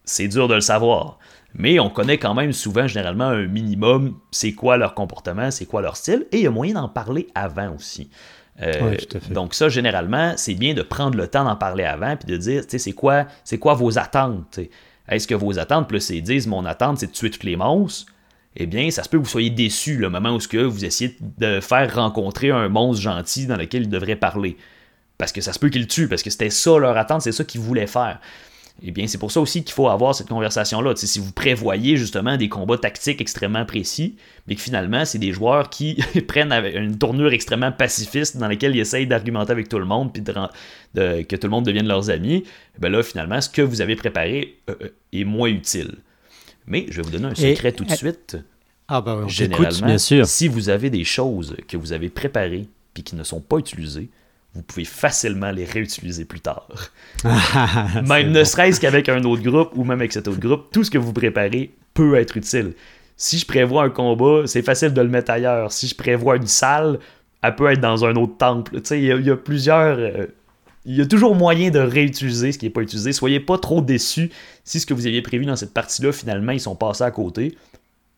c'est 0.06 0.28
dur 0.28 0.48
de 0.48 0.54
le 0.54 0.62
savoir. 0.62 1.18
Mais 1.56 1.80
on 1.80 1.90
connaît 1.90 2.18
quand 2.18 2.34
même 2.34 2.52
souvent, 2.52 2.88
généralement, 2.88 3.28
un 3.28 3.48
minimum, 3.48 4.18
c'est 4.32 4.54
quoi 4.54 4.78
leur 4.78 4.96
comportement, 4.96 5.52
c'est 5.52 5.66
quoi 5.66 5.82
leur 5.82 5.98
style, 5.98 6.26
et 6.32 6.38
il 6.38 6.44
y 6.44 6.48
a 6.48 6.52
moyen 6.52 6.74
d'en 6.74 6.90
parler 6.90 7.28
avant 7.36 7.76
aussi. 7.76 8.10
Euh, 8.62 8.98
donc 9.32 9.54
ça, 9.54 9.70
généralement, 9.70 10.34
c'est 10.38 10.54
bien 10.54 10.74
de 10.74 10.82
prendre 10.82 11.18
le 11.18 11.28
temps 11.28 11.44
d'en 11.44 11.56
parler 11.56 11.84
avant, 11.84 12.16
puis 12.16 12.28
de 12.28 12.38
dire, 12.38 12.64
c'est 12.68 12.92
quoi, 12.94 13.26
c'est 13.44 13.58
quoi 13.58 13.74
vos 13.74 13.98
attentes. 13.98 14.60
Est-ce 15.08 15.28
que 15.28 15.36
vos 15.36 15.60
attentes, 15.60 15.88
plus 15.88 16.10
ils 16.10 16.24
disent, 16.24 16.48
mon 16.48 16.66
attente, 16.66 17.00
c'est 17.00 17.08
de 17.08 17.12
tuer 17.12 17.30
toutes 17.30 17.44
les 17.44 17.56
monstres, 17.56 18.12
eh 18.56 18.66
bien, 18.68 18.92
ça 18.92 19.04
se 19.04 19.10
peut 19.10 19.18
que 19.18 19.24
vous 19.24 19.30
soyez 19.30 19.50
déçu 19.50 19.98
le 19.98 20.10
moment 20.10 20.36
où 20.36 20.38
que 20.38 20.58
vous 20.58 20.86
essayez 20.86 21.18
de 21.40 21.60
faire 21.60 21.94
rencontrer 21.96 22.52
un 22.52 22.70
monstre 22.70 23.02
gentil 23.02 23.48
dans 23.48 23.58
lequel 23.58 23.84
il 23.84 23.90
devrait 23.90 24.16
parler. 24.16 24.58
Parce 25.18 25.32
que 25.32 25.42
ça 25.42 25.54
se 25.54 25.60
peut 25.60 25.70
qu'il 25.70 25.82
le 25.82 25.88
tue, 25.88 26.08
parce 26.08 26.22
que 26.22 26.30
c'était 26.30 26.52
ça 26.52 26.78
leur 26.78 26.96
attente, 26.98 27.22
c'est 27.22 27.32
ça 27.32 27.44
qu'ils 27.44 27.62
voulaient 27.62 27.88
faire. 27.88 28.20
Eh 28.82 28.92
bien, 28.92 29.08
c'est 29.08 29.18
pour 29.18 29.32
ça 29.32 29.40
aussi 29.40 29.64
qu'il 29.64 29.74
faut 29.74 29.88
avoir 29.88 30.16
cette 30.16 30.28
conversation-là. 30.28 30.94
Si 30.96 31.20
vous 31.20 31.32
prévoyez 31.32 31.96
justement 31.96 32.38
des 32.38 32.50
combats 32.50 32.78
tactiques 32.78 33.22
extrêmement 33.22 33.66
précis, 33.66 34.16
mais 34.48 34.56
que 34.56 34.62
finalement, 34.62 35.06
c'est 35.06 35.20
des 35.20 35.32
joueurs 35.32 35.70
qui 35.70 35.96
prennent 36.28 36.52
une 36.52 36.98
tournure 36.98 37.32
extrêmement 37.32 37.72
pacifiste 37.72 38.38
dans 38.38 38.48
laquelle 38.48 38.76
ils 38.76 38.80
essayent 38.80 39.08
d'argumenter 39.08 39.52
avec 39.52 39.70
tout 39.70 39.80
le 39.80 39.86
monde, 39.86 40.12
puis 40.12 40.24
de, 40.24 41.22
que 41.22 41.36
tout 41.36 41.48
le 41.48 41.52
monde 41.52 41.66
devienne 41.66 41.88
leurs 41.88 42.10
amis, 42.10 42.44
ben 42.80 42.92
là, 42.92 43.04
finalement, 43.04 43.40
ce 43.40 43.50
que 43.50 43.62
vous 43.62 43.82
avez 43.82 43.96
préparé 43.96 44.58
euh, 44.70 44.76
euh, 44.82 44.90
est 45.14 45.24
moins 45.24 45.50
utile. 45.50 45.96
Mais 46.66 46.88
je 46.90 46.98
vais 46.98 47.04
vous 47.04 47.12
donner 47.12 47.28
un 47.28 47.36
secret 47.36 47.74
tout 47.74 47.86
de 47.86 47.94
suite. 47.94 48.38
Ah 48.88 49.02
ben, 49.02 49.28
Généralement, 49.28 49.88
bien 49.88 49.98
sûr. 49.98 50.26
si 50.26 50.48
vous 50.48 50.70
avez 50.70 50.90
des 50.90 51.04
choses 51.04 51.56
que 51.68 51.78
vous 51.78 51.94
avez 51.94 52.10
préparées 52.10 52.68
puis 52.94 53.04
qui 53.04 53.16
ne 53.16 53.24
sont 53.24 53.40
pas 53.40 53.58
utilisées, 53.58 54.10
vous 54.54 54.62
pouvez 54.62 54.86
facilement 54.86 55.52
les 55.52 55.66
réutiliser 55.66 56.26
plus 56.26 56.40
tard. 56.40 56.68
même 58.08 58.32
ne 58.32 58.44
serait-ce 58.44 58.80
qu'avec 58.80 59.10
un 59.10 59.24
autre 59.24 59.42
groupe 59.42 59.72
ou 59.76 59.84
même 59.84 60.00
avec 60.00 60.14
cet 60.14 60.28
autre 60.28 60.40
groupe, 60.40 60.68
tout 60.72 60.84
ce 60.84 60.92
que 60.92 60.98
vous 60.98 61.14
préparez 61.14 61.74
peut 61.94 62.16
être 62.16 62.38
utile. 62.38 62.74
Si 63.18 63.40
je 63.40 63.46
prévois 63.46 63.84
un 63.84 63.90
combat, 63.90 64.44
c'est 64.46 64.62
facile 64.62 64.94
de 64.94 65.02
le 65.02 65.08
mettre 65.08 65.32
ailleurs. 65.32 65.72
Si 65.72 65.88
je 65.88 65.96
prévois 65.96 66.38
une 66.38 66.48
salle, 66.48 67.00
elle 67.42 67.56
peut 67.56 67.72
être 67.72 67.82
dans 67.82 68.06
un 68.06 68.16
autre 68.16 68.38
temple. 68.38 68.82
Tu 68.82 68.88
sais, 68.88 69.02
il 69.02 69.26
y, 69.26 69.32
a 69.32 69.38
plusieurs. 69.38 69.98
Euh, 69.98 70.28
il 70.86 70.96
y 70.96 71.02
a 71.02 71.06
toujours 71.06 71.36
moyen 71.36 71.70
de 71.70 71.80
réutiliser 71.80 72.52
ce 72.52 72.58
qui 72.58 72.66
n'est 72.66 72.72
pas 72.72 72.82
utilisé. 72.82 73.12
Soyez 73.12 73.40
pas 73.40 73.58
trop 73.58 73.82
déçus 73.82 74.32
si 74.64 74.80
ce 74.80 74.86
que 74.86 74.94
vous 74.94 75.08
aviez 75.08 75.22
prévu 75.22 75.46
dans 75.46 75.56
cette 75.56 75.74
partie-là, 75.74 76.12
finalement, 76.12 76.52
ils 76.52 76.60
sont 76.60 76.76
passés 76.76 77.04
à 77.04 77.12
côté. 77.12 77.58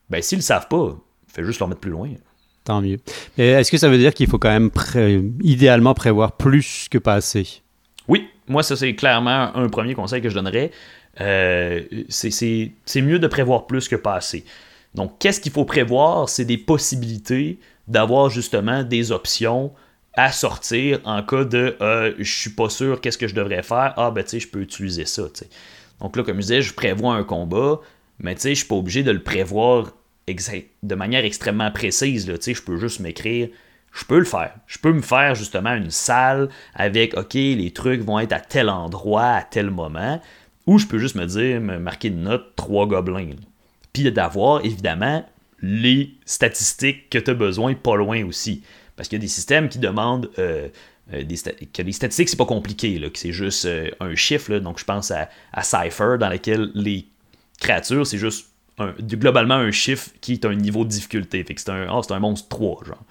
Ben, 0.10 0.22
s'ils 0.22 0.40
le 0.40 0.44
savent 0.44 0.68
pas, 0.68 0.98
faites 1.28 1.46
juste 1.46 1.60
leur 1.60 1.70
mettre 1.70 1.82
plus 1.82 1.92
loin. 1.92 2.10
Tant 2.66 2.82
mieux. 2.82 2.98
Est-ce 3.38 3.70
que 3.70 3.78
ça 3.78 3.88
veut 3.90 3.98
dire 4.00 4.14
qu'il 4.14 4.28
faut 4.28 4.40
quand 4.40 4.50
même 4.50 4.72
idéalement 5.44 5.94
prévoir 5.94 6.32
plus 6.32 6.88
que 6.90 6.98
pas 6.98 7.14
assez? 7.14 7.62
Oui, 8.08 8.28
moi, 8.48 8.64
ça, 8.64 8.76
c'est 8.76 8.96
clairement 8.96 9.56
un 9.56 9.70
premier 9.70 9.94
conseil 9.94 10.22
que 10.22 10.30
je 10.30 10.36
donnerais. 10.36 10.72
Euh, 11.22 11.82
c'est 12.10 13.02
mieux 13.02 13.20
de 13.20 13.28
prévoir 13.28 13.68
plus 13.68 13.88
que 13.88 13.96
pas 13.96 14.16
assez. 14.16 14.46
Donc, 14.96 15.20
qu'est-ce 15.20 15.40
qu'il 15.40 15.52
faut 15.52 15.66
prévoir? 15.66 16.28
C'est 16.28 16.46
des 16.46 16.58
possibilités 16.58 17.60
d'avoir 17.88 18.30
justement 18.32 18.84
des 18.84 19.12
options 19.12 19.72
à 20.16 20.32
sortir 20.32 21.00
en 21.04 21.22
cas 21.22 21.44
de 21.44 21.76
euh, 21.82 22.14
je 22.18 22.34
suis 22.34 22.50
pas 22.50 22.70
sûr, 22.70 23.00
qu'est-ce 23.00 23.18
que 23.18 23.28
je 23.28 23.36
devrais 23.36 23.62
faire? 23.62 23.94
Ah, 23.98 24.10
ben, 24.10 24.24
tu 24.24 24.32
sais, 24.32 24.40
je 24.40 24.48
peux 24.48 24.62
utiliser 24.62 25.06
ça. 25.06 25.24
Donc, 26.02 26.16
là, 26.16 26.24
comme 26.24 26.38
je 26.38 26.42
disais, 26.42 26.62
je 26.64 26.74
prévois 26.74 27.14
un 27.14 27.24
combat, 27.24 27.80
mais 28.20 28.34
tu 28.34 28.42
sais, 28.42 28.50
je 28.50 28.60
suis 28.60 28.68
pas 28.68 28.76
obligé 28.76 29.04
de 29.04 29.12
le 29.12 29.22
prévoir 29.22 29.92
de 30.28 30.96
manière 30.96 31.24
extrêmement 31.24 31.72
précise. 31.72 32.28
Là, 32.28 32.36
je 32.42 32.62
peux 32.62 32.78
juste 32.78 33.00
m'écrire 33.00 33.50
je 33.96 34.04
peux 34.04 34.20
le 34.20 34.26
faire. 34.26 34.54
Je 34.68 34.78
peux 34.78 34.92
me 34.92 35.02
faire 35.02 35.36
justement 35.36 35.74
une 35.74 35.90
salle 35.90 36.50
avec, 36.74 37.18
OK, 37.18 37.34
les 37.34 37.72
trucs 37.72 38.02
vont 38.02 38.20
être 38.20 38.34
à 38.34 38.42
tel 38.42 38.70
endroit, 38.70 39.32
à 39.32 39.44
tel 39.44 39.72
moment, 39.72 40.22
ou 40.68 40.78
je 40.78 40.86
peux 40.86 41.00
juste 41.00 41.16
me 41.16 41.26
dire, 41.26 41.62
me 41.62 41.80
marquer 41.80 42.10
une 42.10 42.24
note, 42.24 42.56
trois 42.56 42.88
gobelins. 42.88 43.32
Puis 43.94 44.12
d'avoir, 44.12 44.64
évidemment, 44.66 45.26
les 45.62 46.14
statistiques 46.26 47.10
que 47.10 47.18
tu 47.18 47.32
as 47.32 47.34
besoin 47.34 47.74
pas 47.74 47.96
loin 47.96 48.26
aussi. 48.26 48.64
Parce 48.98 49.08
qu'il 49.08 49.18
y 49.18 49.22
a 49.22 49.24
des 49.24 49.30
systèmes 49.30 49.70
qui 49.70 49.80
demandent 49.80 50.30
euh, 50.40 50.68
euh, 51.14 51.24
des 51.24 51.38
que 51.38 51.82
les 51.82 51.92
statistiques, 51.94 52.28
c'est 52.28 52.38
pas 52.38 52.46
compliqué, 52.46 53.00
là, 53.00 53.10
que 53.10 53.18
c'est 53.18 53.32
juste 53.32 53.66
euh, 53.66 53.90
un 54.02 54.16
chiffre. 54.16 54.58
donc 54.60 54.78
je 54.78 54.86
pense 54.86 55.12
à, 55.12 55.30
à 55.54 55.64
Cypher, 55.64 56.18
dans 56.20 56.30
lequel 56.30 56.72
les 56.76 57.08
créatures, 57.60 58.06
c'est 58.06 58.18
juste 58.18 58.50
globalement 58.78 59.56
un 59.56 59.72
chiffre 59.72 60.10
qui 60.22 60.34
est 60.34 60.46
un 60.46 60.54
niveau 60.54 60.84
de 60.84 60.90
difficulté. 60.90 61.44
Que 61.44 61.54
c'est 61.62 61.70
un, 61.70 62.20
monstre 62.20 62.50
3, 62.50 62.84
genre. 62.86 63.04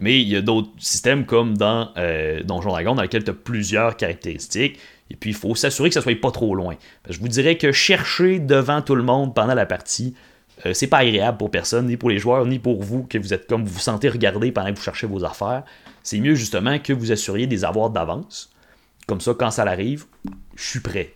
Mais 0.00 0.20
il 0.20 0.28
y 0.28 0.36
a 0.36 0.40
d'autres 0.40 0.70
systèmes 0.78 1.26
comme 1.26 1.56
dans 1.56 1.90
euh, 1.96 2.42
Donjon 2.42 2.70
Dragon 2.70 2.94
dans 2.94 3.02
lesquels 3.02 3.24
tu 3.24 3.30
as 3.30 3.34
plusieurs 3.34 3.96
caractéristiques. 3.96 4.78
Et 5.10 5.16
puis 5.16 5.30
il 5.30 5.36
faut 5.36 5.54
s'assurer 5.56 5.88
que 5.88 5.94
ça 5.94 6.02
soit 6.02 6.20
pas 6.20 6.30
trop 6.30 6.54
loin. 6.54 6.76
je 7.08 7.18
vous 7.18 7.28
dirais 7.28 7.58
que 7.58 7.72
chercher 7.72 8.38
devant 8.38 8.80
tout 8.80 8.94
le 8.94 9.02
monde 9.02 9.34
pendant 9.34 9.54
la 9.54 9.66
partie, 9.66 10.14
euh, 10.66 10.72
c'est 10.72 10.86
pas 10.86 10.98
agréable 10.98 11.38
pour 11.38 11.50
personne, 11.50 11.86
ni 11.86 11.96
pour 11.96 12.10
les 12.10 12.18
joueurs, 12.18 12.46
ni 12.46 12.60
pour 12.60 12.80
vous, 12.82 13.02
que 13.02 13.18
vous 13.18 13.34
êtes 13.34 13.48
comme 13.48 13.64
vous 13.64 13.72
vous 13.72 13.80
sentez 13.80 14.08
regardé 14.08 14.52
pendant 14.52 14.70
que 14.70 14.76
vous 14.76 14.84
cherchez 14.84 15.08
vos 15.08 15.24
affaires. 15.24 15.64
C'est 16.04 16.20
mieux 16.20 16.36
justement 16.36 16.78
que 16.78 16.92
vous 16.92 17.10
assuriez 17.10 17.48
des 17.48 17.64
avoirs 17.64 17.90
d'avance. 17.90 18.52
Comme 19.08 19.20
ça, 19.20 19.34
quand 19.34 19.50
ça 19.50 19.64
arrive, 19.64 20.04
je 20.54 20.62
suis 20.62 20.80
prêt. 20.80 21.14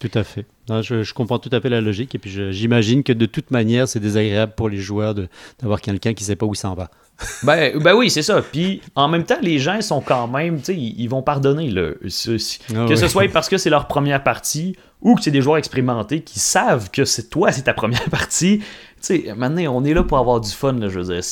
Tout 0.00 0.10
à 0.14 0.24
fait. 0.24 0.46
Je, 0.68 1.12
comprends 1.14 1.38
tout 1.38 1.50
à 1.52 1.60
fait 1.60 1.68
la 1.68 1.80
logique 1.80 2.14
et 2.14 2.18
puis 2.18 2.52
j'imagine 2.52 3.02
que 3.02 3.12
de 3.12 3.26
toute 3.26 3.50
manière, 3.50 3.88
c'est 3.88 4.00
désagréable 4.00 4.52
pour 4.56 4.68
les 4.68 4.78
joueurs 4.78 5.14
d'avoir 5.60 5.80
quelqu'un 5.80 6.14
qui 6.14 6.24
ne 6.24 6.26
sait 6.26 6.36
pas 6.36 6.46
où 6.46 6.54
ça 6.54 6.70
en 6.70 6.74
va. 6.74 6.90
ben, 7.44 7.78
ben 7.78 7.94
oui, 7.94 8.10
c'est 8.10 8.22
ça. 8.22 8.42
Puis 8.42 8.82
en 8.94 9.08
même 9.08 9.24
temps, 9.24 9.38
les 9.40 9.58
gens 9.58 9.80
sont 9.80 10.00
quand 10.00 10.28
même, 10.28 10.58
tu 10.58 10.64
sais, 10.64 10.76
ils, 10.76 11.08
vont 11.08 11.22
pardonner. 11.22 11.70
Là. 11.70 11.92
Ah 11.94 12.86
que 12.86 12.96
ce 12.96 13.08
soit 13.08 13.30
parce 13.32 13.48
que 13.48 13.56
c'est 13.56 13.70
leur 13.70 13.86
première 13.86 14.22
partie 14.22 14.76
ou 15.00 15.14
que 15.14 15.22
c'est 15.22 15.30
des 15.30 15.40
joueurs 15.40 15.56
expérimentés 15.56 16.22
qui 16.22 16.38
savent 16.40 16.90
que 16.90 17.04
c'est 17.04 17.30
toi, 17.30 17.52
c'est 17.52 17.62
ta 17.62 17.74
première 17.74 18.04
partie. 18.10 18.58
Tu 18.58 18.64
sais, 19.00 19.34
maintenant, 19.36 19.62
on 19.74 19.84
est 19.84 19.94
là 19.94 20.02
pour 20.02 20.18
avoir 20.18 20.40
du 20.40 20.50
fun, 20.50 20.72
là, 20.72 20.88
je 20.88 21.00
veux 21.00 21.14
dire. 21.14 21.24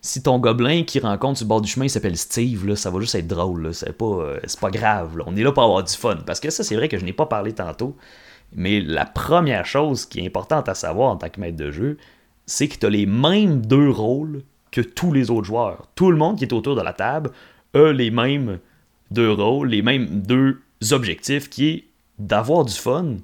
Si, 0.00 0.22
ton 0.22 0.38
gobelin 0.38 0.84
qui 0.84 1.00
rencontre 1.00 1.38
sur 1.38 1.44
le 1.44 1.48
bord 1.48 1.60
du 1.60 1.68
chemin 1.68 1.88
s'appelle 1.88 2.16
Steve, 2.16 2.66
là, 2.66 2.76
ça 2.76 2.88
va 2.88 3.00
juste 3.00 3.16
être 3.16 3.26
drôle. 3.26 3.74
C'est 3.74 3.92
pas, 3.92 4.04
euh, 4.04 4.38
pas 4.60 4.70
grave. 4.70 5.20
On 5.26 5.36
est 5.36 5.42
là 5.42 5.50
pour 5.50 5.64
avoir 5.64 5.82
du 5.82 5.92
fun. 5.92 6.18
Parce 6.24 6.38
que 6.38 6.50
ça, 6.50 6.62
c'est 6.62 6.76
vrai 6.76 6.88
que 6.88 6.98
je 6.98 7.04
n'ai 7.04 7.12
pas 7.12 7.26
parlé 7.26 7.52
tantôt. 7.52 7.96
Mais 8.54 8.80
la 8.80 9.04
première 9.04 9.66
chose 9.66 10.06
qui 10.06 10.20
est 10.20 10.26
importante 10.26 10.68
à 10.68 10.74
savoir 10.74 11.10
en 11.10 11.16
tant 11.16 11.28
que 11.28 11.40
maître 11.40 11.56
de 11.56 11.70
jeu, 11.70 11.96
c'est 12.46 12.68
que 12.68 12.78
tu 12.78 12.86
as 12.86 12.90
les 12.90 13.06
mêmes 13.06 13.64
deux 13.64 13.90
rôles 13.90 14.42
que 14.70 14.80
tous 14.80 15.12
les 15.12 15.30
autres 15.30 15.46
joueurs. 15.46 15.88
Tout 15.94 16.10
le 16.10 16.16
monde 16.16 16.38
qui 16.38 16.44
est 16.44 16.52
autour 16.52 16.76
de 16.76 16.82
la 16.82 16.92
table 16.92 17.30
a 17.74 17.92
les 17.92 18.10
mêmes 18.10 18.58
deux 19.10 19.30
rôles, 19.32 19.68
les 19.68 19.82
mêmes 19.82 20.06
deux 20.22 20.60
objectifs 20.90 21.48
qui 21.48 21.68
est 21.68 21.84
d'avoir 22.18 22.64
du 22.64 22.74
fun 22.74 23.16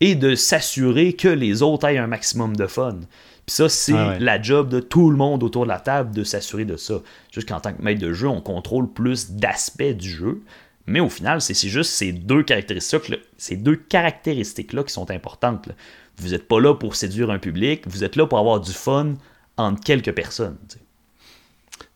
et 0.00 0.14
de 0.14 0.34
s'assurer 0.34 1.12
que 1.12 1.28
les 1.28 1.62
autres 1.62 1.86
aient 1.86 1.98
un 1.98 2.06
maximum 2.06 2.56
de 2.56 2.66
fun. 2.66 3.00
Puis 3.46 3.56
ça, 3.56 3.68
c'est 3.68 3.92
ah 3.92 4.16
la 4.18 4.40
job 4.40 4.68
de 4.68 4.80
tout 4.80 5.10
le 5.10 5.16
monde 5.16 5.42
autour 5.42 5.64
de 5.64 5.68
la 5.68 5.80
table 5.80 6.14
de 6.14 6.24
s'assurer 6.24 6.64
de 6.64 6.76
ça. 6.76 6.94
Juste 7.32 7.48
qu'en 7.48 7.60
tant 7.60 7.72
que 7.72 7.82
maître 7.82 8.00
de 8.00 8.12
jeu, 8.12 8.28
on 8.28 8.40
contrôle 8.40 8.90
plus 8.90 9.32
d'aspects 9.32 9.82
du 9.82 10.08
jeu. 10.08 10.42
Mais 10.90 10.98
au 10.98 11.08
final, 11.08 11.40
c'est 11.40 11.54
juste 11.68 11.92
ces 11.92 12.10
deux 12.10 12.42
caractéristiques-là, 12.42 13.18
ces 13.38 13.56
deux 13.56 13.76
caractéristiques-là 13.76 14.82
qui 14.82 14.92
sont 14.92 15.08
importantes. 15.12 15.68
Vous 16.16 16.30
n'êtes 16.30 16.48
pas 16.48 16.60
là 16.60 16.74
pour 16.74 16.96
séduire 16.96 17.30
un 17.30 17.38
public, 17.38 17.84
vous 17.86 18.02
êtes 18.02 18.16
là 18.16 18.26
pour 18.26 18.40
avoir 18.40 18.60
du 18.60 18.72
fun 18.72 19.14
entre 19.56 19.80
quelques 19.84 20.12
personnes. 20.12 20.58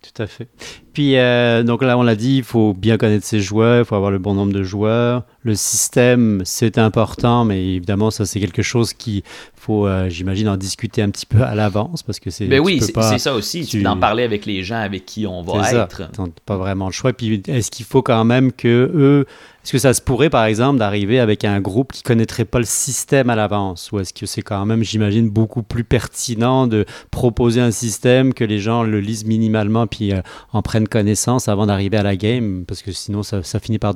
Tout 0.04 0.22
à 0.22 0.26
fait. 0.26 0.48
Puis, 0.92 1.16
euh, 1.16 1.62
donc 1.62 1.82
là, 1.82 1.96
on 1.96 2.02
l'a 2.02 2.14
dit, 2.14 2.36
il 2.36 2.44
faut 2.44 2.74
bien 2.74 2.98
connaître 2.98 3.24
ses 3.24 3.40
joueurs, 3.40 3.80
il 3.80 3.84
faut 3.86 3.94
avoir 3.94 4.10
le 4.10 4.18
bon 4.18 4.34
nombre 4.34 4.52
de 4.52 4.62
joueurs. 4.62 5.22
Le 5.42 5.54
système, 5.54 6.42
c'est 6.44 6.76
important, 6.76 7.46
mais 7.46 7.76
évidemment, 7.76 8.10
ça, 8.10 8.26
c'est 8.26 8.38
quelque 8.38 8.60
chose 8.60 8.92
qu'il 8.92 9.22
faut, 9.54 9.86
euh, 9.86 10.10
j'imagine, 10.10 10.46
en 10.48 10.58
discuter 10.58 11.00
un 11.00 11.08
petit 11.08 11.24
peu 11.24 11.42
à 11.42 11.54
l'avance 11.54 12.02
parce 12.02 12.20
que 12.20 12.28
c'est. 12.28 12.46
Ben 12.46 12.60
oui, 12.60 12.82
c'est 12.82 13.18
ça 13.18 13.34
aussi. 13.34 13.64
Tu 13.64 13.80
peux 13.80 13.88
en 13.88 13.96
parler 13.96 14.24
avec 14.24 14.44
les 14.44 14.62
gens 14.62 14.80
avec 14.80 15.06
qui 15.06 15.26
on 15.26 15.42
va 15.42 15.72
être. 15.72 16.02
pas 16.44 16.56
vraiment 16.58 16.86
le 16.86 16.92
choix. 16.92 17.14
Puis, 17.14 17.42
est-ce 17.48 17.70
qu'il 17.70 17.86
faut 17.86 18.02
quand 18.02 18.24
même 18.24 18.52
que 18.52 18.90
eux. 18.94 19.26
Est-ce 19.64 19.72
que 19.72 19.78
ça 19.78 19.94
se 19.94 20.02
pourrait, 20.02 20.28
par 20.28 20.44
exemple, 20.44 20.78
d'arriver 20.78 21.18
avec 21.18 21.42
un 21.42 21.58
groupe 21.58 21.90
qui 21.92 22.02
connaîtrait 22.02 22.44
pas 22.44 22.58
le 22.58 22.66
système 22.66 23.30
à 23.30 23.34
l'avance? 23.34 23.90
Ou 23.92 24.00
est-ce 24.00 24.12
que 24.12 24.26
c'est 24.26 24.42
quand 24.42 24.66
même, 24.66 24.82
j'imagine, 24.82 25.30
beaucoup 25.30 25.62
plus 25.62 25.84
pertinent 25.84 26.66
de 26.66 26.84
proposer 27.10 27.62
un 27.62 27.70
système 27.70 28.34
que 28.34 28.44
les 28.44 28.58
gens 28.58 28.82
le 28.82 29.00
lisent 29.00 29.24
minimalement 29.24 29.86
puis 29.86 30.12
euh, 30.12 30.20
en 30.52 30.60
prennent 30.60 30.86
connaissance 30.86 31.48
avant 31.48 31.64
d'arriver 31.64 31.96
à 31.96 32.02
la 32.02 32.14
game, 32.14 32.66
parce 32.68 32.82
que 32.82 32.92
sinon 32.92 33.22
ça, 33.22 33.40
finit 33.58 33.78
par 33.78 33.94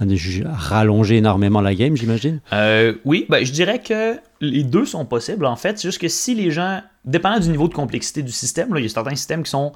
rallonger 0.00 1.18
énormément 1.18 1.60
la 1.60 1.74
game, 1.74 1.98
j'imagine? 1.98 2.40
Euh, 2.54 2.94
oui, 3.04 3.26
ben, 3.28 3.44
je 3.44 3.52
dirais 3.52 3.80
que 3.80 4.16
les 4.40 4.64
deux 4.64 4.86
sont 4.86 5.04
possibles 5.04 5.44
en 5.44 5.56
fait. 5.56 5.78
C'est 5.78 5.88
juste 5.88 6.00
que 6.00 6.08
si 6.08 6.34
les 6.34 6.50
gens, 6.50 6.80
dépendant 7.04 7.40
du 7.40 7.50
niveau 7.50 7.68
de 7.68 7.74
complexité 7.74 8.22
du 8.22 8.32
système, 8.32 8.72
là, 8.72 8.80
il 8.80 8.84
y 8.84 8.86
a 8.86 8.88
certains 8.88 9.16
systèmes 9.16 9.42
qui 9.42 9.50
sont 9.50 9.72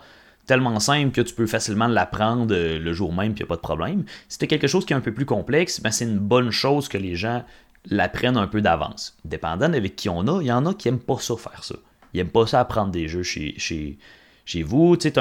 tellement 0.49 0.81
simples 0.81 1.13
que 1.13 1.21
tu 1.21 1.35
peux 1.35 1.47
facilement 1.47 1.87
l'apprendre 1.87 2.53
euh, 2.55 2.79
le 2.81 2.93
jour 2.93 3.13
même, 3.13 3.35
puis 3.35 3.43
il 3.43 3.45
n'y 3.45 3.49
a 3.49 3.51
pas 3.51 3.57
de 3.57 3.61
problème. 3.61 4.05
Si 4.29 4.39
tu 4.39 4.47
quelque 4.49 4.67
chose 4.67 4.85
qui 4.85 4.95
est 4.95 4.97
un 4.97 5.01
peu 5.01 5.13
plus 5.13 5.27
complexe, 5.27 5.81
ben, 5.81 5.93
c'est 5.93 6.07
une 6.07 6.19
bonne 6.19 6.51
chose 6.51 6.89
que 6.89 6.99
les 6.99 7.15
gens 7.15 7.45
l'apprennent 7.87 8.37
un 8.37 8.49
peu 8.49 8.61
d'avance. 8.61 9.17
Dépendant 9.25 9.73
avec 9.73 9.95
qui 9.95 10.09
on 10.09 10.27
a, 10.27 10.41
il 10.41 10.49
y 10.49 10.53
en 10.53 10.67
a 10.67 10.75
qui 10.75 10.89
n'aiment 10.89 10.99
pas 10.99 11.19
ça 11.19 11.37
faire 11.37 11.63
ça. 11.63 11.77
Ils 12.15 12.17
n'aiment 12.17 12.31
pas 12.31 12.47
ça 12.47 12.61
apprendre 12.61 12.91
des 12.91 13.09
jeux 13.09 13.23
chez, 13.23 13.55
chez, 13.59 13.99
chez 14.47 14.63
vous, 14.63 14.97
tu 14.97 15.13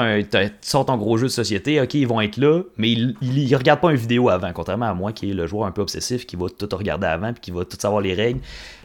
sors 0.62 0.86
ton 0.86 0.96
gros 0.96 1.18
jeu 1.18 1.26
de 1.26 1.32
société, 1.32 1.78
ok, 1.78 1.92
ils 1.92 2.08
vont 2.08 2.22
être 2.22 2.38
là, 2.38 2.62
mais 2.78 2.90
ils, 2.90 3.14
ne 3.20 3.56
regardent 3.56 3.80
pas 3.80 3.90
une 3.90 3.98
vidéo 3.98 4.30
avant, 4.30 4.50
contrairement 4.54 4.86
à 4.86 4.94
moi 4.94 5.12
qui 5.12 5.30
est 5.30 5.34
le 5.34 5.46
joueur 5.46 5.66
un 5.66 5.70
peu 5.70 5.82
obsessif 5.82 6.24
qui 6.24 6.36
va 6.36 6.46
tout 6.48 6.68
regarder 6.74 7.06
avant 7.06 7.34
puis 7.34 7.42
qui 7.42 7.50
va 7.50 7.66
tout 7.66 7.76
savoir 7.78 8.00
les 8.00 8.14
règles 8.14 8.40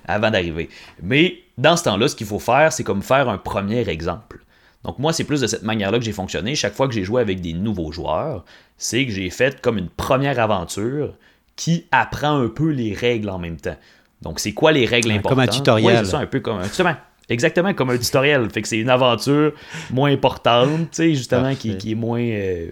avant 0.06 0.30
d'arriver. 0.30 0.70
Mais 1.02 1.38
dans 1.58 1.78
ce 1.78 1.86
temps-là, 1.86 2.10
ce 2.10 2.16
qu'il 2.18 2.28
faut 2.28 2.40
faire, 2.40 2.74
c'est 2.74 2.84
comme 2.84 3.02
faire 3.02 3.30
un 3.30 3.38
premier 3.38 3.88
exemple. 3.88 4.44
Donc 4.84 5.00
moi, 5.00 5.14
c'est 5.14 5.24
plus 5.24 5.42
de 5.42 5.48
cette 5.48 5.64
manière-là 5.64 5.98
que 5.98 6.04
j'ai 6.04 6.12
fonctionné. 6.12 6.56
Chaque 6.56 6.74
fois 6.74 6.88
que 6.88 6.94
j'ai 6.94 7.04
joué 7.04 7.22
avec 7.22 7.42
des 7.42 7.54
nouveaux 7.54 7.92
joueurs, 7.92 8.44
c'est 8.78 9.06
que 9.06 9.12
j'ai 9.12 9.30
fait 9.30 9.62
comme 9.62 9.78
une 9.78 9.90
première 9.90 10.40
aventure 10.40 11.16
qui 11.56 11.86
apprend 11.92 12.38
un 12.38 12.50
peu 12.50 12.70
les 12.70 12.94
règles 12.94 13.30
en 13.30 13.40
même 13.40 13.58
temps. 13.58 13.78
Donc 14.22 14.40
c'est 14.40 14.54
quoi 14.54 14.72
les 14.72 14.86
règles 14.86 15.12
importantes 15.12 15.30
Comme 15.30 15.40
un 15.40 15.48
tutoriel. 15.48 16.06
c'est 16.06 16.12
ça, 16.12 16.20
un 16.20 16.26
peu 16.26 16.40
comme 16.40 16.58
un 16.58 16.68
tutoriel. 16.68 16.98
Exactement, 17.30 17.74
comme 17.74 17.90
un 17.90 17.98
tutoriel. 17.98 18.50
Fait 18.50 18.62
que 18.62 18.68
c'est 18.68 18.80
une 18.80 18.90
aventure 18.90 19.54
moins 19.92 20.12
importante, 20.12 20.92
tu 20.92 20.98
sais, 20.98 21.16
justement, 21.16 21.56
qui, 21.56 21.72
est 21.72 21.96
moins. 21.96 22.22
Euh, 22.22 22.72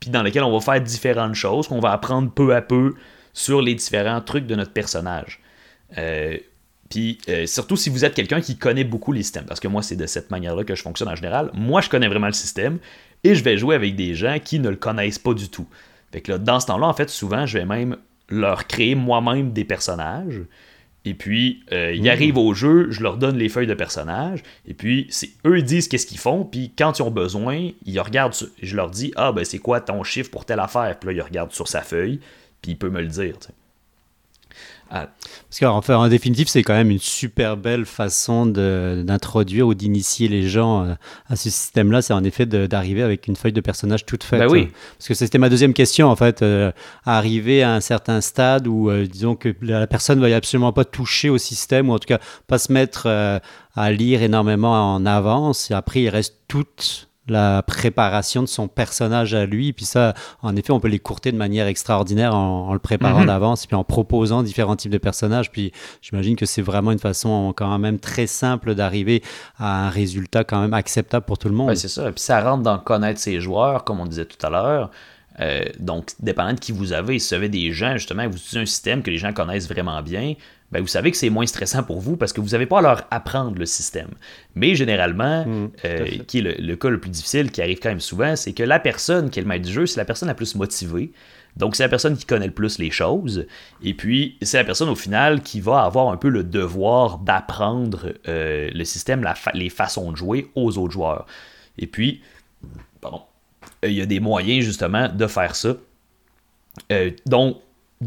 puis 0.00 0.10
dans 0.10 0.22
laquelle 0.22 0.44
on 0.44 0.52
va 0.52 0.60
faire 0.60 0.80
différentes 0.80 1.34
choses, 1.34 1.68
qu'on 1.68 1.80
va 1.80 1.92
apprendre 1.92 2.30
peu 2.30 2.54
à 2.54 2.60
peu 2.60 2.94
sur 3.32 3.62
les 3.62 3.74
différents 3.74 4.20
trucs 4.20 4.46
de 4.46 4.54
notre 4.54 4.72
personnage. 4.72 5.40
Euh, 5.98 6.36
puis 6.90 7.18
euh, 7.28 7.46
surtout 7.46 7.76
si 7.76 7.90
vous 7.90 8.04
êtes 8.04 8.14
quelqu'un 8.14 8.40
qui 8.40 8.56
connaît 8.56 8.84
beaucoup 8.84 9.12
les 9.12 9.22
systèmes, 9.22 9.46
parce 9.46 9.60
que 9.60 9.68
moi 9.68 9.82
c'est 9.82 9.96
de 9.96 10.06
cette 10.06 10.30
manière-là 10.30 10.64
que 10.64 10.74
je 10.74 10.82
fonctionne 10.82 11.08
en 11.08 11.16
général. 11.16 11.50
Moi 11.54 11.80
je 11.80 11.88
connais 11.88 12.08
vraiment 12.08 12.26
le 12.26 12.32
système 12.32 12.78
et 13.22 13.34
je 13.34 13.42
vais 13.42 13.56
jouer 13.56 13.74
avec 13.74 13.96
des 13.96 14.14
gens 14.14 14.38
qui 14.42 14.58
ne 14.58 14.68
le 14.68 14.76
connaissent 14.76 15.18
pas 15.18 15.34
du 15.34 15.48
tout. 15.48 15.66
Fait 16.12 16.20
que 16.20 16.32
là, 16.32 16.38
dans 16.38 16.60
ce 16.60 16.66
temps-là, 16.66 16.86
en 16.86 16.94
fait, 16.94 17.10
souvent 17.10 17.46
je 17.46 17.58
vais 17.58 17.64
même 17.64 17.96
leur 18.28 18.66
créer 18.66 18.94
moi-même 18.94 19.52
des 19.52 19.64
personnages 19.64 20.42
et 21.04 21.14
puis, 21.14 21.62
euh, 21.72 21.92
ils 21.94 22.04
mmh. 22.04 22.08
arrivent 22.08 22.38
au 22.38 22.54
jeu, 22.54 22.90
je 22.90 23.02
leur 23.02 23.18
donne 23.18 23.36
les 23.36 23.48
feuilles 23.48 23.66
de 23.66 23.74
personnages. 23.74 24.42
Et 24.66 24.72
puis, 24.72 25.06
c'est 25.10 25.30
eux 25.46 25.58
ils 25.58 25.64
disent 25.64 25.86
qu'est-ce 25.86 26.06
qu'ils 26.06 26.18
font. 26.18 26.44
Puis, 26.44 26.72
quand 26.76 26.98
ils 26.98 27.02
ont 27.02 27.10
besoin, 27.10 27.70
ils 27.84 28.00
regardent. 28.00 28.34
Je 28.62 28.76
leur 28.76 28.90
dis 28.90 29.12
Ah, 29.16 29.32
ben, 29.32 29.44
c'est 29.44 29.58
quoi 29.58 29.80
ton 29.80 30.02
chiffre 30.02 30.30
pour 30.30 30.46
telle 30.46 30.60
affaire 30.60 30.98
Puis 30.98 31.08
là, 31.08 31.12
ils 31.12 31.22
regardent 31.22 31.52
sur 31.52 31.68
sa 31.68 31.82
feuille. 31.82 32.20
Puis, 32.62 32.72
il 32.72 32.78
peut 32.78 32.88
me 32.88 33.02
le 33.02 33.08
dire. 33.08 33.34
Ah. 34.90 35.08
Parce 35.48 35.60
qu'en 35.60 35.94
en 35.94 36.08
définitive, 36.08 36.48
c'est 36.48 36.62
quand 36.62 36.74
même 36.74 36.90
une 36.90 36.98
super 36.98 37.56
belle 37.56 37.84
façon 37.84 38.46
d'introduire 38.46 39.66
ou 39.66 39.74
d'initier 39.74 40.28
les 40.28 40.48
gens 40.48 40.84
euh, 40.84 40.94
à 41.28 41.36
ce 41.36 41.50
système-là. 41.50 42.02
C'est 42.02 42.12
en 42.12 42.24
effet 42.24 42.46
d'arriver 42.46 43.02
avec 43.02 43.26
une 43.26 43.36
feuille 43.36 43.52
de 43.52 43.60
personnage 43.60 44.04
toute 44.04 44.24
faite. 44.24 44.48
Oui. 44.50 44.68
Parce 44.98 45.08
que 45.08 45.14
c'était 45.14 45.38
ma 45.38 45.48
deuxième 45.48 45.74
question, 45.74 46.08
en 46.08 46.16
fait. 46.16 46.42
Euh, 46.42 46.70
arriver 47.04 47.62
à 47.62 47.74
un 47.74 47.80
certain 47.80 48.20
stade 48.20 48.66
où, 48.66 48.90
euh, 48.90 49.06
disons 49.06 49.36
que 49.36 49.54
la 49.62 49.86
personne 49.86 50.20
ne 50.20 50.28
va 50.28 50.34
absolument 50.34 50.72
pas 50.72 50.84
toucher 50.84 51.30
au 51.30 51.38
système, 51.38 51.90
ou 51.90 51.92
en 51.92 51.98
tout 51.98 52.08
cas 52.08 52.20
pas 52.46 52.58
se 52.58 52.72
mettre 52.72 53.08
à 53.74 53.92
lire 53.92 54.22
énormément 54.22 54.94
en 54.94 55.06
avance. 55.06 55.70
Et 55.70 55.74
après, 55.74 56.02
il 56.02 56.08
reste 56.08 56.36
toute 56.48 57.08
la 57.28 57.62
préparation 57.62 58.42
de 58.42 58.48
son 58.48 58.68
personnage 58.68 59.34
à 59.34 59.46
lui. 59.46 59.72
Puis 59.72 59.84
ça, 59.84 60.14
en 60.42 60.54
effet, 60.56 60.72
on 60.72 60.80
peut 60.80 60.88
les 60.88 60.98
courter 60.98 61.32
de 61.32 61.36
manière 61.36 61.66
extraordinaire 61.66 62.34
en, 62.34 62.72
le 62.72 62.78
préparant 62.78 63.20
mhm. 63.20 63.26
d'avance, 63.26 63.66
puis 63.66 63.76
en 63.76 63.84
proposant 63.84 64.42
différents 64.42 64.76
types 64.76 64.92
de 64.92 64.98
personnages. 64.98 65.50
Puis 65.50 65.72
j'imagine 66.02 66.36
que 66.36 66.46
c'est 66.46 66.62
vraiment 66.62 66.92
une 66.92 66.98
façon 66.98 67.52
quand 67.56 67.78
même 67.78 67.98
très 67.98 68.26
simple 68.26 68.74
d'arriver 68.74 69.22
à 69.58 69.86
un 69.86 69.90
résultat 69.90 70.44
quand 70.44 70.60
même 70.60 70.74
acceptable 70.74 71.24
pour 71.24 71.38
tout 71.38 71.48
le 71.48 71.54
monde. 71.54 71.74
c'est 71.74 71.88
ça. 71.88 72.10
Puis 72.12 72.20
ça 72.20 72.40
rentre 72.40 72.62
dans 72.62 72.78
connaître 72.78 73.20
ses 73.20 73.40
joueurs, 73.40 73.84
comme 73.84 74.00
on 74.00 74.06
disait 74.06 74.26
tout 74.26 74.44
à 74.46 74.50
l'heure. 74.50 74.90
Euh, 75.40 75.64
donc, 75.80 76.10
dépendant 76.20 76.52
de 76.52 76.60
qui 76.60 76.72
vous 76.72 76.92
avez, 76.92 77.18
si 77.18 77.30
vous 77.30 77.34
avez 77.34 77.48
des 77.48 77.72
gens, 77.72 77.96
justement, 77.96 78.28
vous 78.28 78.36
utilisez 78.36 78.60
un 78.60 78.66
système 78.66 79.02
que 79.02 79.10
les 79.10 79.18
gens 79.18 79.32
connaissent 79.32 79.68
vraiment 79.68 80.00
bien, 80.00 80.34
ben, 80.74 80.80
vous 80.82 80.88
savez 80.88 81.10
que 81.10 81.16
c'est 81.16 81.30
moins 81.30 81.46
stressant 81.46 81.82
pour 81.84 82.00
vous 82.00 82.16
parce 82.18 82.32
que 82.34 82.42
vous 82.42 82.50
n'avez 82.50 82.66
pas 82.66 82.80
à 82.80 82.82
leur 82.82 83.06
apprendre 83.10 83.56
le 83.58 83.64
système. 83.64 84.10
Mais 84.54 84.74
généralement, 84.74 85.46
Mm, 85.46 85.70
à 85.82 85.86
euh, 85.86 86.06
qui 86.26 86.38
est 86.38 86.42
le, 86.42 86.54
le 86.58 86.76
cas 86.76 86.90
le 86.90 86.98
plus 87.00 87.10
difficile, 87.10 87.50
qui 87.50 87.62
arrive 87.62 87.78
quand 87.80 87.88
même 87.88 88.00
souvent, 88.00 88.36
c'est 88.36 88.52
que 88.52 88.62
la 88.62 88.78
personne 88.80 89.30
qui 89.30 89.38
est 89.38 89.42
le 89.42 89.48
maître 89.48 89.64
du 89.64 89.72
jeu, 89.72 89.86
c'est 89.86 89.98
la 90.00 90.04
personne 90.04 90.28
la 90.28 90.34
plus 90.34 90.54
motivée. 90.56 91.12
Donc, 91.56 91.76
c'est 91.76 91.84
la 91.84 91.88
personne 91.88 92.16
qui 92.16 92.24
connaît 92.26 92.48
le 92.48 92.52
plus 92.52 92.78
les 92.80 92.90
choses. 92.90 93.46
Et 93.82 93.94
puis, 93.94 94.36
c'est 94.42 94.56
la 94.56 94.64
personne 94.64 94.88
au 94.88 94.96
final 94.96 95.40
qui 95.40 95.60
va 95.60 95.84
avoir 95.84 96.08
un 96.08 96.16
peu 96.16 96.28
le 96.28 96.42
devoir 96.42 97.18
d'apprendre 97.18 98.12
euh, 98.26 98.68
le 98.74 98.84
système, 98.84 99.22
la 99.22 99.36
fa- 99.36 99.52
les 99.54 99.70
façons 99.70 100.10
de 100.10 100.16
jouer 100.16 100.50
aux 100.56 100.76
autres 100.78 100.92
joueurs. 100.92 101.26
Et 101.78 101.86
puis, 101.86 102.20
pardon, 103.00 103.22
il 103.84 103.92
y 103.92 104.02
a 104.02 104.06
des 104.06 104.18
moyens 104.18 104.64
justement 104.64 105.08
de 105.08 105.26
faire 105.28 105.54
ça. 105.54 105.76
Euh, 106.90 107.10
donc, 107.26 107.58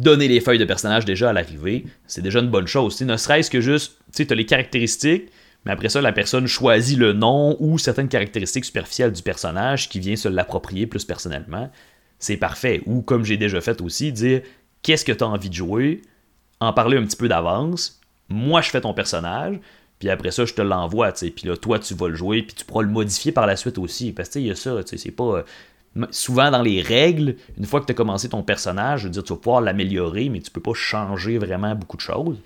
donner 0.01 0.27
les 0.27 0.41
feuilles 0.41 0.59
de 0.59 0.65
personnage 0.65 1.05
déjà 1.05 1.29
à 1.29 1.33
l'arrivée, 1.33 1.85
c'est 2.05 2.21
déjà 2.21 2.39
une 2.39 2.49
bonne 2.49 2.67
chose. 2.67 2.99
Ne 3.01 3.17
serait-ce 3.17 3.49
que 3.49 3.61
juste, 3.61 3.97
tu 4.13 4.23
sais, 4.23 4.31
as 4.31 4.35
les 4.35 4.45
caractéristiques, 4.45 5.29
mais 5.65 5.71
après 5.71 5.89
ça, 5.89 6.01
la 6.01 6.13
personne 6.13 6.47
choisit 6.47 6.97
le 6.97 7.13
nom 7.13 7.57
ou 7.59 7.77
certaines 7.77 8.07
caractéristiques 8.07 8.65
superficielles 8.65 9.11
du 9.11 9.21
personnage 9.21 9.89
qui 9.89 9.99
vient 9.99 10.15
se 10.15 10.29
l'approprier 10.29 10.87
plus 10.87 11.03
personnellement. 11.03 11.69
C'est 12.19 12.37
parfait. 12.37 12.81
Ou 12.85 13.01
comme 13.01 13.25
j'ai 13.25 13.37
déjà 13.37 13.59
fait 13.59 13.81
aussi, 13.81 14.11
dire 14.11 14.41
qu'est-ce 14.81 15.03
que 15.03 15.11
tu 15.11 15.23
as 15.23 15.27
envie 15.27 15.49
de 15.49 15.55
jouer, 15.55 16.01
en 16.59 16.73
parler 16.73 16.97
un 16.97 17.03
petit 17.03 17.17
peu 17.17 17.27
d'avance. 17.27 17.99
Moi, 18.29 18.61
je 18.61 18.69
fais 18.69 18.81
ton 18.81 18.93
personnage, 18.93 19.59
puis 19.99 20.09
après 20.09 20.31
ça, 20.31 20.45
je 20.45 20.53
te 20.53 20.61
l'envoie. 20.61 21.11
Puis 21.11 21.33
là, 21.43 21.57
toi, 21.57 21.79
tu 21.79 21.93
vas 21.95 22.07
le 22.07 22.15
jouer, 22.15 22.43
puis 22.43 22.55
tu 22.55 22.65
pourras 22.65 22.83
le 22.83 22.89
modifier 22.89 23.31
par 23.31 23.47
la 23.47 23.55
suite 23.55 23.77
aussi. 23.77 24.13
Parce 24.13 24.29
que, 24.29 24.39
il 24.39 24.47
y 24.47 24.51
a 24.51 24.55
ça, 24.55 24.83
tu 24.83 24.89
sais, 24.89 24.97
c'est 24.97 25.11
pas... 25.11 25.43
Souvent, 26.11 26.51
dans 26.51 26.61
les 26.61 26.81
règles, 26.81 27.35
une 27.57 27.65
fois 27.65 27.81
que 27.81 27.85
tu 27.85 27.91
as 27.91 27.95
commencé 27.95 28.29
ton 28.29 28.43
personnage, 28.43 29.01
je 29.01 29.05
veux 29.05 29.11
dire, 29.11 29.23
tu 29.23 29.33
vas 29.33 29.39
pouvoir 29.39 29.61
l'améliorer, 29.61 30.29
mais 30.29 30.39
tu 30.39 30.51
peux 30.51 30.61
pas 30.61 30.73
changer 30.73 31.37
vraiment 31.37 31.73
beaucoup 31.73 31.97
de 31.97 32.01
choses. 32.01 32.37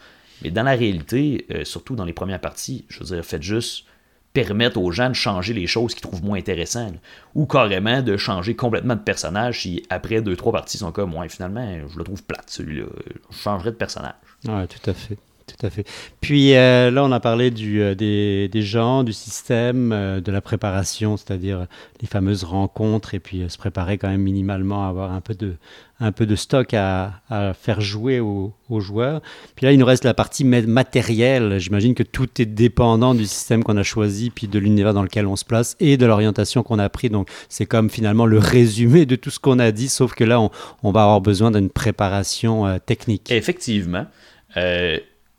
Mais 0.42 0.52
dans 0.52 0.64
la 0.64 0.72
réalité, 0.72 1.46
euh, 1.52 1.64
surtout 1.66 1.96
dans 1.96 2.06
les 2.06 2.14
premières 2.14 2.40
parties, 2.40 2.86
je 2.90 3.00
veux 3.00 3.16
dire, 3.16 3.26
faites 3.26 3.44
juste 3.44 3.86
permettre 4.34 4.80
aux 4.80 4.92
gens 4.92 5.10
de 5.10 5.14
changer 5.14 5.54
les 5.54 5.68
choses 5.68 5.94
qu'ils 5.94 6.02
trouvent 6.02 6.24
moins 6.24 6.38
intéressantes. 6.38 6.96
Ou 7.36 7.46
carrément 7.46 8.02
de 8.02 8.16
changer 8.16 8.56
complètement 8.56 8.96
de 8.96 9.02
personnage 9.02 9.62
si 9.62 9.84
après 9.90 10.22
deux, 10.22 10.36
trois 10.36 10.54
parties 10.54 10.78
ils 10.78 10.80
sont 10.80 10.92
comme, 10.92 11.14
ouais, 11.16 11.28
finalement, 11.28 11.68
je 11.90 11.98
le 11.98 12.04
trouve 12.04 12.24
plate 12.24 12.50
celui-là. 12.50 12.86
Je 13.30 13.38
changerais 13.38 13.72
de 13.72 13.76
personnage. 13.76 14.14
Ouais, 14.48 14.68
tout 14.68 14.90
à 14.90 14.94
fait. 14.94 15.18
Tout 15.58 15.66
à 15.66 15.70
fait. 15.70 15.86
Puis 16.22 16.56
euh, 16.56 16.92
là, 16.92 17.04
on 17.04 17.12
a 17.12 17.20
parlé 17.20 17.52
euh, 17.52 17.96
des, 17.96 18.62
gens, 18.62 19.04
du 19.04 19.14
système, 19.14 19.92
euh, 19.92 20.22
de 20.22 20.32
la 20.32 20.42
préparation, 20.42 21.18
c'est-à-dire 21.18 21.68
les 22.02 22.08
fameuses 22.08 22.44
rencontres, 22.44 23.14
et 23.14 23.20
puis 23.20 23.44
se 23.50 23.58
préparer 23.58 23.98
quand 23.98 24.10
même 24.10 24.22
minimalement 24.22 24.88
avoir 24.88 25.12
un 25.12 25.22
peu 25.22 25.34
de, 25.34 25.56
un 26.00 26.12
peu 26.12 26.26
de 26.26 26.36
stock 26.36 26.74
à, 26.74 27.22
à 27.30 27.54
faire 27.54 27.82
jouer 27.82 28.20
aux, 28.20 28.54
joueurs. 28.80 29.22
Puis 29.56 29.66
là, 29.66 29.74
il 29.74 29.80
nous 29.80 29.86
reste 29.86 30.06
la 30.06 30.14
partie 30.14 30.46
ma- 30.46 30.62
matérielle. 30.62 31.60
J'imagine 31.60 31.94
que 31.94 32.04
tout 32.04 32.30
est 32.40 32.46
dépendant 32.46 33.14
du 33.14 33.26
système 33.26 33.64
qu'on 33.64 33.76
a 33.76 33.84
choisi, 33.84 34.30
puis 34.30 34.48
de 34.48 34.58
l'univers 34.60 34.94
dans 34.94 35.04
lequel 35.04 35.28
on 35.28 35.36
se 35.36 35.44
place 35.44 35.76
et 35.82 35.98
de 35.98 36.06
l'orientation 36.06 36.64
qu'on 36.64 36.80
a 36.80 36.88
pris. 36.88 37.10
Donc, 37.10 37.30
c'est 37.50 37.66
comme 37.66 37.90
finalement 37.90 38.26
le 38.26 38.38
résumé 38.38 39.06
de 39.06 39.18
tout 39.18 39.30
ce 39.30 39.40
qu'on 39.40 39.60
a 39.60 39.72
dit, 39.72 39.90
sauf 39.90 40.14
que 40.14 40.24
là, 40.24 40.40
on, 40.40 40.92
va 40.92 41.02
avoir 41.02 41.20
besoin 41.20 41.52
d'une 41.52 41.70
préparation 41.70 42.80
technique. 42.86 43.30
Effectivement, 43.30 44.06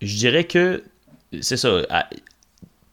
je 0.03 0.17
dirais 0.17 0.45
que 0.45 0.83
c'est 1.41 1.57
ça. 1.57 1.83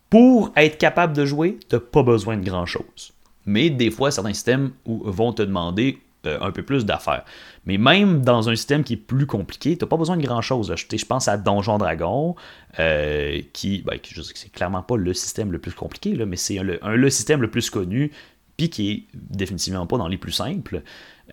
Pour 0.10 0.51
être 0.55 0.78
capable 0.78 1.14
de 1.14 1.26
jouer, 1.26 1.57
tu 1.70 1.80
pas 1.80 2.03
besoin 2.03 2.38
de 2.38 2.43
grand-chose. 2.43 3.14
Mais 3.45 3.70
des 3.70 3.91
fois, 3.91 4.12
certains 4.12 4.34
systèmes 4.34 4.72
vont 4.86 5.34
te 5.34 5.41
demander 5.41 5.99
euh, 6.26 6.38
un 6.41 6.51
peu 6.51 6.64
plus 6.64 6.86
d'affaires. 6.86 7.24
Mais 7.66 7.78
même 7.78 8.22
dans 8.22 8.49
un 8.49 8.55
système 8.55 8.84
qui 8.84 8.93
est 8.93 8.97
plus 8.97 9.26
compliqué, 9.26 9.78
tu 9.78 9.86
pas 9.86 9.95
besoin 9.97 10.18
de 10.18 10.22
grand-chose. 10.26 10.74
Je, 10.76 11.05
pense 11.05 11.28
à 11.28 11.38
Donjon 11.38 11.78
Dragon, 11.78 12.36
euh, 12.78 13.41
qui, 13.53 13.84
ben, 13.84 13.97
qui- 13.99 14.14
je 14.14 14.22
sais 14.22 14.34
que 14.34 14.39
c'est 14.39 14.51
clairement 14.51 14.82
pas 14.82 14.97
le 14.97 15.14
système 15.14 15.51
le 15.51 15.60
plus 15.60 15.72
compliqué, 15.72 16.14
mais 16.26 16.36
c'est 16.36 16.60
un- 16.60 16.64
le 16.95 17.10
système 17.10 17.41
le 17.41 17.49
plus 17.49 17.70
connu, 17.70 18.12
puis 18.57 18.70
qui 18.70 18.91
est 18.91 19.03
définitivement 19.14 19.86
pas 19.88 19.97
dans 19.97 20.10
les 20.10 20.18
plus 20.18 20.34
simples, 20.34 20.82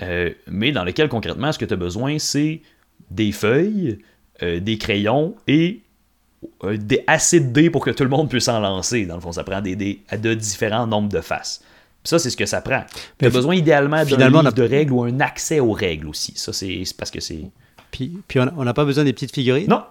euh, 0.03 0.31
mais 0.47 0.71
dans 0.71 0.85
lequel 0.85 1.09
concrètement, 1.09 1.51
ce 1.51 1.59
que 1.59 1.65
tu 1.65 1.75
as 1.75 1.79
besoin, 1.79 2.21
c'est 2.21 2.63
des 3.11 3.33
feuilles, 3.33 3.99
euh, 4.43 4.61
des 4.61 4.79
crayons 4.79 5.35
et 5.47 5.81
euh, 6.65 6.77
des, 6.77 7.03
assez 7.07 7.41
de 7.41 7.47
dés 7.53 7.71
pour 7.71 7.85
que 7.85 7.91
tout 7.91 8.03
le 8.05 8.11
monde 8.11 8.29
puisse 8.29 8.49
en 8.49 8.61
lancer. 8.61 9.07
Dans 9.07 9.17
le 9.17 9.21
fond, 9.21 9.33
ça 9.33 9.45
prend 9.45 9.61
des 9.61 9.77
dés 9.77 10.01
à 10.09 10.17
de 10.17 10.35
différents 10.35 10.87
nombres 10.87 11.09
de 11.09 11.21
faces. 11.21 11.61
Puis 12.03 12.11
ça, 12.11 12.19
c'est 12.19 12.31
ce 12.31 12.37
que 12.37 12.47
ça 12.47 12.61
prend. 12.61 12.85
Tu 13.19 13.27
as 13.27 13.31
besoin 13.31 13.55
idéalement 13.57 14.05
d'un 14.05 14.29
livre 14.29 14.47
a- 14.49 14.53
de 14.53 14.63
règles 14.63 14.93
ou 14.93 15.03
un 15.03 15.19
accès 15.21 15.59
aux 15.61 15.73
règles 15.73 16.07
aussi. 16.09 16.33
Ça, 16.37 16.53
c'est 16.53 16.83
c'est 16.85 16.97
parce 16.97 17.11
que 17.11 17.21
c'est... 17.21 17.41
Puis, 17.91 18.19
puis 18.29 18.39
on 18.41 18.65
n'a 18.65 18.75
pas 18.75 18.85
besoin 18.85 19.05
des 19.05 19.13
petites 19.13 19.35
figurines? 19.35 19.69
Non! 19.69 19.83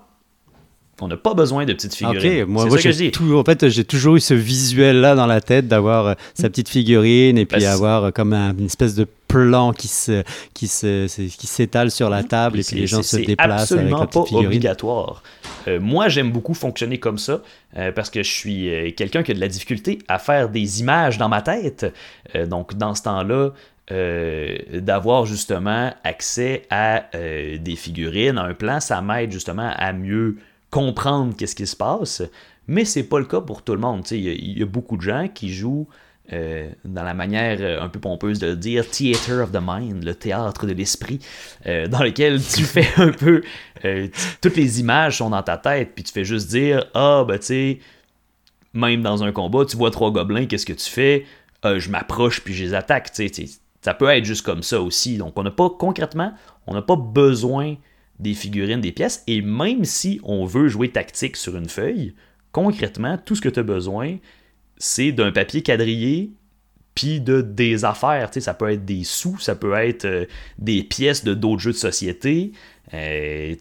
On 1.02 1.10
n'a 1.10 1.18
pas 1.18 1.34
besoin 1.34 1.66
de 1.66 1.74
petites 1.74 1.94
figurines. 1.94 2.44
Ok, 2.44 2.48
moi, 2.48 2.64
c'est 2.64 2.70
moi 2.70 2.78
ça 2.78 2.84
que 2.84 2.92
je 2.94 2.98
j'ai 2.98 3.34
en 3.34 3.44
fait, 3.44 3.68
j'ai 3.68 3.84
toujours 3.84 4.16
eu 4.16 4.22
ce 4.22 4.34
visuel-là 4.34 5.16
dans 5.16 5.28
la 5.28 5.42
tête 5.42 5.68
d'avoir 5.68 6.08
euh, 6.08 6.14
sa 6.34 6.50
petite 6.50 6.70
figurine 6.70 7.38
et 7.38 7.46
puis 7.46 7.60
Parce- 7.62 7.74
avoir 7.74 8.06
euh, 8.06 8.12
comme 8.12 8.32
un- 8.32 8.56
une 8.58 8.68
espèce 8.68 8.96
de 8.96 9.06
plan 9.28 9.74
qui 9.74 9.90
se, 9.90 10.24
qui 10.54 10.68
se, 10.70 11.08
c'est- 11.10 11.26
qui 11.26 11.48
s'étale 11.48 11.92
sur 11.92 12.10
la 12.10 12.24
table 12.24 12.56
et 12.58 12.60
puis 12.60 12.64
C'est- 12.64 12.76
les 12.76 12.88
gens 12.88 13.02
c'est- 13.04 13.18
se 13.18 13.18
c'est 13.18 13.26
déplacent 13.26 13.50
avec 13.74 13.82
absolument 13.84 14.00
la 14.00 14.08
petite 14.08 14.32
pas 14.32 14.38
obligatoire. 14.38 15.24
Euh, 15.68 15.80
moi, 15.82 16.08
j'aime 16.08 16.32
beaucoup 16.32 16.54
fonctionner 16.54 16.98
comme 16.98 17.18
ça 17.18 17.42
euh, 17.76 17.92
parce 17.92 18.10
que 18.10 18.24
je 18.24 18.32
suis 18.32 18.70
euh, 18.74 18.92
quelqu'un 18.96 19.22
qui 19.24 19.32
a 19.32 19.34
de 19.34 19.40
la 19.42 19.50
difficulté 19.50 20.00
à 20.08 20.18
faire 20.18 20.48
des 20.48 20.80
images 20.80 21.18
dans 21.18 21.28
ma 21.28 21.42
tête. 21.42 21.86
Donc, 22.48 22.76
dans 22.78 22.96
ce 22.96 23.04
temps-là, 23.04 23.50
euh, 23.92 24.58
d'avoir 24.74 25.26
justement 25.26 25.94
accès 26.04 26.64
à 26.70 27.04
euh, 27.16 27.58
des 27.58 27.76
figurines, 27.76 28.38
à 28.38 28.44
un 28.44 28.54
plan, 28.54 28.80
ça 28.80 29.02
m'aide 29.02 29.32
justement 29.32 29.72
à 29.76 29.92
mieux 29.94 30.38
comprendre 30.76 31.34
qu'est-ce 31.38 31.56
qui 31.56 31.66
se 31.68 31.76
passe. 31.76 32.22
Mais 32.68 32.84
c'est 32.84 33.04
pas 33.04 33.20
le 33.20 33.26
cas 33.26 33.40
pour 33.42 33.62
tout 33.64 33.74
le 33.74 33.80
monde. 33.80 34.04
Il 34.12 34.20
y, 34.22 34.30
a- 34.30 34.34
il 34.34 34.60
y 34.60 34.62
a 34.62 34.66
beaucoup 34.66 34.98
de 34.98 35.02
gens 35.02 35.28
qui 35.34 35.54
jouent 35.54 35.88
euh, 36.34 36.70
dans 36.84 37.04
la 37.04 37.14
manière 37.14 37.58
euh, 37.62 37.82
un 37.82 37.88
peu 37.88 38.00
pompeuse 38.00 38.40
de 38.40 38.48
le 38.48 38.56
dire, 38.56 38.90
Theater 38.90 39.44
of 39.44 39.52
the 39.52 39.60
Mind, 39.62 40.04
le 40.04 40.16
théâtre 40.16 40.66
de 40.66 40.74
l'esprit, 40.74 41.20
euh, 41.68 41.88
dans 41.88 42.02
lequel 42.04 42.42
tu 42.44 42.64
fais 42.76 42.88
un 42.98 43.12
peu. 43.12 43.42
euh, 43.86 44.08
toutes 44.42 44.58
les 44.58 44.80
images 44.80 45.20
sont 45.20 45.30
dans 45.30 45.44
ta 45.44 45.58
tête, 45.58 45.92
puis 45.96 46.04
tu 46.04 46.12
fais 46.12 46.26
juste 46.26 46.50
dire 46.50 46.86
Ah, 46.96 47.24
ben 47.28 47.38
tu 47.40 47.46
sais, 47.46 47.80
même 48.74 49.02
dans 49.02 49.24
un 49.24 49.32
combat, 49.32 49.66
tu 49.66 49.78
vois 49.78 49.92
trois 49.92 50.12
gobelins, 50.12 50.46
qu'est-ce 50.48 50.66
que 50.66 50.74
tu 50.74 50.90
fais? 50.90 51.26
Je 51.64 51.90
m'approche, 51.90 52.42
puis 52.42 52.54
je 52.54 52.64
les 52.64 52.74
attaque. 52.76 53.12
Tu 53.12 53.24
sais, 53.24 53.30
tu 53.30 53.48
sais, 53.48 53.58
ça 53.82 53.94
peut 53.96 54.08
être 54.10 54.26
juste 54.26 54.46
comme 54.46 54.62
ça 54.62 54.82
aussi. 54.82 55.18
Donc, 55.18 55.34
on 55.36 55.42
n'a 55.44 55.50
pas, 55.52 55.70
concrètement, 55.70 56.32
on 56.68 56.74
n'a 56.76 56.82
pas 56.84 56.96
besoin 56.96 57.76
des 58.20 58.34
figurines, 58.34 58.82
des 58.82 58.92
pièces, 58.92 59.24
et 59.28 59.42
même 59.42 59.86
si 59.86 60.20
on 60.24 60.46
veut 60.46 60.68
jouer 60.68 60.90
tactique 60.90 61.36
sur 61.36 61.56
une 61.56 61.70
feuille, 61.70 62.14
concrètement, 62.52 63.18
tout 63.18 63.36
ce 63.36 63.42
que 63.42 63.50
tu 63.50 63.60
as 63.60 63.64
besoin, 63.64 64.18
c'est 64.78 65.12
d'un 65.12 65.32
papier 65.32 65.62
quadrillé 65.62 66.32
puis 66.96 67.20
de 67.20 67.42
des 67.42 67.84
affaires, 67.84 68.32
tu 68.32 68.36
sais, 68.36 68.46
ça 68.46 68.54
peut 68.54 68.72
être 68.72 68.86
des 68.86 69.04
sous, 69.04 69.38
ça 69.38 69.54
peut 69.54 69.74
être 69.74 70.06
euh, 70.06 70.26
des 70.58 70.82
pièces 70.82 71.26
de 71.26 71.34
d'autres 71.34 71.62
jeux 71.62 71.74
de 71.74 71.78
société. 71.78 72.54
Euh, 72.94 73.54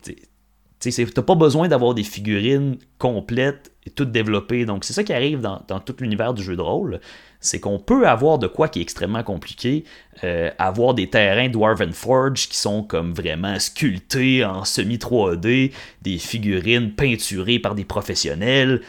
tu 0.81 0.93
t'as 0.93 1.23
pas 1.23 1.35
besoin 1.35 1.67
d'avoir 1.67 1.95
des 1.95 2.05
figurines 2.05 2.77
complètes 2.99 3.73
et 3.87 3.91
toutes 3.91 4.13
développées. 4.13 4.67
Donc 4.67 4.85
c'est 4.85 4.93
ça 4.93 5.03
qui 5.03 5.13
arrive 5.13 5.41
dans, 5.41 5.63
dans 5.67 5.81
tout 5.81 5.97
l'univers 5.99 6.33
du 6.33 6.43
jeu 6.43 6.57
de 6.57 6.61
rôle, 6.61 7.01
c'est 7.45 7.61
qu'on 7.61 7.79
peut 7.79 8.09
avoir 8.09 8.39
de 8.39 8.47
quoi 8.47 8.69
qui 8.69 8.79
est 8.79 8.83
extrêmement 8.83 9.23
compliqué, 9.23 9.85
euh, 10.25 10.51
avoir 10.59 10.95
des 10.95 11.11
terrains 11.11 11.51
Dwarven 11.51 11.93
Forge 11.93 12.49
qui 12.49 12.57
sont 12.57 12.83
comme 12.83 13.13
vraiment 13.13 13.59
sculptés 13.59 14.45
en 14.45 14.65
semi 14.65 14.97
3D, 14.97 15.73
des 16.01 16.19
figurines 16.19 16.93
peinturées 16.93 17.59
par 17.59 17.75
des 17.75 17.85
professionnels, 17.85 18.81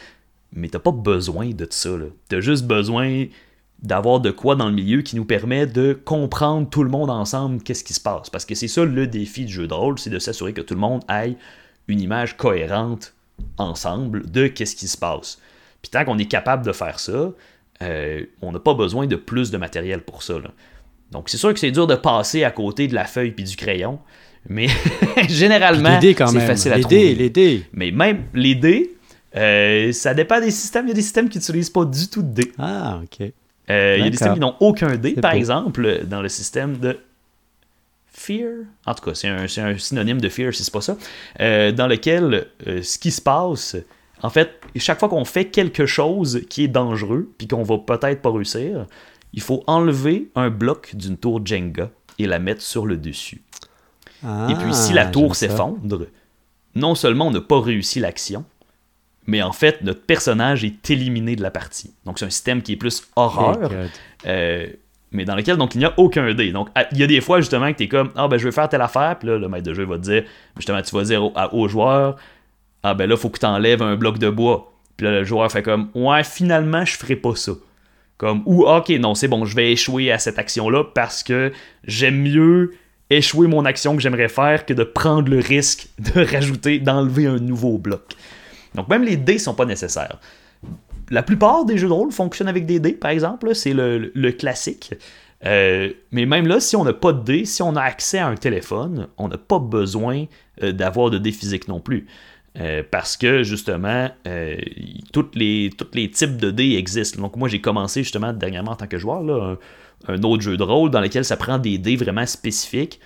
mais 0.54 0.68
t'as 0.68 0.78
pas 0.78 0.90
besoin 0.90 1.50
de 1.50 1.66
ça. 1.68 1.90
T'as 2.30 2.40
juste 2.40 2.64
besoin 2.64 3.26
d'avoir 3.82 4.20
de 4.20 4.30
quoi 4.30 4.56
dans 4.56 4.68
le 4.70 4.74
milieu 4.74 5.02
qui 5.02 5.16
nous 5.16 5.26
permet 5.26 5.66
de 5.66 5.92
comprendre 5.92 6.66
tout 6.70 6.82
le 6.82 6.88
monde 6.88 7.10
ensemble 7.10 7.62
qu'est-ce 7.62 7.84
qui 7.84 7.92
se 7.92 8.00
passe. 8.00 8.30
Parce 8.30 8.46
que 8.46 8.54
c'est 8.54 8.68
ça 8.68 8.86
le 8.86 9.06
défi 9.06 9.44
du 9.44 9.52
jeu 9.52 9.66
de 9.66 9.74
rôle, 9.74 9.98
c'est 9.98 10.08
de 10.08 10.18
s'assurer 10.18 10.54
que 10.54 10.62
tout 10.62 10.72
le 10.72 10.80
monde 10.80 11.02
ait 11.10 11.36
une 11.88 12.00
image 12.00 12.38
cohérente 12.38 13.12
ensemble 13.58 14.30
de 14.30 14.46
qu'est-ce 14.46 14.76
qui 14.76 14.88
se 14.88 14.96
passe. 14.96 15.38
Puis 15.82 15.90
tant 15.90 16.06
qu'on 16.06 16.16
est 16.16 16.24
capable 16.24 16.64
de 16.64 16.72
faire 16.72 16.98
ça, 16.98 17.32
euh, 17.82 18.24
on 18.42 18.52
n'a 18.52 18.58
pas 18.58 18.74
besoin 18.74 19.06
de 19.06 19.16
plus 19.16 19.50
de 19.50 19.58
matériel 19.58 20.00
pour 20.00 20.22
ça. 20.22 20.34
là. 20.34 20.50
Donc 21.12 21.28
c'est 21.28 21.36
sûr 21.36 21.52
que 21.52 21.60
c'est 21.60 21.70
dur 21.70 21.86
de 21.86 21.94
passer 21.94 22.44
à 22.44 22.50
côté 22.50 22.88
de 22.88 22.94
la 22.94 23.04
feuille 23.04 23.30
puis 23.30 23.44
du 23.44 23.56
crayon, 23.56 23.98
mais 24.48 24.68
généralement 25.28 26.00
c'est 26.00 26.22
même. 26.22 26.40
facile 26.40 26.72
à 26.72 26.76
les 26.76 26.82
trouver. 26.82 26.96
dés, 26.96 27.14
les 27.14 27.30
dés. 27.30 27.62
Mais 27.72 27.90
même 27.90 28.24
les 28.34 28.54
dés, 28.54 28.92
euh, 29.36 29.92
ça 29.92 30.14
dépend 30.14 30.40
des 30.40 30.50
systèmes. 30.50 30.86
Il 30.86 30.88
y 30.88 30.92
a 30.92 30.94
des 30.94 31.02
systèmes 31.02 31.28
qui 31.28 31.38
n'utilisent 31.38 31.70
pas 31.70 31.84
du 31.84 32.08
tout 32.08 32.22
de 32.22 32.32
dés. 32.32 32.52
Ah, 32.58 33.00
ok. 33.02 33.30
Euh, 33.68 33.96
il 33.98 34.04
y 34.04 34.06
a 34.06 34.10
des 34.10 34.16
systèmes 34.16 34.34
qui 34.34 34.40
n'ont 34.40 34.56
aucun 34.60 34.96
dé. 34.96 35.12
Par 35.14 35.32
beau. 35.32 35.38
exemple, 35.38 36.04
dans 36.06 36.22
le 36.22 36.28
système 36.28 36.78
de 36.78 36.98
Fear, 38.12 38.64
en 38.86 38.94
tout 38.94 39.04
cas, 39.04 39.14
c'est 39.14 39.28
un, 39.28 39.76
synonyme 39.76 40.20
de 40.20 40.28
Fear 40.28 40.54
si 40.54 40.64
c'est 40.64 40.72
pas 40.72 40.80
ça, 40.80 40.96
dans 41.38 41.86
lequel 41.86 42.46
ce 42.64 42.98
qui 42.98 43.10
se 43.10 43.20
passe, 43.20 43.76
en 44.22 44.30
fait, 44.30 44.60
chaque 44.76 44.98
fois 44.98 45.08
qu'on 45.08 45.24
fait 45.24 45.46
quelque 45.46 45.86
chose 45.86 46.42
qui 46.48 46.64
est 46.64 46.68
dangereux, 46.68 47.30
puis 47.38 47.46
qu'on 47.46 47.62
va 47.62 47.78
peut-être 47.78 48.22
pas 48.22 48.30
réussir, 48.30 48.86
il 49.32 49.42
faut 49.42 49.62
enlever 49.66 50.30
un 50.34 50.50
bloc 50.50 50.94
d'une 50.94 51.16
tour 51.16 51.44
Jenga 51.44 51.90
et 52.18 52.26
la 52.26 52.38
mettre 52.38 52.62
sur 52.62 52.86
le 52.86 52.96
dessus. 52.96 53.42
Ah, 54.24 54.48
Et 54.50 54.54
puis 54.54 54.72
si 54.72 54.92
la 54.92 55.06
tour 55.06 55.34
j'aime 55.34 55.50
ça. 55.50 55.56
s'effondre, 55.56 56.06
non 56.74 56.94
seulement 56.94 57.26
on 57.26 57.30
n'a 57.30 57.40
pas 57.40 57.60
réussi 57.60 58.00
l'action, 58.00 58.44
mais 59.26 59.42
en 59.42 59.52
fait, 59.52 59.82
notre 59.82 60.02
personnage 60.02 60.64
est 60.64 60.88
éliminé 60.90 61.36
de 61.36 61.42
la 61.42 61.50
partie. 61.50 61.92
Donc, 62.04 62.18
c'est 62.18 62.26
un 62.26 62.30
système 62.30 62.62
qui 62.62 62.72
est 62.72 62.76
plus 62.76 63.02
horreur, 63.16 63.70
euh, 64.26 64.66
mais 65.10 65.24
dans 65.24 65.34
lequel 65.34 65.56
donc 65.56 65.74
il 65.74 65.78
n'y 65.78 65.84
a 65.84 65.92
aucun 65.96 66.32
dé. 66.32 66.52
Donc, 66.52 66.68
il 66.92 66.98
y 66.98 67.02
a 67.02 67.06
des 67.06 67.20
fois 67.20 67.40
justement 67.40 67.72
que 67.72 67.78
tu 67.78 67.84
es 67.84 67.88
comme 67.88 68.10
Ah, 68.14 68.28
ben 68.28 68.38
je 68.38 68.44
veux 68.44 68.52
faire 68.52 68.68
telle 68.68 68.82
affaire, 68.82 69.18
puis 69.18 69.28
là, 69.28 69.36
le 69.38 69.48
maître 69.48 69.64
de 69.64 69.74
jeu 69.74 69.84
va 69.84 69.96
te 69.96 70.02
dire 70.02 70.24
Justement, 70.56 70.80
tu 70.80 70.94
vas 70.94 71.02
dire 71.02 71.24
au, 71.24 71.32
au 71.52 71.68
joueur 71.68 72.16
Ah, 72.88 72.94
ben 72.94 73.10
là, 73.10 73.16
faut 73.16 73.30
que 73.30 73.40
tu 73.40 73.46
enlèves 73.46 73.82
un 73.82 73.96
bloc 73.96 74.18
de 74.18 74.30
bois. 74.30 74.72
Puis 74.96 75.06
là, 75.06 75.10
le 75.10 75.24
joueur 75.24 75.50
fait 75.50 75.64
comme 75.64 75.88
Ouais, 75.96 76.22
finalement, 76.22 76.84
je 76.84 76.96
ferai 76.96 77.16
pas 77.16 77.34
ça. 77.34 77.50
Comme, 78.16 78.44
ou 78.46 78.64
ok, 78.64 78.90
non, 78.90 79.16
c'est 79.16 79.26
bon, 79.26 79.44
je 79.44 79.56
vais 79.56 79.72
échouer 79.72 80.12
à 80.12 80.20
cette 80.20 80.38
action-là 80.38 80.84
parce 80.94 81.24
que 81.24 81.52
j'aime 81.82 82.22
mieux 82.22 82.74
échouer 83.10 83.48
mon 83.48 83.64
action 83.64 83.96
que 83.96 84.00
j'aimerais 84.00 84.28
faire 84.28 84.66
que 84.66 84.72
de 84.72 84.84
prendre 84.84 85.28
le 85.28 85.40
risque 85.40 85.88
de 85.98 86.24
rajouter, 86.32 86.78
d'enlever 86.78 87.26
un 87.26 87.38
nouveau 87.38 87.76
bloc. 87.76 88.12
Donc 88.76 88.88
même 88.88 89.02
les 89.02 89.16
dés 89.16 89.38
sont 89.38 89.54
pas 89.54 89.64
nécessaires. 89.64 90.20
La 91.10 91.24
plupart 91.24 91.64
des 91.64 91.78
jeux 91.78 91.88
de 91.88 91.92
rôle 91.92 92.12
fonctionnent 92.12 92.48
avec 92.48 92.66
des 92.66 92.78
dés, 92.78 92.92
par 92.92 93.10
exemple, 93.10 93.52
c'est 93.56 93.72
le, 93.74 94.30
classique. 94.30 94.94
Euh, 95.44 95.90
mais 96.12 96.24
même 96.24 96.46
là, 96.46 96.60
si 96.60 96.76
on 96.76 96.84
n'a 96.84 96.92
pas 96.92 97.12
de 97.12 97.24
dés, 97.24 97.44
si 97.46 97.62
on 97.62 97.74
a 97.74 97.82
accès 97.82 98.18
à 98.18 98.28
un 98.28 98.36
téléphone, 98.36 99.08
on 99.18 99.26
n'a 99.26 99.38
pas 99.38 99.58
besoin 99.58 100.26
euh, 100.62 100.70
d'avoir 100.70 101.10
de 101.10 101.18
dés 101.18 101.32
physiques 101.32 101.66
non 101.66 101.80
plus. 101.80 102.06
Euh, 102.58 102.82
parce 102.90 103.16
que 103.16 103.42
justement, 103.42 104.10
tous 105.12 105.26
les, 105.34 105.70
les 105.92 106.10
types 106.10 106.36
de 106.38 106.50
dés 106.50 106.76
existent. 106.76 107.20
Donc 107.20 107.36
moi 107.36 107.48
j'ai 107.48 107.60
commencé 107.60 108.02
justement 108.02 108.32
dernièrement 108.32 108.72
en 108.72 108.76
tant 108.76 108.86
que 108.86 108.98
joueur, 108.98 109.22
là, 109.22 109.56
un, 110.08 110.22
autre 110.22 110.42
jeu 110.42 110.56
de 110.56 110.62
rôle 110.62 110.90
dans 110.90 111.00
lequel 111.00 111.24
ça 111.24 111.36
prend 111.36 111.58
des 111.58 111.78
dés 111.78 111.96
vraiment 111.96 112.26
spécifiques 112.26 113.00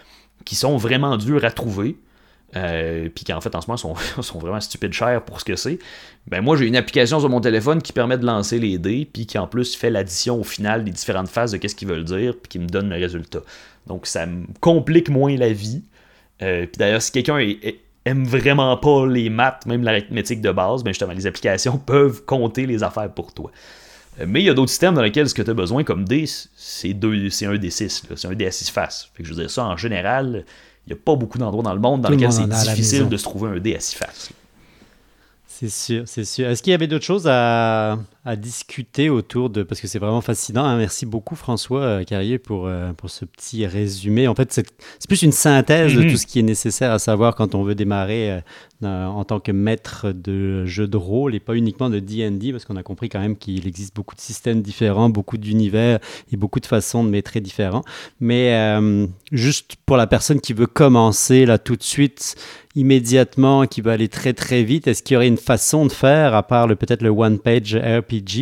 qui 0.44 0.54
sont 0.54 0.76
vraiment 0.76 1.16
durs 1.16 1.44
à 1.44 1.50
trouver. 1.50 1.96
Euh, 2.56 3.08
puis 3.14 3.24
qui 3.24 3.32
en 3.32 3.40
fait 3.40 3.54
en 3.54 3.60
ce 3.60 3.68
moment 3.68 3.76
sont, 3.76 3.94
sont 4.22 4.40
vraiment 4.40 4.60
stupides 4.60 4.92
chers 4.92 5.24
pour 5.24 5.38
ce 5.38 5.44
que 5.44 5.54
c'est. 5.54 5.78
Ben 6.26 6.40
moi 6.40 6.56
j'ai 6.56 6.66
une 6.66 6.74
application 6.74 7.20
sur 7.20 7.28
mon 7.28 7.40
téléphone 7.40 7.80
qui 7.80 7.92
permet 7.92 8.18
de 8.18 8.26
lancer 8.26 8.58
les 8.58 8.76
dés, 8.76 9.08
puis 9.10 9.24
qui 9.24 9.38
en 9.38 9.46
plus 9.46 9.76
fait 9.76 9.88
l'addition 9.88 10.40
au 10.40 10.42
final 10.42 10.82
des 10.82 10.90
différentes 10.90 11.28
phases 11.28 11.52
de 11.52 11.58
qu'est-ce 11.58 11.76
qu'ils 11.76 11.86
veulent 11.86 12.04
dire, 12.04 12.34
puis 12.34 12.48
qui 12.48 12.58
me 12.58 12.66
donne 12.66 12.90
le 12.90 12.96
résultat. 12.96 13.42
Donc 13.86 14.06
ça 14.06 14.26
me 14.26 14.46
complique 14.60 15.10
moins 15.10 15.36
la 15.36 15.52
vie. 15.52 15.84
Euh, 16.42 16.66
puis 16.66 16.76
d'ailleurs 16.76 17.02
si 17.02 17.12
quelqu'un 17.12 17.38
aime 18.04 18.24
vraiment 18.24 18.76
pas 18.76 19.06
les 19.06 19.30
maths, 19.30 19.66
même 19.66 19.82
l'arithmétique 19.82 20.40
de 20.40 20.50
base, 20.52 20.82
ben 20.82 20.90
justement 20.90 21.12
les 21.12 21.26
applications 21.26 21.78
peuvent 21.86 22.24
compter 22.24 22.66
les 22.66 22.82
affaires 22.82 23.10
pour 23.12 23.32
toi. 23.32 23.50
Euh, 24.20 24.24
mais 24.26 24.40
il 24.40 24.46
y 24.46 24.50
a 24.50 24.54
d'autres 24.54 24.70
systèmes 24.70 24.94
dans 24.94 25.02
lesquels 25.02 25.28
ce 25.28 25.34
que 25.34 25.42
tu 25.42 25.50
as 25.50 25.54
besoin 25.54 25.84
comme 25.84 26.04
dés, 26.04 26.26
c'est 26.26 26.90
un 26.90 26.94
D6, 26.94 28.02
c'est 28.16 28.26
un 28.26 28.32
D6 28.32 28.70
face. 28.70 29.10
Fait 29.14 29.22
que 29.22 29.28
je 29.28 29.34
veux 29.34 29.40
dire 29.40 29.50
ça 29.50 29.64
en 29.64 29.76
général 29.76 30.44
il 30.86 30.94
n'y 30.94 30.98
a 30.98 31.02
pas 31.04 31.14
beaucoup 31.14 31.38
d'endroits 31.38 31.62
dans 31.62 31.74
le 31.74 31.80
monde 31.80 32.00
dans 32.00 32.08
lesquels 32.08 32.32
c'est 32.32 32.48
difficile 32.48 33.08
de 33.08 33.16
se 33.16 33.22
trouver 33.22 33.50
un 33.50 33.60
dé 33.60 33.76
à 33.76 33.80
six 33.80 33.94
faces. 33.94 34.30
C'est 35.46 35.68
sûr, 35.68 36.04
c'est 36.06 36.24
sûr. 36.24 36.48
Est-ce 36.48 36.62
qu'il 36.62 36.70
y 36.70 36.74
avait 36.74 36.86
d'autres 36.86 37.04
choses 37.04 37.28
à, 37.28 37.98
à 38.24 38.36
discuter 38.36 39.08
autour 39.08 39.48
de 39.48 39.62
parce 39.62 39.80
que 39.80 39.86
c'est 39.86 39.98
vraiment 39.98 40.20
fascinant. 40.20 40.64
Hein. 40.64 40.76
Merci 40.76 41.06
beaucoup 41.06 41.36
François 41.36 41.80
euh, 41.80 42.04
Carrier 42.04 42.38
pour, 42.38 42.66
euh, 42.66 42.92
pour 42.92 43.08
ce 43.08 43.24
petit 43.24 43.66
résumé. 43.66 44.28
En 44.28 44.34
fait, 44.34 44.52
c'est 44.52 44.66
plus 45.08 45.22
une 45.22 45.32
synthèse 45.32 45.94
de 45.94 46.02
mhm. 46.02 46.10
tout 46.10 46.16
ce 46.18 46.26
qui 46.26 46.38
est 46.38 46.42
nécessaire 46.42 46.92
à 46.92 46.98
savoir 46.98 47.34
quand 47.34 47.54
on 47.54 47.62
veut 47.62 47.74
démarrer 47.74 48.42
euh, 48.82 49.06
en 49.06 49.24
tant 49.24 49.40
que 49.40 49.52
maître 49.52 50.12
de 50.12 50.66
jeu 50.66 50.86
de 50.86 50.98
rôle 50.98 51.34
et 51.34 51.40
pas 51.40 51.54
uniquement 51.54 51.88
de 51.88 51.98
D&D 51.98 52.52
parce 52.52 52.66
qu'on 52.66 52.76
a 52.76 52.82
compris 52.82 53.08
quand 53.08 53.20
même 53.20 53.36
qu'il 53.36 53.66
existe 53.66 53.94
beaucoup 53.94 54.14
de 54.14 54.20
systèmes 54.20 54.60
différents, 54.60 55.08
beaucoup 55.08 55.38
d'univers 55.38 55.98
et 56.30 56.36
beaucoup 56.36 56.60
de 56.60 56.66
façons 56.66 57.04
de 57.04 57.08
maîtriser 57.08 57.40
différents. 57.40 57.84
Mais 58.20 58.78
juste 59.32 59.76
pour 59.84 59.96
la 59.96 60.06
personne 60.06 60.40
qui 60.40 60.52
veut 60.54 60.66
commencer 60.66 61.44
là 61.44 61.58
tout 61.58 61.76
de 61.76 61.82
suite 61.82 62.36
immédiatement, 62.74 63.66
qui 63.66 63.80
veut 63.80 63.90
aller 63.90 64.08
très 64.08 64.32
très 64.32 64.62
vite, 64.62 64.86
est-ce 64.86 65.02
qu'il 65.02 65.14
y 65.14 65.16
aurait 65.16 65.28
une 65.28 65.36
façon 65.36 65.86
de 65.86 65.92
faire 65.92 66.34
à 66.34 66.42
part 66.42 66.68
peut-être 66.68 67.02
le 67.02 67.10
one 67.10 67.38
page 67.38 67.74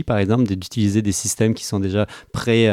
Par 0.02 0.18
exemple, 0.18 0.44
d'utiliser 0.44 1.02
des 1.02 1.12
systèmes 1.12 1.54
qui 1.54 1.64
sont 1.64 1.80
déjà 1.80 2.06
pré, 2.32 2.68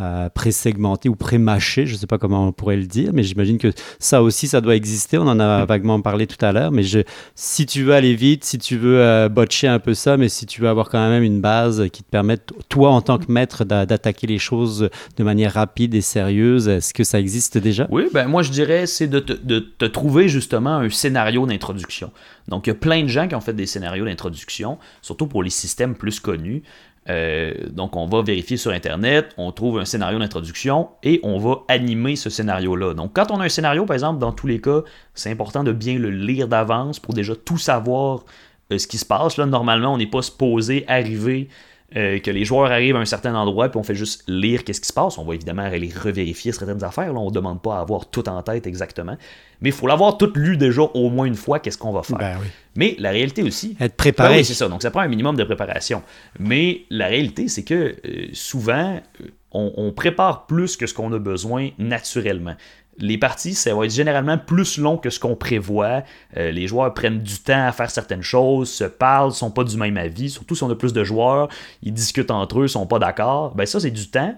euh, 0.00 0.28
pré-segmentés 0.28 1.08
ou 1.08 1.16
pré-mâchés, 1.16 1.86
je 1.86 1.94
ne 1.94 1.98
sais 1.98 2.06
pas 2.06 2.18
comment 2.18 2.46
on 2.48 2.52
pourrait 2.52 2.76
le 2.76 2.86
dire, 2.86 3.10
mais 3.12 3.22
j'imagine 3.22 3.58
que 3.58 3.72
ça 3.98 4.22
aussi, 4.22 4.48
ça 4.48 4.60
doit 4.60 4.76
exister. 4.76 5.18
On 5.18 5.26
en 5.26 5.40
a 5.40 5.64
vaguement 5.64 6.00
parlé 6.00 6.26
tout 6.26 6.42
à 6.44 6.52
l'heure, 6.52 6.70
mais 6.70 6.82
je, 6.82 7.00
si 7.34 7.66
tu 7.66 7.82
veux 7.82 7.94
aller 7.94 8.14
vite, 8.14 8.44
si 8.44 8.58
tu 8.58 8.76
veux 8.76 9.00
euh, 9.00 9.28
botcher 9.28 9.68
un 9.68 9.78
peu 9.78 9.94
ça, 9.94 10.16
mais 10.16 10.28
si 10.28 10.46
tu 10.46 10.60
veux 10.60 10.68
avoir 10.68 10.88
quand 10.88 11.08
même 11.08 11.22
une 11.22 11.40
base 11.40 11.88
qui 11.92 12.02
te 12.02 12.10
permette, 12.10 12.52
toi 12.68 12.90
en 12.90 13.00
tant 13.00 13.18
que 13.18 13.30
maître, 13.30 13.64
d'attaquer 13.64 14.26
les 14.26 14.38
choses 14.38 14.88
de 15.16 15.24
manière 15.24 15.54
rapide 15.54 15.94
et 15.94 16.00
sérieuse, 16.00 16.68
est-ce 16.68 16.94
que 16.94 17.04
ça 17.04 17.18
existe 17.18 17.58
déjà? 17.58 17.86
Oui, 17.90 18.04
ben 18.12 18.28
moi 18.28 18.42
je 18.42 18.50
dirais, 18.50 18.86
c'est 18.86 19.08
de, 19.08 19.20
de 19.20 19.58
te 19.58 19.84
trouver 19.84 20.28
justement 20.28 20.76
un 20.76 20.90
scénario 20.90 21.46
d'introduction. 21.46 22.10
Donc, 22.48 22.66
il 22.66 22.70
y 22.70 22.72
a 22.72 22.76
plein 22.76 23.02
de 23.02 23.08
gens 23.08 23.28
qui 23.28 23.34
ont 23.34 23.40
fait 23.40 23.52
des 23.52 23.66
scénarios 23.66 24.06
d'introduction, 24.06 24.78
surtout 25.02 25.26
pour 25.26 25.42
les 25.42 25.50
systèmes 25.50 25.94
plus 25.94 26.18
connus. 26.18 26.62
Euh, 27.10 27.54
donc, 27.70 27.96
on 27.96 28.06
va 28.06 28.22
vérifier 28.22 28.56
sur 28.56 28.70
Internet, 28.70 29.32
on 29.38 29.50
trouve 29.52 29.78
un 29.78 29.84
scénario 29.84 30.18
d'introduction 30.18 30.90
et 31.02 31.20
on 31.22 31.38
va 31.38 31.62
animer 31.68 32.16
ce 32.16 32.28
scénario-là. 32.28 32.94
Donc, 32.94 33.14
quand 33.14 33.30
on 33.30 33.40
a 33.40 33.44
un 33.44 33.48
scénario, 33.48 33.86
par 33.86 33.94
exemple, 33.94 34.18
dans 34.18 34.32
tous 34.32 34.46
les 34.46 34.60
cas, 34.60 34.82
c'est 35.14 35.30
important 35.30 35.64
de 35.64 35.72
bien 35.72 35.98
le 35.98 36.10
lire 36.10 36.48
d'avance 36.48 37.00
pour 37.00 37.14
déjà 37.14 37.34
tout 37.34 37.58
savoir 37.58 38.24
euh, 38.72 38.78
ce 38.78 38.86
qui 38.86 38.98
se 38.98 39.06
passe. 39.06 39.36
Là, 39.38 39.46
normalement, 39.46 39.94
on 39.94 39.98
n'est 39.98 40.06
pas 40.06 40.22
supposé 40.22 40.84
arriver 40.86 41.48
euh, 41.96 42.18
que 42.18 42.30
les 42.30 42.44
joueurs 42.44 42.70
arrivent 42.70 42.96
à 42.96 42.98
un 42.98 43.06
certain 43.06 43.34
endroit, 43.34 43.70
puis 43.70 43.80
on 43.80 43.82
fait 43.82 43.94
juste 43.94 44.22
lire 44.28 44.62
qu'est-ce 44.62 44.80
qui 44.82 44.88
se 44.88 44.92
passe. 44.92 45.16
On 45.16 45.24
va 45.24 45.34
évidemment 45.34 45.62
aller 45.62 45.90
revérifier 45.90 46.52
certaines 46.52 46.84
affaires. 46.84 47.14
Là, 47.14 47.18
on 47.18 47.30
ne 47.30 47.34
demande 47.34 47.62
pas 47.62 47.76
à 47.76 47.80
avoir 47.80 48.10
tout 48.10 48.28
en 48.28 48.42
tête 48.42 48.66
exactement. 48.66 49.16
Mais 49.62 49.70
il 49.70 49.72
faut 49.72 49.86
l'avoir 49.86 50.18
tout 50.18 50.30
lu 50.34 50.58
déjà 50.58 50.82
au 50.82 51.08
moins 51.08 51.24
une 51.24 51.34
fois, 51.34 51.60
qu'est-ce 51.60 51.78
qu'on 51.78 51.92
va 51.92 52.02
faire. 52.02 52.18
Ben 52.18 52.36
Mais 52.76 52.94
la 52.98 53.10
réalité 53.10 53.42
aussi. 53.42 53.74
Être 53.80 53.96
préparé. 53.96 54.36
Ben 54.36 54.44
c'est 54.44 54.52
ça. 54.52 54.68
Donc 54.68 54.82
ça 54.82 54.90
prend 54.90 55.00
un 55.00 55.08
minimum 55.08 55.34
de 55.36 55.44
préparation. 55.44 56.02
Mais 56.38 56.82
la 56.90 57.06
réalité, 57.06 57.48
c'est 57.48 57.64
que 57.64 57.96
euh, 58.04 58.26
souvent, 58.34 59.00
euh, 59.22 59.26
on, 59.52 59.90
prépare 59.92 60.46
plus 60.46 60.76
que 60.76 60.86
ce 60.86 60.92
qu'on 60.92 61.10
a 61.14 61.18
besoin 61.18 61.70
naturellement 61.78 62.54
les 62.98 63.18
parties, 63.18 63.54
ça 63.54 63.74
va 63.74 63.84
être 63.86 63.92
généralement 63.92 64.38
plus 64.38 64.78
long 64.78 64.96
que 64.96 65.10
ce 65.10 65.20
qu'on 65.20 65.36
prévoit. 65.36 66.02
Euh, 66.36 66.50
les 66.50 66.66
joueurs 66.66 66.92
prennent 66.94 67.20
du 67.20 67.38
temps 67.38 67.66
à 67.66 67.72
faire 67.72 67.90
certaines 67.90 68.22
choses, 68.22 68.70
se 68.70 68.84
parlent, 68.84 69.32
sont 69.32 69.50
pas 69.50 69.64
du 69.64 69.76
même 69.76 69.96
avis. 69.96 70.30
Surtout 70.30 70.54
si 70.54 70.62
on 70.64 70.70
a 70.70 70.74
plus 70.74 70.92
de 70.92 71.04
joueurs, 71.04 71.48
ils 71.82 71.92
discutent 71.92 72.30
entre 72.30 72.60
eux, 72.60 72.68
sont 72.68 72.86
pas 72.86 72.98
d'accord. 72.98 73.54
Ben 73.54 73.66
ça, 73.66 73.80
c'est 73.80 73.90
du 73.90 74.08
temps 74.08 74.36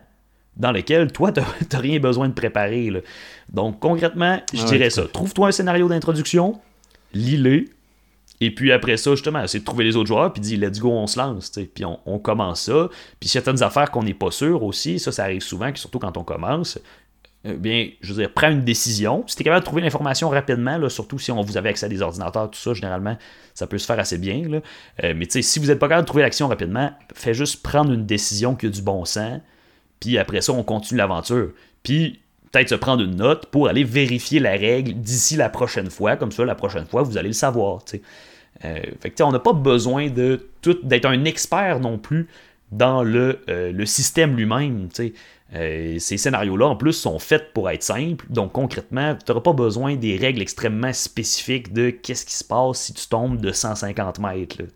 dans 0.56 0.72
lequel 0.72 1.10
toi, 1.10 1.32
tu 1.32 1.40
n'as 1.40 1.78
rien 1.78 1.98
besoin 2.00 2.28
de 2.28 2.34
préparer. 2.34 2.92
Donc 3.50 3.80
concrètement, 3.80 4.40
je 4.52 4.64
dirais 4.64 4.90
ça. 4.90 5.04
Trouve-toi 5.10 5.48
un 5.48 5.52
scénario 5.52 5.88
d'introduction, 5.88 6.60
lis-le, 7.14 7.66
et 8.42 8.54
puis 8.54 8.72
après 8.72 8.96
ça, 8.96 9.10
justement, 9.10 9.46
c'est 9.46 9.60
de 9.60 9.64
trouver 9.64 9.84
les 9.84 9.96
autres 9.96 10.08
joueurs, 10.08 10.32
puis 10.32 10.40
dis 10.40 10.56
let's 10.56 10.80
go, 10.80 10.90
on 10.90 11.06
se 11.06 11.18
lance, 11.18 11.50
puis 11.50 11.84
on, 11.84 12.00
on, 12.06 12.18
commence 12.18 12.62
ça. 12.62 12.88
Puis 13.20 13.28
certaines 13.28 13.62
affaires 13.62 13.90
qu'on 13.90 14.02
n'est 14.02 14.14
pas 14.14 14.30
sûr 14.30 14.62
aussi, 14.62 14.98
ça, 14.98 15.12
ça 15.12 15.24
arrive 15.24 15.42
souvent, 15.42 15.70
surtout 15.74 15.98
quand 15.98 16.16
on 16.16 16.24
commence. 16.24 16.78
Euh, 17.46 17.56
bien, 17.56 17.88
je 18.02 18.12
veux 18.12 18.22
dire, 18.22 18.32
prends 18.34 18.50
une 18.50 18.64
décision. 18.64 19.24
Si 19.26 19.36
tu 19.36 19.42
es 19.42 19.44
capable 19.44 19.62
de 19.62 19.66
trouver 19.66 19.82
l'information 19.82 20.28
rapidement, 20.28 20.88
surtout 20.90 21.18
si 21.18 21.32
on 21.32 21.40
vous 21.40 21.56
avez 21.56 21.70
accès 21.70 21.86
à 21.86 21.88
des 21.88 22.02
ordinateurs, 22.02 22.50
tout 22.50 22.58
ça, 22.58 22.74
généralement, 22.74 23.16
ça 23.54 23.66
peut 23.66 23.78
se 23.78 23.86
faire 23.86 23.98
assez 23.98 24.18
bien. 24.18 24.46
Là. 24.46 24.60
Euh, 25.04 25.14
mais 25.16 25.26
si 25.28 25.58
vous 25.58 25.66
n'êtes 25.66 25.78
pas 25.78 25.88
capable 25.88 26.04
de 26.04 26.08
trouver 26.08 26.22
l'action 26.22 26.48
rapidement, 26.48 26.92
fais 27.14 27.32
juste 27.32 27.62
prendre 27.62 27.92
une 27.92 28.04
décision 28.04 28.54
qui 28.54 28.66
a 28.66 28.68
du 28.68 28.82
bon 28.82 29.04
sens, 29.06 29.40
puis 30.00 30.18
après 30.18 30.42
ça, 30.42 30.52
on 30.52 30.62
continue 30.62 30.98
l'aventure. 30.98 31.50
Puis 31.82 32.20
peut-être 32.52 32.68
se 32.68 32.74
prendre 32.74 33.02
une 33.02 33.16
note 33.16 33.46
pour 33.46 33.68
aller 33.68 33.84
vérifier 33.84 34.38
la 34.38 34.52
règle 34.52 34.94
d'ici 34.94 35.36
la 35.36 35.48
prochaine 35.48 35.88
fois, 35.88 36.16
comme 36.16 36.32
ça, 36.32 36.44
la 36.44 36.54
prochaine 36.54 36.86
fois, 36.86 37.02
vous 37.02 37.16
allez 37.16 37.28
le 37.28 37.34
savoir. 37.34 37.82
Euh, 38.64 38.80
fait 39.00 39.10
que, 39.10 39.22
on 39.22 39.32
n'a 39.32 39.38
pas 39.38 39.54
besoin 39.54 40.10
de 40.10 40.48
tout 40.60 40.76
d'être 40.82 41.06
un 41.06 41.24
expert 41.24 41.80
non 41.80 41.96
plus 41.96 42.28
dans 42.70 43.02
le, 43.02 43.40
le 43.48 43.86
système 43.86 44.36
lui-même. 44.36 44.88
Euh, 45.54 45.98
ces 45.98 46.16
scénarios-là, 46.16 46.66
en 46.66 46.76
plus, 46.76 46.92
sont 46.92 47.18
faits 47.18 47.52
pour 47.52 47.68
être 47.70 47.82
simples. 47.82 48.24
Donc, 48.28 48.52
concrètement, 48.52 49.16
tu 49.16 49.30
n'auras 49.30 49.42
pas 49.42 49.52
besoin 49.52 49.96
des 49.96 50.16
règles 50.16 50.42
extrêmement 50.42 50.92
spécifiques 50.92 51.72
de 51.72 51.90
qu'est-ce 51.90 52.24
qui 52.24 52.34
se 52.34 52.44
passe 52.44 52.82
si 52.82 52.94
tu 52.94 53.06
tombes 53.08 53.40
de 53.40 53.50
150 53.50 54.18
mètres. 54.20 54.56
Là, 54.58 54.66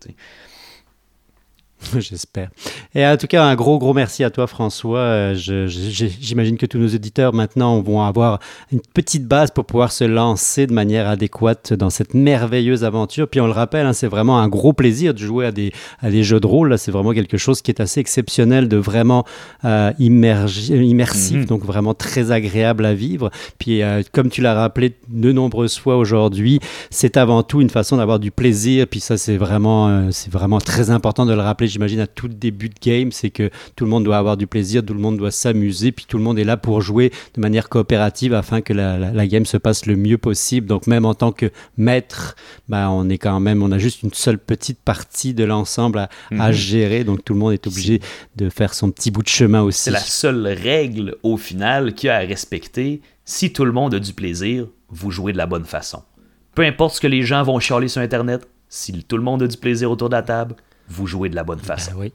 J'espère. 1.99 2.49
Et 2.93 3.05
en 3.05 3.17
tout 3.17 3.27
cas, 3.27 3.43
un 3.43 3.55
gros, 3.55 3.77
gros 3.77 3.93
merci 3.93 4.23
à 4.23 4.29
toi, 4.29 4.47
François. 4.47 4.99
Euh, 4.99 5.33
j'imagine 5.35 6.57
que 6.57 6.65
tous 6.65 6.77
nos 6.77 6.87
auditeurs 6.87 7.33
maintenant 7.33 7.81
vont 7.81 8.01
avoir 8.01 8.39
une 8.71 8.81
petite 8.93 9.27
base 9.27 9.51
pour 9.51 9.65
pouvoir 9.65 9.91
se 9.91 10.03
lancer 10.03 10.67
de 10.67 10.73
manière 10.73 11.07
adéquate 11.07 11.73
dans 11.73 11.89
cette 11.89 12.13
merveilleuse 12.13 12.83
aventure. 12.83 13.27
Puis 13.27 13.41
on 13.41 13.47
le 13.47 13.51
rappelle, 13.51 13.85
hein, 13.85 13.93
c'est 13.93 14.07
vraiment 14.07 14.39
un 14.39 14.47
gros 14.47 14.73
plaisir 14.73 15.13
de 15.13 15.19
jouer 15.19 15.45
à 15.45 15.51
des, 15.51 15.71
à 16.01 16.09
des 16.09 16.23
jeux 16.23 16.39
de 16.39 16.47
rôle. 16.47 16.77
C'est 16.77 16.91
vraiment 16.91 17.13
quelque 17.13 17.37
chose 17.37 17.61
qui 17.61 17.71
est 17.71 17.81
assez 17.81 17.99
exceptionnel, 17.99 18.67
de 18.67 18.77
vraiment 18.77 19.25
euh, 19.63 19.91
immersif, 19.99 21.37
mhm. 21.37 21.45
donc 21.45 21.63
vraiment 21.63 21.93
très 21.93 22.31
agréable 22.31 22.85
à 22.85 22.93
vivre. 22.93 23.29
Puis 23.59 23.81
euh, 23.81 24.01
comme 24.11 24.29
tu 24.29 24.41
l'as 24.41 24.53
rappelé 24.53 24.95
de 25.09 25.31
nombreuses 25.31 25.77
fois 25.77 25.97
aujourd'hui, 25.97 26.59
c'est 26.89 27.17
avant 27.17 27.43
tout 27.43 27.61
une 27.61 27.69
façon 27.69 27.97
d'avoir 27.97 28.19
du 28.19 28.31
plaisir. 28.31 28.87
Puis 28.87 28.99
ça, 28.99 29.17
c'est 29.17 29.37
vraiment, 29.37 30.11
c'est 30.11 30.31
vraiment 30.31 30.59
très 30.59 30.89
important 30.89 31.25
de 31.25 31.33
le 31.33 31.41
rappeler 31.41 31.67
j'imagine, 31.75 31.99
à 31.99 32.07
tout 32.07 32.27
début 32.27 32.69
de 32.69 32.75
game, 32.81 33.11
c'est 33.11 33.29
que 33.29 33.49
tout 33.75 33.83
le 33.85 33.89
monde 33.91 34.03
doit 34.05 34.17
avoir 34.17 34.37
du 34.37 34.47
plaisir, 34.47 34.83
tout 34.85 34.93
le 34.93 34.99
monde 34.99 35.17
doit 35.17 35.31
s'amuser, 35.31 35.91
puis 35.91 36.05
tout 36.07 36.17
le 36.17 36.23
monde 36.23 36.39
est 36.39 36.43
là 36.43 36.57
pour 36.57 36.81
jouer 36.81 37.11
de 37.35 37.41
manière 37.41 37.69
coopérative 37.69 38.33
afin 38.33 38.61
que 38.61 38.73
la, 38.73 38.97
la- 38.97 39.11
la 39.11 39.27
game 39.27 39.45
se 39.45 39.57
passe 39.57 39.85
le 39.85 39.95
mieux 39.95 40.17
possible. 40.17 40.67
Donc 40.67 40.87
même 40.87 41.05
en 41.05 41.13
tant 41.13 41.31
que 41.31 41.51
maître, 41.77 42.35
bah, 42.69 42.89
on 42.89 43.09
est 43.09 43.17
quand 43.17 43.39
même, 43.39 43.61
on 43.63 43.71
a 43.71 43.77
juste 43.77 44.03
une 44.03 44.13
seule 44.13 44.37
petite 44.39 44.79
partie 44.79 45.33
de 45.33 45.43
l'ensemble 45.43 45.99
à, 45.99 46.09
à 46.39 46.47
Mhm. 46.49 46.53
gérer, 46.53 47.03
donc 47.03 47.23
tout 47.23 47.33
le 47.33 47.39
monde 47.39 47.53
est 47.53 47.67
obligé 47.67 47.99
de 48.35 48.49
faire 48.49 48.73
son 48.73 48.91
petit 48.91 49.11
bout 49.11 49.23
de 49.23 49.27
chemin 49.27 49.61
aussi. 49.61 49.81
C'est 49.83 49.91
la 49.91 49.99
seule 49.99 50.47
règle 50.47 51.15
au 51.23 51.37
final 51.37 51.93
qu'il 51.93 52.07
y 52.07 52.09
a 52.09 52.15
à 52.15 52.19
respecter. 52.19 53.01
Si 53.25 53.51
tout 53.51 53.65
le 53.65 53.71
monde 53.71 53.93
a 53.93 53.99
du 53.99 54.13
plaisir, 54.13 54.67
vous 54.89 55.11
jouez 55.11 55.33
de 55.33 55.37
la 55.37 55.45
bonne 55.47 55.65
façon. 55.65 56.03
Peu 56.53 56.63
importe 56.63 56.95
ce 56.95 57.01
que 57.01 57.07
les 57.07 57.23
gens 57.23 57.43
vont 57.43 57.59
chialer 57.59 57.87
sur 57.87 58.01
Internet, 58.01 58.47
si 58.69 58.93
tout 59.03 59.17
le 59.17 59.23
monde 59.23 59.43
a 59.43 59.47
du 59.47 59.57
plaisir 59.57 59.91
autour 59.91 60.09
de 60.09 60.15
la 60.15 60.21
table, 60.21 60.55
vous 60.89 61.07
jouez 61.07 61.29
de 61.29 61.35
la 61.35 61.43
bonne 61.43 61.59
façon. 61.59 61.91
Ben 61.93 61.97
oui. 61.99 62.11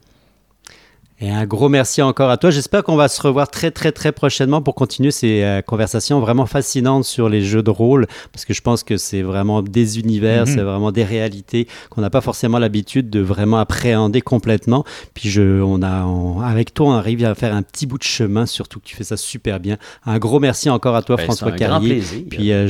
Et 1.23 1.29
un 1.29 1.45
gros 1.45 1.69
merci 1.69 2.01
encore 2.01 2.31
à 2.31 2.37
toi. 2.37 2.49
J'espère 2.49 2.83
qu'on 2.83 2.95
va 2.95 3.07
se 3.07 3.21
revoir 3.21 3.47
très 3.51 3.69
très 3.69 3.91
très 3.91 4.11
prochainement 4.11 4.63
pour 4.63 4.73
continuer 4.73 5.11
ces 5.11 5.43
euh, 5.43 5.61
conversations 5.61 6.19
vraiment 6.19 6.47
fascinantes 6.47 7.05
sur 7.05 7.29
les 7.29 7.43
jeux 7.43 7.61
de 7.61 7.69
rôle, 7.69 8.07
parce 8.31 8.43
que 8.43 8.55
je 8.55 8.61
pense 8.61 8.83
que 8.83 8.97
c'est 8.97 9.21
vraiment 9.21 9.61
des 9.61 9.99
univers, 9.99 10.47
Mhm. 10.47 10.53
c'est 10.55 10.61
vraiment 10.63 10.91
des 10.91 11.03
réalités 11.03 11.67
qu'on 11.91 12.01
n'a 12.01 12.09
pas 12.09 12.21
forcément 12.21 12.57
l'habitude 12.57 13.11
de 13.11 13.19
vraiment 13.19 13.59
appréhender 13.59 14.21
complètement. 14.21 14.83
Puis 15.13 15.29
je, 15.29 15.61
on 15.61 15.83
a, 15.83 16.05
on- 16.05 16.41
avec 16.41 16.73
toi, 16.73 16.87
on 16.87 16.93
arrive 16.93 17.23
à 17.23 17.35
faire 17.35 17.53
un 17.53 17.61
petit 17.61 17.85
bout 17.85 17.99
de 17.99 18.03
chemin, 18.03 18.47
surtout 18.47 18.79
que 18.79 18.85
tu 18.85 18.95
fais 18.95 19.03
ça 19.03 19.15
super 19.15 19.59
bien. 19.59 19.77
Un 20.07 20.17
gros 20.17 20.39
merci 20.39 20.71
encore 20.71 20.95
à 20.95 21.03
toi, 21.03 21.17
Ben, 21.17 21.25
François 21.25 21.49
c'est 21.49 21.53
un 21.63 21.67
grand 21.67 21.75
Carrier. 21.81 21.93
plaisir. 21.97 22.23
Puis, 22.31 22.51
euh, 22.51 22.67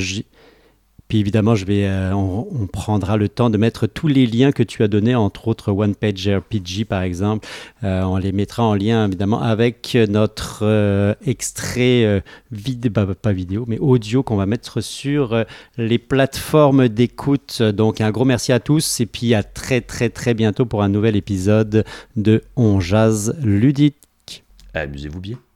puis 1.12 1.20
évidemment, 1.20 1.55
je 1.55 1.66
vais, 1.66 1.88
euh, 1.88 2.14
on, 2.14 2.68
prendra 2.68 3.18
le 3.18 3.28
temps 3.28 3.49
de 3.49 3.57
mettre 3.57 3.86
tous 3.86 4.07
les 4.07 4.26
liens 4.26 4.53
que 4.53 4.64
tu 4.64 4.82
as 4.82 4.88
donnés, 4.88 5.14
entre 5.14 5.49
autres 5.49 5.74
One 5.74 5.93
Page 5.93 6.30
RPG 6.30 6.86
par 6.88 7.01
exemple. 7.01 7.45
Euh, 7.84 8.03
on 8.03 8.16
les 8.16 8.32
mettra 8.32 8.64
en 8.64 8.76
lien 8.76 9.07
évidemment 9.07 9.41
avec 9.41 9.97
notre 10.07 10.59
euh, 10.62 11.14
extrait 11.26 12.05
euh, 12.05 12.22
vidéo, 12.53 13.14
pas 13.22 13.34
vidéo, 13.34 13.66
mais 13.68 13.78
audio 13.78 14.24
qu'on 14.24 14.38
va 14.38 14.45
mettre 14.45 14.80
sur 14.80 15.43
les 15.78 15.97
plateformes 15.97 16.88
d'écoute. 16.88 17.62
Donc 17.62 17.99
un 17.99 18.12
gros 18.12 18.24
merci 18.24 18.53
à 18.53 18.62
tous 18.62 19.01
et 19.01 19.05
puis 19.05 19.34
à 19.34 19.43
très 19.43 19.82
très 19.82 20.07
très 20.07 20.34
bientôt 20.34 20.66
pour 20.66 20.82
un 20.82 20.88
nouvel 20.88 21.18
épisode 21.18 21.84
de 22.16 22.41
On 22.55 22.80
Jazz 22.80 23.36
Ludique. 23.43 24.45
Amusez-vous 24.74 25.20
bien. 25.20 25.51